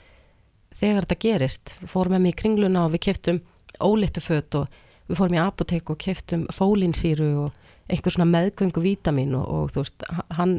þegar 0.74 1.06
þetta 1.06 1.18
gerist. 1.22 1.74
Fórum 1.86 2.12
með 2.16 2.20
mig 2.24 2.34
í 2.34 2.38
kringluna 2.42 2.82
og 2.88 2.92
við 2.96 3.00
keftum 3.06 3.38
ólittu 3.78 4.22
föt 4.24 4.54
og 4.58 4.68
við 5.08 5.18
fórum 5.18 5.36
í 5.36 5.42
apotek 5.42 5.90
og 5.90 5.98
keftum 6.02 6.46
fólinsýru 6.54 7.30
og 7.44 7.52
einhver 7.90 8.14
svona 8.14 8.30
meðgöngu 8.30 8.82
vítamin 8.82 9.34
og, 9.38 9.46
og 9.48 9.74
þú 9.74 9.84
veist, 9.84 10.06
hann 10.38 10.58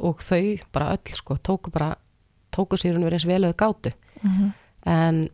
og 0.00 0.22
þau 0.24 0.58
bara 0.74 0.94
öll 0.96 1.16
sko, 1.16 1.36
tóku 1.36 1.72
bara 1.72 1.94
tóku 2.54 2.78
sýrun 2.80 3.04
verið 3.06 3.20
eins 3.20 3.28
velöðu 3.28 3.56
gátu. 3.56 3.92
-hmm. 4.22 4.52
en 4.86 5.28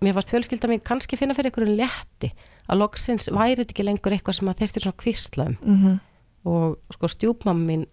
mér 0.00 0.14
varst 0.14 0.30
fjölskylda 0.30 0.68
mín 0.68 0.82
kannski 0.84 1.16
finna 1.16 1.34
fyrir 1.34 1.50
einhverjum 1.50 1.78
létti 1.78 2.32
að 2.68 2.78
loksins 2.78 3.28
væri 3.32 3.56
þetta 3.56 3.72
ekki 3.72 3.84
lengur 3.84 4.12
eitthvað 4.12 4.34
sem 4.34 4.48
að 4.48 4.58
þeirtir 4.60 4.82
svona 4.82 5.02
kvistla 5.02 5.46
um. 5.46 5.56
Mm 5.62 6.00
og 6.46 6.78
sko 6.94 7.08
stjúpmamma 7.10 7.66
mín 7.66 7.86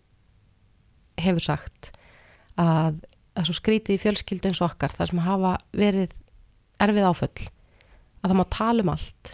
hefur 1.18 1.42
sagt 1.42 1.92
að 2.60 3.00
er 3.34 3.48
svo 3.48 3.56
skrítið 3.58 3.98
í 3.98 4.02
fjölskyldu 4.04 4.52
eins 4.52 4.62
og 4.62 4.70
okkar 4.70 4.94
þar 4.94 5.10
sem 5.10 5.22
hafa 5.26 5.54
verið 5.74 6.13
erfið 6.84 7.08
áföll 7.10 7.48
að 8.24 8.30
það 8.32 8.38
má 8.39 8.46
tala 8.54 8.84
um 8.84 8.91
allt 8.93 9.34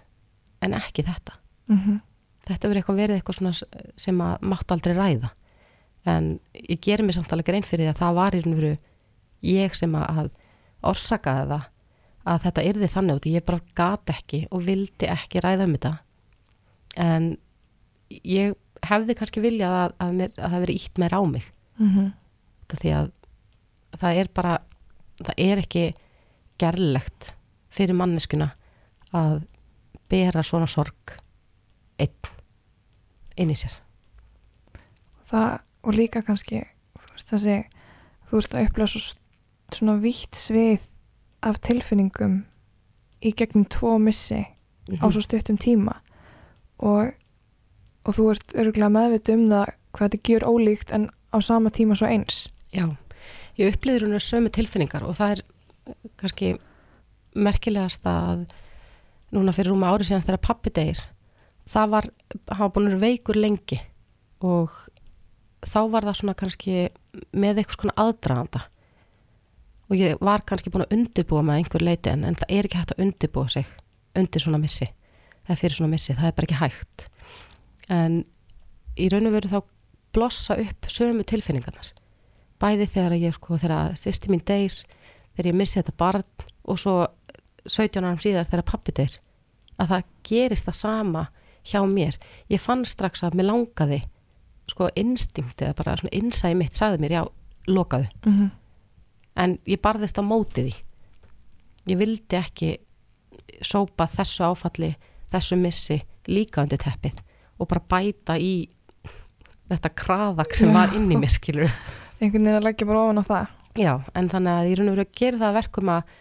en 0.66 0.78
ekki 0.78 1.06
þetta. 1.08 1.36
Mm 1.70 2.00
þetta 2.50 2.70
verið 2.70 2.82
eitthvað 2.82 3.00
verið 3.00 3.20
eitthvað 3.20 3.38
svona 3.38 3.82
sem 4.00 4.22
að 4.26 4.46
máttu 4.52 4.76
aldrei 4.76 4.96
ræða. 4.98 5.32
En 6.10 6.30
ég 6.56 6.80
gerir 6.82 7.06
mér 7.06 7.18
samt 7.20 7.34
alveg 7.36 7.50
grein 7.52 7.66
fyrir 7.68 7.86
því 7.86 7.92
að 7.94 8.00
það 8.00 8.16
var 8.20 8.36
í 8.36 8.40
raun 8.42 8.56
og 8.56 8.62
veru 8.62 8.72
ég 9.46 9.76
sem 9.78 9.98
að 10.00 10.32
orsakaði 10.90 11.46
það 11.52 11.68
að 12.30 12.42
þetta 12.46 12.66
yrði 12.72 12.90
þannig 12.96 13.20
út. 13.20 13.30
Ég 13.30 13.46
bara 13.46 13.62
gat 13.78 14.14
ekki 14.16 14.42
og 14.50 14.66
vildi 14.66 15.10
ekki 15.12 15.44
ræða 15.44 15.68
um 15.68 15.76
þetta. 15.76 15.94
En 17.06 17.30
ég 18.24 18.58
hefði 18.90 19.18
kannski 19.20 19.44
viljað 19.44 19.76
að, 19.84 19.96
að, 20.00 20.14
mér, 20.22 20.36
að 20.38 20.54
það 20.54 20.66
veri 20.66 20.78
ítt 20.80 21.02
meir 21.02 21.16
á 21.16 21.22
mig. 21.26 21.50
-hmm. 21.78 22.12
Út 22.64 22.74
af 22.74 22.80
því 22.82 22.94
að 22.98 23.12
það 24.00 24.22
er 24.22 24.28
bara 24.34 24.56
það 25.20 25.36
er 25.38 25.62
ekki 25.64 25.86
gerlegt 26.60 27.34
fyrir 27.80 27.96
manneskuna 27.96 28.52
að 29.16 29.46
bera 30.12 30.44
svona 30.44 30.68
sorg 30.68 31.16
einn 32.00 32.36
inn 33.40 33.54
í 33.54 33.56
sér. 33.56 33.78
Það, 35.30 35.60
og 35.86 35.96
líka 35.96 36.24
kannski 36.26 36.64
þú 37.00 37.14
veist, 37.14 37.32
þessi, 37.32 37.58
þú 38.30 38.42
ert 38.42 38.56
að 38.56 38.68
upplega 38.68 38.92
svo, 38.92 39.02
svona 39.76 39.98
vítt 40.04 40.40
svið 40.40 40.88
af 41.46 41.60
tilfinningum 41.64 42.42
í 43.24 43.32
gegnum 43.38 43.68
tvo 43.72 43.96
missi 44.02 44.42
á 45.00 45.06
svo 45.08 45.22
stuttum 45.24 45.60
tíma. 45.62 46.00
Og, 46.84 47.14
og 48.08 48.16
þú 48.16 48.30
ert 48.34 48.56
örgulega 48.56 48.92
meðviti 48.92 49.36
um 49.36 49.46
það 49.52 49.76
hvað 49.96 50.06
þetta 50.16 50.32
gjör 50.32 50.48
ólíkt 50.50 50.94
en 50.96 51.08
á 51.32 51.38
sama 51.44 51.72
tíma 51.72 51.98
svo 52.00 52.10
eins. 52.10 52.48
Já, 52.74 52.90
ég 53.60 53.76
upplýður 53.76 54.08
hún 54.08 54.24
sömu 54.24 54.52
tilfinningar 54.54 55.06
og 55.08 55.18
það 55.20 55.38
er 55.38 55.46
kannski 56.20 56.56
merkilegast 57.36 58.06
að 58.10 58.46
núna 59.36 59.54
fyrir 59.54 59.74
rúma 59.74 59.92
ári 59.94 60.08
síðan 60.08 60.26
þegar 60.26 60.46
pappi 60.48 60.74
deyr 60.74 61.02
það 61.70 61.92
var, 61.94 62.10
var 62.50 62.72
búin 62.74 63.00
veikur 63.02 63.38
lengi 63.38 63.78
og 64.42 64.74
þá 65.66 65.80
var 65.92 66.08
það 66.08 66.20
svona 66.22 66.38
kannski 66.40 66.76
með 67.36 67.60
eitthvað 67.60 67.82
svona 67.82 67.98
aðdraganda. 68.00 68.62
Og 69.90 69.98
ég 69.98 70.22
var 70.24 70.46
kannski 70.48 70.72
búin 70.72 70.86
að 70.86 70.96
undirbúa 70.96 71.44
með 71.46 71.60
einhver 71.60 71.84
leiti 71.84 72.14
en, 72.14 72.24
en 72.26 72.38
það 72.38 72.56
er 72.56 72.70
ekki 72.70 72.80
hægt 72.80 72.96
að 72.96 73.04
undirbúa 73.06 73.52
sig 73.52 73.70
undir 74.18 74.42
svona 74.42 74.62
missi 74.62 74.88
það 75.50 75.56
er 75.56 75.62
fyrir 75.64 75.78
svona 75.80 75.90
missi, 75.96 76.14
það 76.14 76.30
er 76.30 76.36
bara 76.38 76.48
ekki 76.48 76.60
hægt. 76.60 77.06
En 77.90 78.18
í 79.02 79.08
raun 79.10 79.30
og 79.30 79.34
veru 79.34 79.50
þá 79.50 79.60
blossa 80.14 80.58
upp 80.62 80.90
sömu 80.94 81.26
tilfinningarnar. 81.26 81.90
Bæði 82.62 82.86
þegar 82.92 83.16
ég 83.18 83.34
sko 83.34 83.58
þegar 83.58 83.96
sýsti 83.98 84.30
mín 84.30 84.44
deyr 84.46 84.76
þegar 85.34 85.50
ég 85.50 85.58
missi 85.58 85.80
þetta 85.80 85.96
barn 85.98 86.28
og 86.70 86.78
svo 86.78 86.96
17 87.70 88.06
árum 88.06 88.22
síðar 88.22 88.48
þegar 88.50 88.68
pappi 88.72 88.96
deyr 89.00 89.20
að 89.80 89.92
það 89.94 90.08
gerist 90.28 90.68
það 90.68 90.80
sama 90.80 91.26
hjá 91.70 91.82
mér. 91.88 92.18
Ég 92.52 92.62
fann 92.64 92.86
strax 92.88 93.24
að 93.24 93.38
mér 93.40 93.50
langaði 93.52 94.02
sko 94.70 94.90
instinkt 95.00 95.62
eða 95.64 95.78
bara 95.80 95.96
svona 95.98 96.16
innsæði 96.20 96.58
mitt 96.60 96.78
sagði 96.78 97.02
mér 97.04 97.16
já, 97.16 97.24
lokaðu. 97.68 98.10
Mm 98.26 98.34
-hmm. 98.36 98.50
en 99.36 99.58
ég 99.66 99.82
barðist 99.82 100.20
á 100.20 100.24
móti 100.24 100.68
því. 100.68 100.76
Ég 101.90 101.98
vildi 101.98 102.36
ekki 102.36 102.78
sópa 103.62 104.08
þessu 104.08 104.44
áfalli 104.44 104.96
þessu 105.32 105.56
missi 105.56 106.02
líka 106.28 106.62
undir 106.62 106.78
teppið 106.78 107.18
og 107.60 107.68
bara 107.68 107.82
bæta 107.90 108.38
í 108.38 108.70
þetta 109.70 109.90
kraðak 109.90 110.54
sem 110.56 110.74
var 110.74 110.94
inn 110.96 111.12
í 111.12 111.18
mér 111.18 111.30
skilur 111.30 111.70
einhvern 112.20 112.44
veginn 112.44 112.58
að 112.58 112.64
leggja 112.68 112.88
bara 112.88 113.04
ofan 113.04 113.22
á 113.22 113.26
það. 113.30 113.48
Já, 113.80 113.94
en 114.18 114.30
þannig 114.30 114.54
að 114.54 114.70
ég 114.70 114.80
raun 114.80 114.90
og 114.90 114.96
veru 114.96 115.06
að 115.06 115.16
gera 115.20 115.38
það 115.38 115.50
að 115.50 115.58
verkum 115.60 115.92
að 115.94 116.16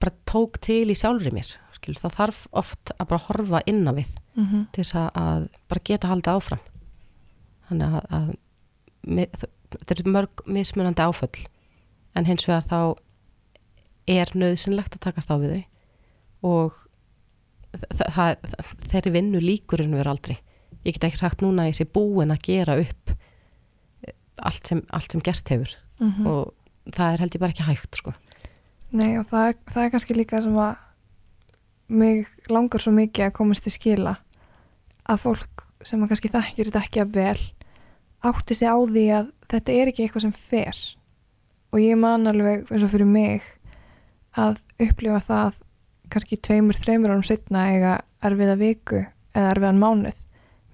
bara 0.00 0.14
tók 0.28 0.58
til 0.64 0.84
í 0.90 0.96
sjálfri 0.96 1.32
mér 1.34 1.48
skilur, 1.76 2.00
það 2.00 2.16
þarf 2.18 2.40
oft 2.62 2.92
að 2.96 3.08
bara 3.10 3.24
horfa 3.28 3.60
innan 3.66 3.96
við 3.96 4.10
mm 4.34 4.46
-hmm. 4.46 4.64
til 4.72 4.84
þess 4.84 4.94
að, 5.12 5.48
bara 5.68 5.84
geta 5.84 6.10
haldið 6.10 6.32
áfram 6.32 6.64
þannig 7.68 7.86
að, 7.86 8.04
að 8.16 9.46
þetta 9.76 9.94
er 9.96 10.10
mörg 10.10 10.42
mismunandi 10.46 11.02
áföll 11.02 11.46
en 12.14 12.26
hins 12.26 12.48
vegar 12.48 12.66
þá 12.66 12.80
er 14.06 14.30
nöðsynlegt 14.34 14.94
að 14.94 15.04
takast 15.06 15.30
á 15.30 15.36
við 15.38 15.54
þau 15.54 15.64
og 16.46 16.82
þeirri 18.86 19.12
vinnu 19.12 19.40
líkurinn 19.40 19.92
verður 19.92 20.14
aldrei 20.14 20.36
ég 20.84 20.94
get 20.94 21.04
ekki 21.04 21.18
sagt 21.18 21.42
núna 21.42 21.64
að 21.64 21.72
ég 21.72 21.78
sé 21.80 21.84
búin 21.84 22.30
að 22.30 22.44
gera 22.46 22.78
upp 22.78 23.10
eh, 24.06 24.14
allt 24.36 24.66
sem, 24.66 24.82
allt 24.94 25.12
sem 25.12 25.20
gerst 25.20 25.48
hefur 25.48 25.76
mm 25.98 26.26
og 26.26 26.54
það 26.94 27.12
er 27.12 27.22
held 27.24 27.34
ég 27.34 27.42
bara 27.42 27.54
ekki 27.54 27.66
hægt 27.66 27.98
sko. 27.98 28.12
Nei 28.94 29.16
og 29.18 29.26
það, 29.26 29.56
það 29.72 29.84
er 29.84 29.92
kannski 29.94 30.16
líka 30.16 30.42
sem 30.42 30.56
að 30.60 30.76
mig 31.88 32.26
langar 32.50 32.82
svo 32.82 32.92
mikið 32.94 33.28
að 33.28 33.36
komast 33.36 33.66
til 33.66 33.74
skila 33.74 34.16
að 35.06 35.22
fólk 35.22 35.66
sem 35.86 36.02
að 36.02 36.12
kannski 36.12 36.32
þekkir 36.32 36.70
þetta 36.70 36.82
ekki 36.82 37.02
að 37.02 37.12
vel 37.14 37.42
átti 38.26 38.56
sig 38.58 38.70
á 38.70 38.76
því 38.78 39.04
að 39.14 39.28
þetta 39.50 39.74
er 39.74 39.90
ekki 39.90 40.06
eitthvað 40.06 40.24
sem 40.26 40.34
fer. 40.34 40.80
Og 41.74 41.82
ég 41.82 41.98
man 42.00 42.26
alveg 42.26 42.66
eins 42.70 42.86
og 42.86 42.92
fyrir 42.92 43.08
mig 43.10 43.44
að 44.36 44.58
upplifa 44.82 45.20
það 45.26 45.60
kannski 46.10 46.38
tveimur, 46.38 46.78
þreimur 46.78 47.12
árum 47.12 47.26
setna 47.26 47.66
eiga 47.72 47.92
erfiða 48.24 48.56
viku 48.58 49.02
eða 49.34 49.52
erfiðan 49.52 49.82
mánuð. 49.82 50.18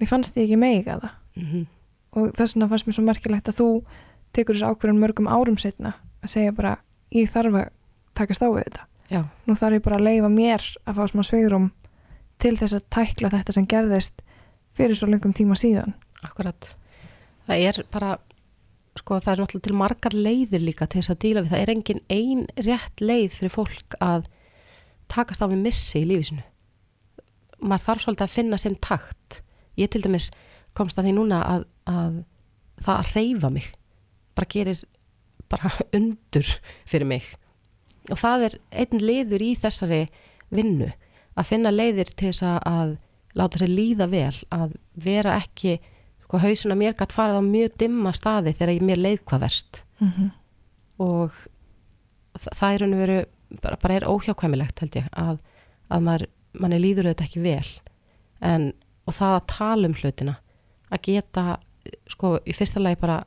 Mér 0.01 0.11
fannst 0.11 0.37
ég 0.37 0.47
ekki 0.47 0.61
meiga 0.61 0.99
það. 1.01 1.19
Mm 1.33 1.47
-hmm. 1.49 1.67
og 2.13 2.33
þess 2.37 2.55
vegna 2.55 2.69
fannst 2.69 2.87
mér 2.87 2.95
svo 2.95 3.05
merkilegt 3.05 3.49
að 3.49 3.59
þú 3.61 3.69
tekur 4.33 4.55
þessu 4.55 4.69
ákvörðun 4.69 5.01
mörgum 5.01 5.29
árum 5.29 5.57
setna 5.57 5.95
að 6.23 6.29
segja 6.29 6.53
bara 6.53 6.77
ég 7.11 7.31
þarf 7.31 7.55
að 7.55 7.71
takast 8.23 8.45
á 8.45 8.49
við 8.49 8.67
þetta. 8.67 8.89
Já, 9.13 9.21
nú 9.47 9.57
þarf 9.59 9.77
ég 9.77 9.85
bara 9.85 9.99
að 9.99 10.07
leifa 10.09 10.33
mér 10.33 10.67
að 10.89 10.99
fá 10.99 11.11
smá 11.11 11.23
sveigrum 11.27 11.71
til 12.43 12.55
þess 12.59 12.79
að 12.79 12.87
tækla 12.97 13.33
þetta 13.35 13.57
sem 13.57 13.67
gerðist 13.69 14.23
fyrir 14.73 14.99
svo 14.99 15.11
lengum 15.11 15.35
tíma 15.37 15.59
síðan. 15.59 15.93
Akkurat. 16.25 16.73
Það 17.49 17.67
er 17.69 17.83
bara 17.93 18.15
sko 18.97 19.19
það 19.19 19.33
er 19.33 19.43
náttúrulega 19.43 19.67
til 19.67 19.77
margar 19.81 20.17
leiðir 20.17 20.65
líka 20.65 20.87
til 20.87 21.01
þess 21.01 21.13
að 21.15 21.21
díla 21.25 21.43
við, 21.43 21.53
það 21.53 21.63
er 21.63 21.75
engin 21.75 22.03
ein 22.13 22.43
rétt 22.61 23.05
leið 23.05 23.37
fyrir 23.39 23.55
fólk 23.55 23.97
að 24.05 24.27
takast 25.13 25.45
á 25.45 25.49
við 25.49 25.63
missi 25.65 26.03
í 26.03 26.09
lífisinu 26.09 26.45
maður 27.63 27.87
þarf 27.87 28.05
svolítið 28.05 28.27
að 28.27 28.35
finna 28.37 28.59
sem 28.61 28.75
takt. 28.83 29.39
Ég 29.79 29.91
til 29.93 30.03
dæmis 30.05 30.31
komst 30.77 30.99
að 30.99 31.09
því 31.09 31.15
núna 31.17 31.41
að, 31.47 31.65
að 31.89 32.19
það 32.83 32.99
að 32.99 33.13
reyfa 33.17 33.53
mig 33.53 33.69
bara 34.37 34.51
gerir 34.55 34.83
bara 35.53 35.73
undur 35.99 36.55
fyrir 36.89 37.09
mig 37.09 37.29
og 38.11 38.19
það 38.19 38.45
er 38.49 38.55
einn 38.83 38.99
liður 39.03 39.43
í 39.43 39.53
þessari 39.63 40.03
vinnu 40.51 40.91
að 41.39 41.47
finna 41.49 41.71
leiðir 41.73 42.11
til 42.13 42.33
þess 42.33 42.43
að, 42.67 42.97
láta 43.39 43.59
sér 43.63 43.71
líða 43.73 44.09
vel 44.13 44.35
að 44.53 44.75
vera 44.95 45.39
ekki 45.41 45.79
sko 46.25 46.41
hausuna 46.43 46.75
mér 46.77 46.93
gætt 46.99 47.13
farið 47.17 47.39
á 47.41 47.43
mjög 47.47 47.77
dimma 47.81 48.13
staði 48.13 48.53
þegar 48.59 48.75
ég 48.75 48.83
mér 48.85 49.01
leið 49.01 49.23
hvað 49.25 49.41
verst. 49.47 49.83
Mm 50.01 50.11
-hmm. 50.13 50.31
og 50.99 51.31
þa- 52.39 52.55
það 52.59 52.75
er 52.75 52.85
og 52.85 52.99
veru 53.01 53.25
bara, 53.63 53.77
bara 53.77 53.95
er 53.95 54.09
óhjákvæmilegt 54.09 54.81
held 54.81 54.97
ég 54.97 55.09
að, 55.13 55.39
að 55.91 56.01
maður, 56.03 56.27
manni 56.61 56.79
líður 56.79 57.07
auðvitað 57.09 57.27
ekki 57.27 57.41
vel. 57.41 57.69
En, 58.41 58.73
og 59.07 59.15
það 59.15 59.37
að 59.37 59.47
tala 59.57 59.89
um 59.89 59.95
hlutina 59.95 60.37
að 60.91 61.03
geta 61.03 61.59
sko 62.09 62.39
í 62.47 62.53
fyrsta 62.53 62.81
lagi 62.81 63.01
bara 63.01 63.25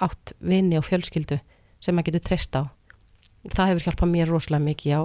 átt 0.00 0.32
vini 0.40 0.78
og 0.78 0.84
fjölskyldu 0.84 1.38
sem 1.80 1.94
maður 1.94 2.12
getur 2.12 2.20
treyst 2.28 2.56
á 2.56 2.62
það 3.50 3.72
hefur 3.72 3.86
hjálpað 3.86 4.12
mér 4.12 4.30
rosalega 4.30 4.66
mikið 4.68 4.98
á 4.98 5.02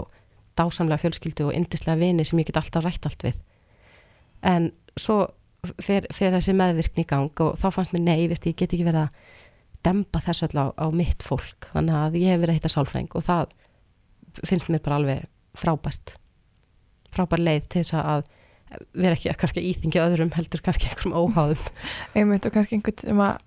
dásamlega 0.57 1.01
fjölskyldu 1.03 1.47
og 1.47 1.57
yndislega 1.57 1.99
vini 2.01 2.25
sem 2.25 2.39
ég 2.41 2.49
get 2.49 2.59
alltaf 2.61 2.85
rætt 2.85 3.05
allt 3.09 3.25
við. 3.25 3.41
En 4.45 4.71
svo 4.97 5.19
fer, 5.81 6.07
fer 6.13 6.33
þessi 6.35 6.55
meðvirkni 6.57 7.05
í 7.05 7.09
gang 7.09 7.43
og 7.45 7.57
þá 7.61 7.67
fannst 7.73 7.95
mér 7.95 8.05
nei, 8.05 8.27
veist, 8.29 8.45
ég 8.49 8.57
get 8.57 8.73
ekki 8.73 8.88
verið 8.88 9.05
að 9.05 9.35
dempa 9.88 10.21
þessu 10.25 10.47
öll 10.47 10.61
á, 10.61 10.65
á 10.73 10.85
mitt 10.93 11.25
fólk. 11.25 11.69
Þannig 11.73 11.99
að 11.99 12.19
ég 12.21 12.33
hef 12.33 12.41
verið 12.43 12.53
að 12.53 12.59
hitta 12.59 12.73
sálfræng 12.73 13.11
og 13.17 13.25
það 13.27 13.53
finnst 14.43 14.71
mér 14.73 14.83
bara 14.85 14.99
alveg 15.01 15.27
frábært. 15.57 16.17
Frábær 17.13 17.41
leið 17.41 17.69
til 17.71 17.83
þess 17.83 17.97
að 18.01 18.25
vera 18.97 19.15
ekki 19.15 19.31
að 19.31 19.39
kannski 19.41 19.63
íþingja 19.69 20.07
öðrum 20.09 20.33
heldur 20.35 20.61
kannski 20.65 20.89
einhverjum 20.89 21.15
óháðum. 21.15 21.69
Einmitt 22.17 22.47
og 22.49 22.55
kannski 22.57 22.77
einhvern 22.77 22.99
sem 23.05 23.21
að 23.23 23.38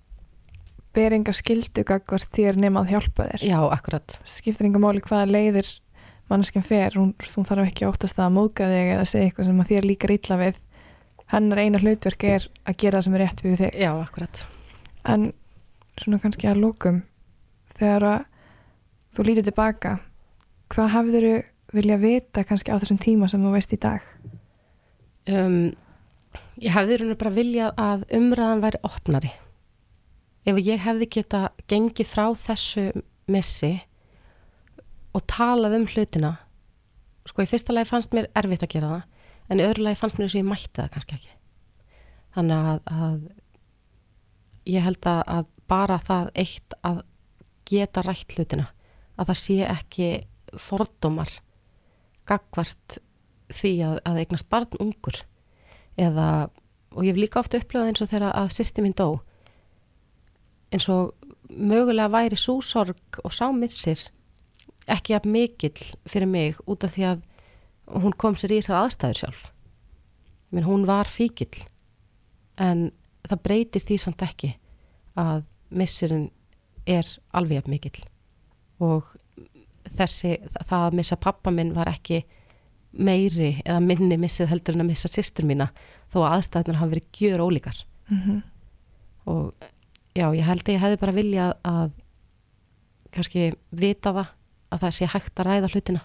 ber 0.95 1.15
enga 1.15 1.33
skildu 1.35 1.83
gagvart 1.87 2.31
þér 2.35 2.59
nema 2.59 2.83
að 2.83 2.95
hjálpa 2.95 3.27
þér. 3.29 3.45
Já, 3.47 3.59
akkurat, 3.71 4.17
skiptir 4.27 4.67
enga 4.67 4.81
máli 4.83 5.03
hvaða 5.05 5.29
leiðir 5.29 5.69
manneskjan 6.31 6.65
fer, 6.65 6.95
hún, 6.99 7.13
hún 7.15 7.47
þarf 7.47 7.67
ekki 7.67 7.85
að 7.85 7.93
óttast 7.93 8.19
að 8.19 8.33
móðga 8.37 8.67
þig 8.71 8.91
eða 8.95 9.07
segja 9.09 9.29
eitthvað 9.29 9.49
sem 9.49 9.61
að 9.63 9.71
þér 9.71 9.87
líkar 9.89 10.15
illa 10.15 10.39
við. 10.41 10.59
Hennar 11.31 11.61
eina 11.63 11.79
hlutverk 11.79 12.25
er 12.27 12.47
að 12.67 12.77
gera 12.83 12.99
það 12.99 13.05
sem 13.07 13.15
er 13.15 13.23
rétt 13.23 13.43
fyrir 13.43 13.61
þig. 13.61 13.77
Já, 13.79 13.91
akkurat. 13.95 14.43
En 15.11 15.27
svona 15.99 16.19
kannski 16.23 16.49
að 16.51 16.61
lókum 16.63 17.01
þegar 17.77 18.07
að 18.07 18.25
þú 19.15 19.27
lítur 19.27 19.47
tilbaka 19.47 19.93
hvað 20.71 20.93
hafður 20.95 21.27
vilja 21.75 21.99
vita 21.99 22.43
kannski 22.47 22.71
á 22.71 22.79
þessum 22.79 22.99
tíma 23.01 23.29
sem 23.31 23.43
þú 23.43 23.53
veist 23.55 23.75
í 23.75 23.79
dag? 23.81 24.03
Um, 25.31 25.71
ég 26.59 26.75
hefði 26.75 27.01
raun 27.01 27.15
og 27.15 27.21
bara 27.21 27.35
viljað 27.35 27.79
að 27.79 28.05
umræðan 28.17 28.63
væri 28.63 28.83
opnari 28.87 29.31
ef 30.47 30.61
ég 30.61 30.81
hefði 30.81 31.07
geta 31.17 31.41
gengið 31.69 32.09
frá 32.09 32.25
þessu 32.37 32.89
missi 33.31 33.75
og 35.15 35.25
talað 35.29 35.77
um 35.77 35.87
hlutina 35.89 36.35
sko 37.29 37.43
í 37.43 37.49
fyrsta 37.49 37.75
lagi 37.75 37.91
fannst 37.91 38.15
mér 38.15 38.29
erfitt 38.37 38.65
að 38.65 38.73
gera 38.75 38.91
það 38.95 39.51
en 39.51 39.61
í 39.61 39.67
öðru 39.67 39.85
lagi 39.85 39.99
fannst 39.99 40.17
mér 40.17 40.27
eins 40.27 40.35
og 40.35 40.41
ég 40.41 40.47
mætti 40.47 40.73
það 40.79 40.91
kannski 40.95 41.17
ekki. 41.17 41.33
Þannig 42.31 42.67
að, 42.71 42.81
að 42.95 43.21
ég 44.71 44.85
held 44.85 45.07
að, 45.11 45.21
að 45.35 45.49
bara 45.71 45.97
það 46.01 46.29
eitt 46.43 46.75
að 46.87 47.01
geta 47.71 48.03
rætt 48.05 48.35
hlutina 48.35 48.67
að 49.19 49.31
það 49.31 49.39
sé 49.41 49.57
ekki 49.67 50.09
fordómar 50.59 51.33
gagvart 52.29 52.97
því 53.51 53.73
að, 53.87 53.97
að 54.07 54.21
eignast 54.23 54.49
barn 54.51 54.79
ungur. 54.79 55.17
Eða, 55.99 56.47
og 56.95 57.03
ég 57.03 57.13
hef 57.13 57.19
líka 57.19 57.41
oft 57.41 57.55
upplöðað 57.57 57.91
eins 57.91 58.03
og 58.03 58.11
þegar 58.11 58.37
að 58.39 58.53
sýsti 58.55 58.85
mín 58.85 58.95
dó 58.97 59.19
eins 60.71 60.87
og 60.89 61.13
mögulega 61.51 62.11
væri 62.11 62.37
súsorg 62.39 63.19
og 63.23 63.33
sámissir 63.35 63.99
ekki 64.87 65.15
að 65.15 65.29
mikill 65.31 65.83
fyrir 66.09 66.29
mig 66.29 66.59
út 66.67 66.83
af 66.83 66.95
því 66.95 67.07
að 67.11 67.23
hún 68.01 68.15
kom 68.17 68.35
sér 68.35 68.55
í 68.55 68.59
þessar 68.61 68.85
aðstæður 68.85 69.19
sjálf. 69.19 69.43
Menn 70.51 70.67
hún 70.67 70.85
var 70.87 71.09
fíkill 71.11 71.63
en 72.59 72.91
það 73.27 73.43
breytir 73.45 73.83
því 73.85 73.97
samt 73.99 74.23
ekki 74.25 74.53
að 75.19 75.43
missirinn 75.69 76.29
er 76.89 77.07
alveg 77.35 77.61
jafn 77.61 77.73
mikill. 77.75 78.03
Og 78.81 79.07
þessi, 79.97 80.37
það 80.67 80.85
að 80.87 80.97
missa 80.99 81.17
pappa 81.19 81.53
minn 81.53 81.75
var 81.75 81.91
ekki 81.91 82.23
meiri 82.91 83.53
eða 83.63 83.79
minni 83.83 84.17
missir 84.19 84.49
heldur 84.51 84.75
en 84.75 84.85
að 84.85 84.91
missa 84.91 85.11
sýstur 85.11 85.47
mína 85.47 85.69
þó 86.11 86.23
að 86.25 86.33
aðstæðunar 86.37 86.81
hafa 86.81 86.91
verið 86.91 87.11
gjör 87.15 87.43
ólíkar 87.45 87.77
mm 88.09 88.17
-hmm. 88.17 88.41
og 89.31 89.53
já, 90.17 90.25
ég 90.35 90.45
held 90.45 90.63
að 90.65 90.73
ég 90.75 90.83
hefði 90.83 91.01
bara 91.01 91.15
viljað 91.15 91.51
að 91.67 91.91
kannski 93.11 93.49
vita 93.75 94.13
það 94.15 94.31
að 94.71 94.83
það 94.85 94.95
sé 94.95 95.09
hægt 95.11 95.41
að 95.41 95.49
ræða 95.49 95.71
hlutina. 95.73 96.01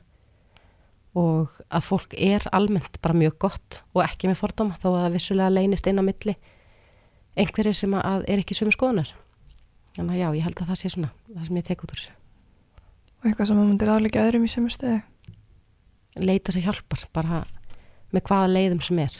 Og 1.16 1.52
að 1.72 1.86
fólk 1.86 2.16
er 2.20 2.44
almennt 2.52 2.98
bara 3.04 3.16
mjög 3.16 3.38
gott 3.46 3.80
og 3.94 4.02
ekki 4.04 4.28
með 4.28 4.40
fordóma 4.42 4.76
þó 4.82 4.90
að 4.90 5.02
það 5.04 5.16
vissulega 5.16 5.54
leynist 5.54 5.88
inn 5.88 6.02
á 6.02 6.04
milli 6.04 6.34
einhverjir 7.36 7.76
sem 7.76 7.94
að 7.96 8.26
er 8.28 8.42
ekki 8.42 8.56
sömu 8.56 8.74
skoðunar. 8.74 9.12
Þannig 9.96 10.16
að 10.16 10.20
já, 10.20 10.28
ég 10.36 10.44
held 10.44 10.60
að 10.60 10.72
það 10.72 10.80
sé 10.80 10.92
svona 10.92 11.12
það 11.30 11.46
sem 11.48 11.60
ég 11.60 11.68
tek 11.68 11.84
út 11.84 11.94
úr 11.94 12.02
þessu. 12.02 12.16
Og 13.16 13.28
eitthvað 13.30 13.48
sem 13.48 13.56
maður 13.56 13.70
myndir 13.70 13.92
aðleika 13.94 14.26
öðrum 14.26 14.44
í 14.44 14.52
sömu 14.52 14.72
stöðu? 14.72 15.00
Leita 16.20 16.52
sér 16.52 16.66
hjálpar 16.68 17.06
bara 17.16 17.40
með 18.12 18.26
hvaða 18.28 18.52
leiðum 18.52 18.82
sem 18.84 19.00
er. 19.04 19.16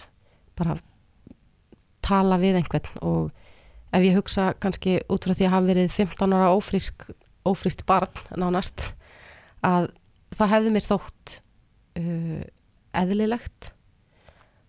Bara 0.57 0.76
tala 2.05 2.39
við 2.41 2.61
einhvern 2.61 3.01
og 3.05 3.46
ef 3.97 4.05
ég 4.05 4.19
hugsa 4.19 4.51
kannski 4.61 4.99
út 5.13 5.25
frá 5.25 5.35
því 5.35 5.49
að 5.49 5.55
hafa 5.55 5.69
verið 5.71 5.95
15 5.95 6.37
ára 6.37 6.53
ófrísk, 6.55 7.07
ófríst 7.49 7.85
barn 7.89 8.21
nánast 8.37 8.91
að 9.65 9.89
það 10.37 10.53
hefði 10.53 10.75
mér 10.75 10.87
þótt 10.87 11.37
uh, 12.01 12.43
eðlilegt 12.97 13.71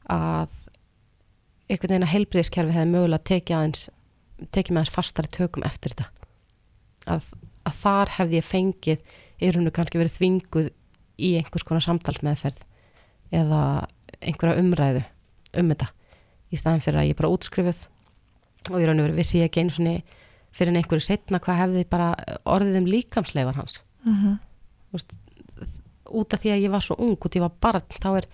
að 0.07 0.53
einhvern 1.67 1.91
veginn 1.91 2.07
að 2.07 2.13
heilbriðiskerfi 2.13 2.75
hefði 2.77 2.91
mögulega 2.93 3.27
tekið 3.27 3.57
aðeins 3.57 3.83
tekið 4.53 4.73
með 4.73 4.81
aðeins 4.83 4.93
fastari 4.93 5.31
tökum 5.33 5.65
eftir 5.67 5.93
þetta. 5.95 6.07
Að, 7.17 7.29
að 7.67 7.77
þar 7.81 8.13
hefði 8.19 8.37
ég 8.37 8.47
fengið 8.47 9.03
í 9.37 9.51
rauninu 9.51 9.73
kannski 9.73 9.99
verið 9.99 10.17
þvinguð 10.17 10.71
í 11.17 11.33
einhvers 11.39 11.65
konar 11.65 11.85
samtalsmeðferð 11.85 12.63
eða 13.35 13.61
einhverja 14.21 14.61
umræðu 14.61 15.03
um 15.57 15.71
þetta 15.73 15.89
í 16.53 16.59
staðin 16.59 16.83
fyrir 16.85 17.01
að 17.01 17.09
ég 17.09 17.19
bara 17.19 17.31
útskrifuð 17.33 17.81
og 18.71 18.81
í 18.81 18.87
raun 18.87 18.99
og 19.01 19.07
veru 19.07 19.17
vissi 19.17 19.41
ég 19.41 19.49
ekki 19.49 19.63
einu 19.63 19.75
svona 19.75 19.99
fyrir 20.57 20.73
en 20.73 20.81
einhverju 20.81 21.05
setna 21.05 21.39
hvað 21.43 21.61
hefði 21.61 21.85
bara 21.91 22.11
orðið 22.49 22.81
um 22.81 22.89
líkamsleifar 22.89 23.59
hans. 23.59 23.81
Mm 24.03 24.15
-hmm. 24.15 24.37
Vist, 24.95 25.13
út 26.05 26.33
af 26.33 26.41
því 26.41 26.51
að 26.53 26.63
ég 26.65 26.71
var 26.71 26.81
svo 26.81 26.95
ung 26.99 27.17
og 27.19 27.29
því 27.29 27.39
ég 27.39 27.45
var 27.45 27.55
barn 27.61 27.81
þá 28.03 28.17
er 28.17 28.27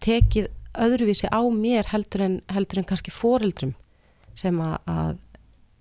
tekið 0.00 0.48
öðruvísi 0.74 1.28
á 1.30 1.40
mér 1.50 1.86
heldur 1.90 2.20
en, 2.20 2.40
heldur 2.48 2.78
en 2.78 2.84
kannski 2.84 3.10
foreldrum 3.10 3.74
sem 4.34 4.60
að, 4.60 4.78
að 4.86 5.18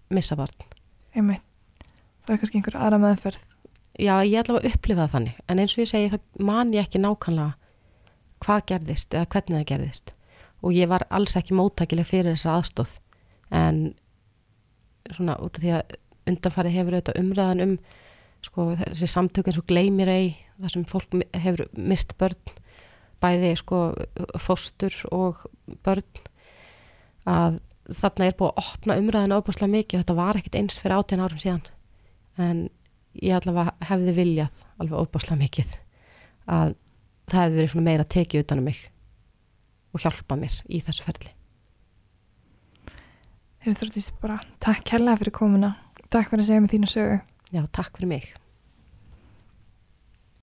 missa 0.09 0.35
barn. 0.35 0.67
Einmitt. 1.15 1.41
Það 2.25 2.33
er 2.33 2.37
kannski 2.37 2.57
einhver 2.57 2.77
aðra 2.77 2.97
meðferð. 2.97 3.41
Já 3.99 4.23
ég 4.23 4.39
ætla 4.39 4.59
að 4.59 4.69
upplifa 4.69 5.01
það 5.01 5.13
þannig. 5.13 5.35
En 5.47 5.59
eins 5.59 5.73
og 5.75 5.83
ég 5.83 5.89
segi 5.89 6.09
það 6.09 6.21
man 6.39 6.73
ég 6.73 6.85
ekki 6.85 6.99
nákvæmlega 6.99 7.53
hvað 8.39 8.65
gerðist 8.65 9.13
eða 9.13 9.29
hvernig 9.33 9.57
það 9.57 9.69
gerðist. 9.73 10.15
Og 10.61 10.73
ég 10.73 10.89
var 10.91 11.05
alls 11.09 11.35
ekki 11.35 11.53
móttakileg 11.53 12.07
fyrir 12.07 12.35
þessa 12.35 12.57
aðstóð 12.59 12.99
en 13.55 13.81
svona 15.09 15.37
út 15.41 15.57
af 15.57 15.63
því 15.63 15.73
að 15.77 15.97
undanfarið 16.29 16.77
hefur 16.77 16.97
auðvitað 16.97 17.21
umræðan 17.23 17.63
um 17.65 17.75
sko, 18.45 18.65
þessi 18.79 19.09
samtökun 19.09 19.55
svo 19.55 19.65
gleymir 19.67 20.11
ei 20.11 20.27
þar 20.59 20.73
sem 20.75 20.85
fólk 20.87 21.15
hefur 21.33 21.65
mist 21.75 22.15
börn 22.19 22.53
bæði 23.19 23.55
sko 23.59 23.79
fóstur 24.39 24.95
og 25.15 25.41
börn 25.85 26.05
að 27.29 27.59
þarna 27.99 28.29
er 28.29 28.37
búið 28.37 28.51
að 28.51 28.61
opna 28.63 28.97
umræðan 29.01 29.33
ábúrslega 29.35 29.73
mikið, 29.73 30.03
þetta 30.03 30.17
var 30.19 30.39
ekkit 30.39 30.59
eins 30.59 30.77
fyrir 30.79 30.99
18 30.99 31.23
árum 31.25 31.41
síðan. 31.41 31.63
En 32.39 32.61
ég 33.17 33.33
allavega 33.35 33.73
hefði 33.89 34.13
viljað 34.19 34.63
alveg 34.79 35.01
óbúrslega 35.01 35.41
mikið 35.41 35.73
að 36.49 36.77
það 37.29 37.43
hefði 37.43 37.59
verið 37.59 37.83
meira 37.89 38.07
tekið 38.15 38.45
utan 38.45 38.61
um 38.61 38.69
mig 38.69 38.85
og 39.93 40.05
hjálpað 40.05 40.41
mér 40.45 40.55
í 40.69 40.81
þessu 40.85 41.05
ferli 41.05 41.33
Þeir 43.69 43.77
þróttist 43.83 44.15
bara 44.17 44.35
takk 44.65 44.79
kærlega 44.89 45.19
fyrir 45.21 45.33
komuna. 45.35 45.67
Takk 46.09 46.31
fyrir 46.31 46.41
að 46.41 46.47
segja 46.47 46.61
mig 46.63 46.71
þína 46.71 46.87
sögu. 46.89 47.17
Já, 47.53 47.61
takk 47.69 47.99
fyrir 47.99 48.09
mig 48.09 48.31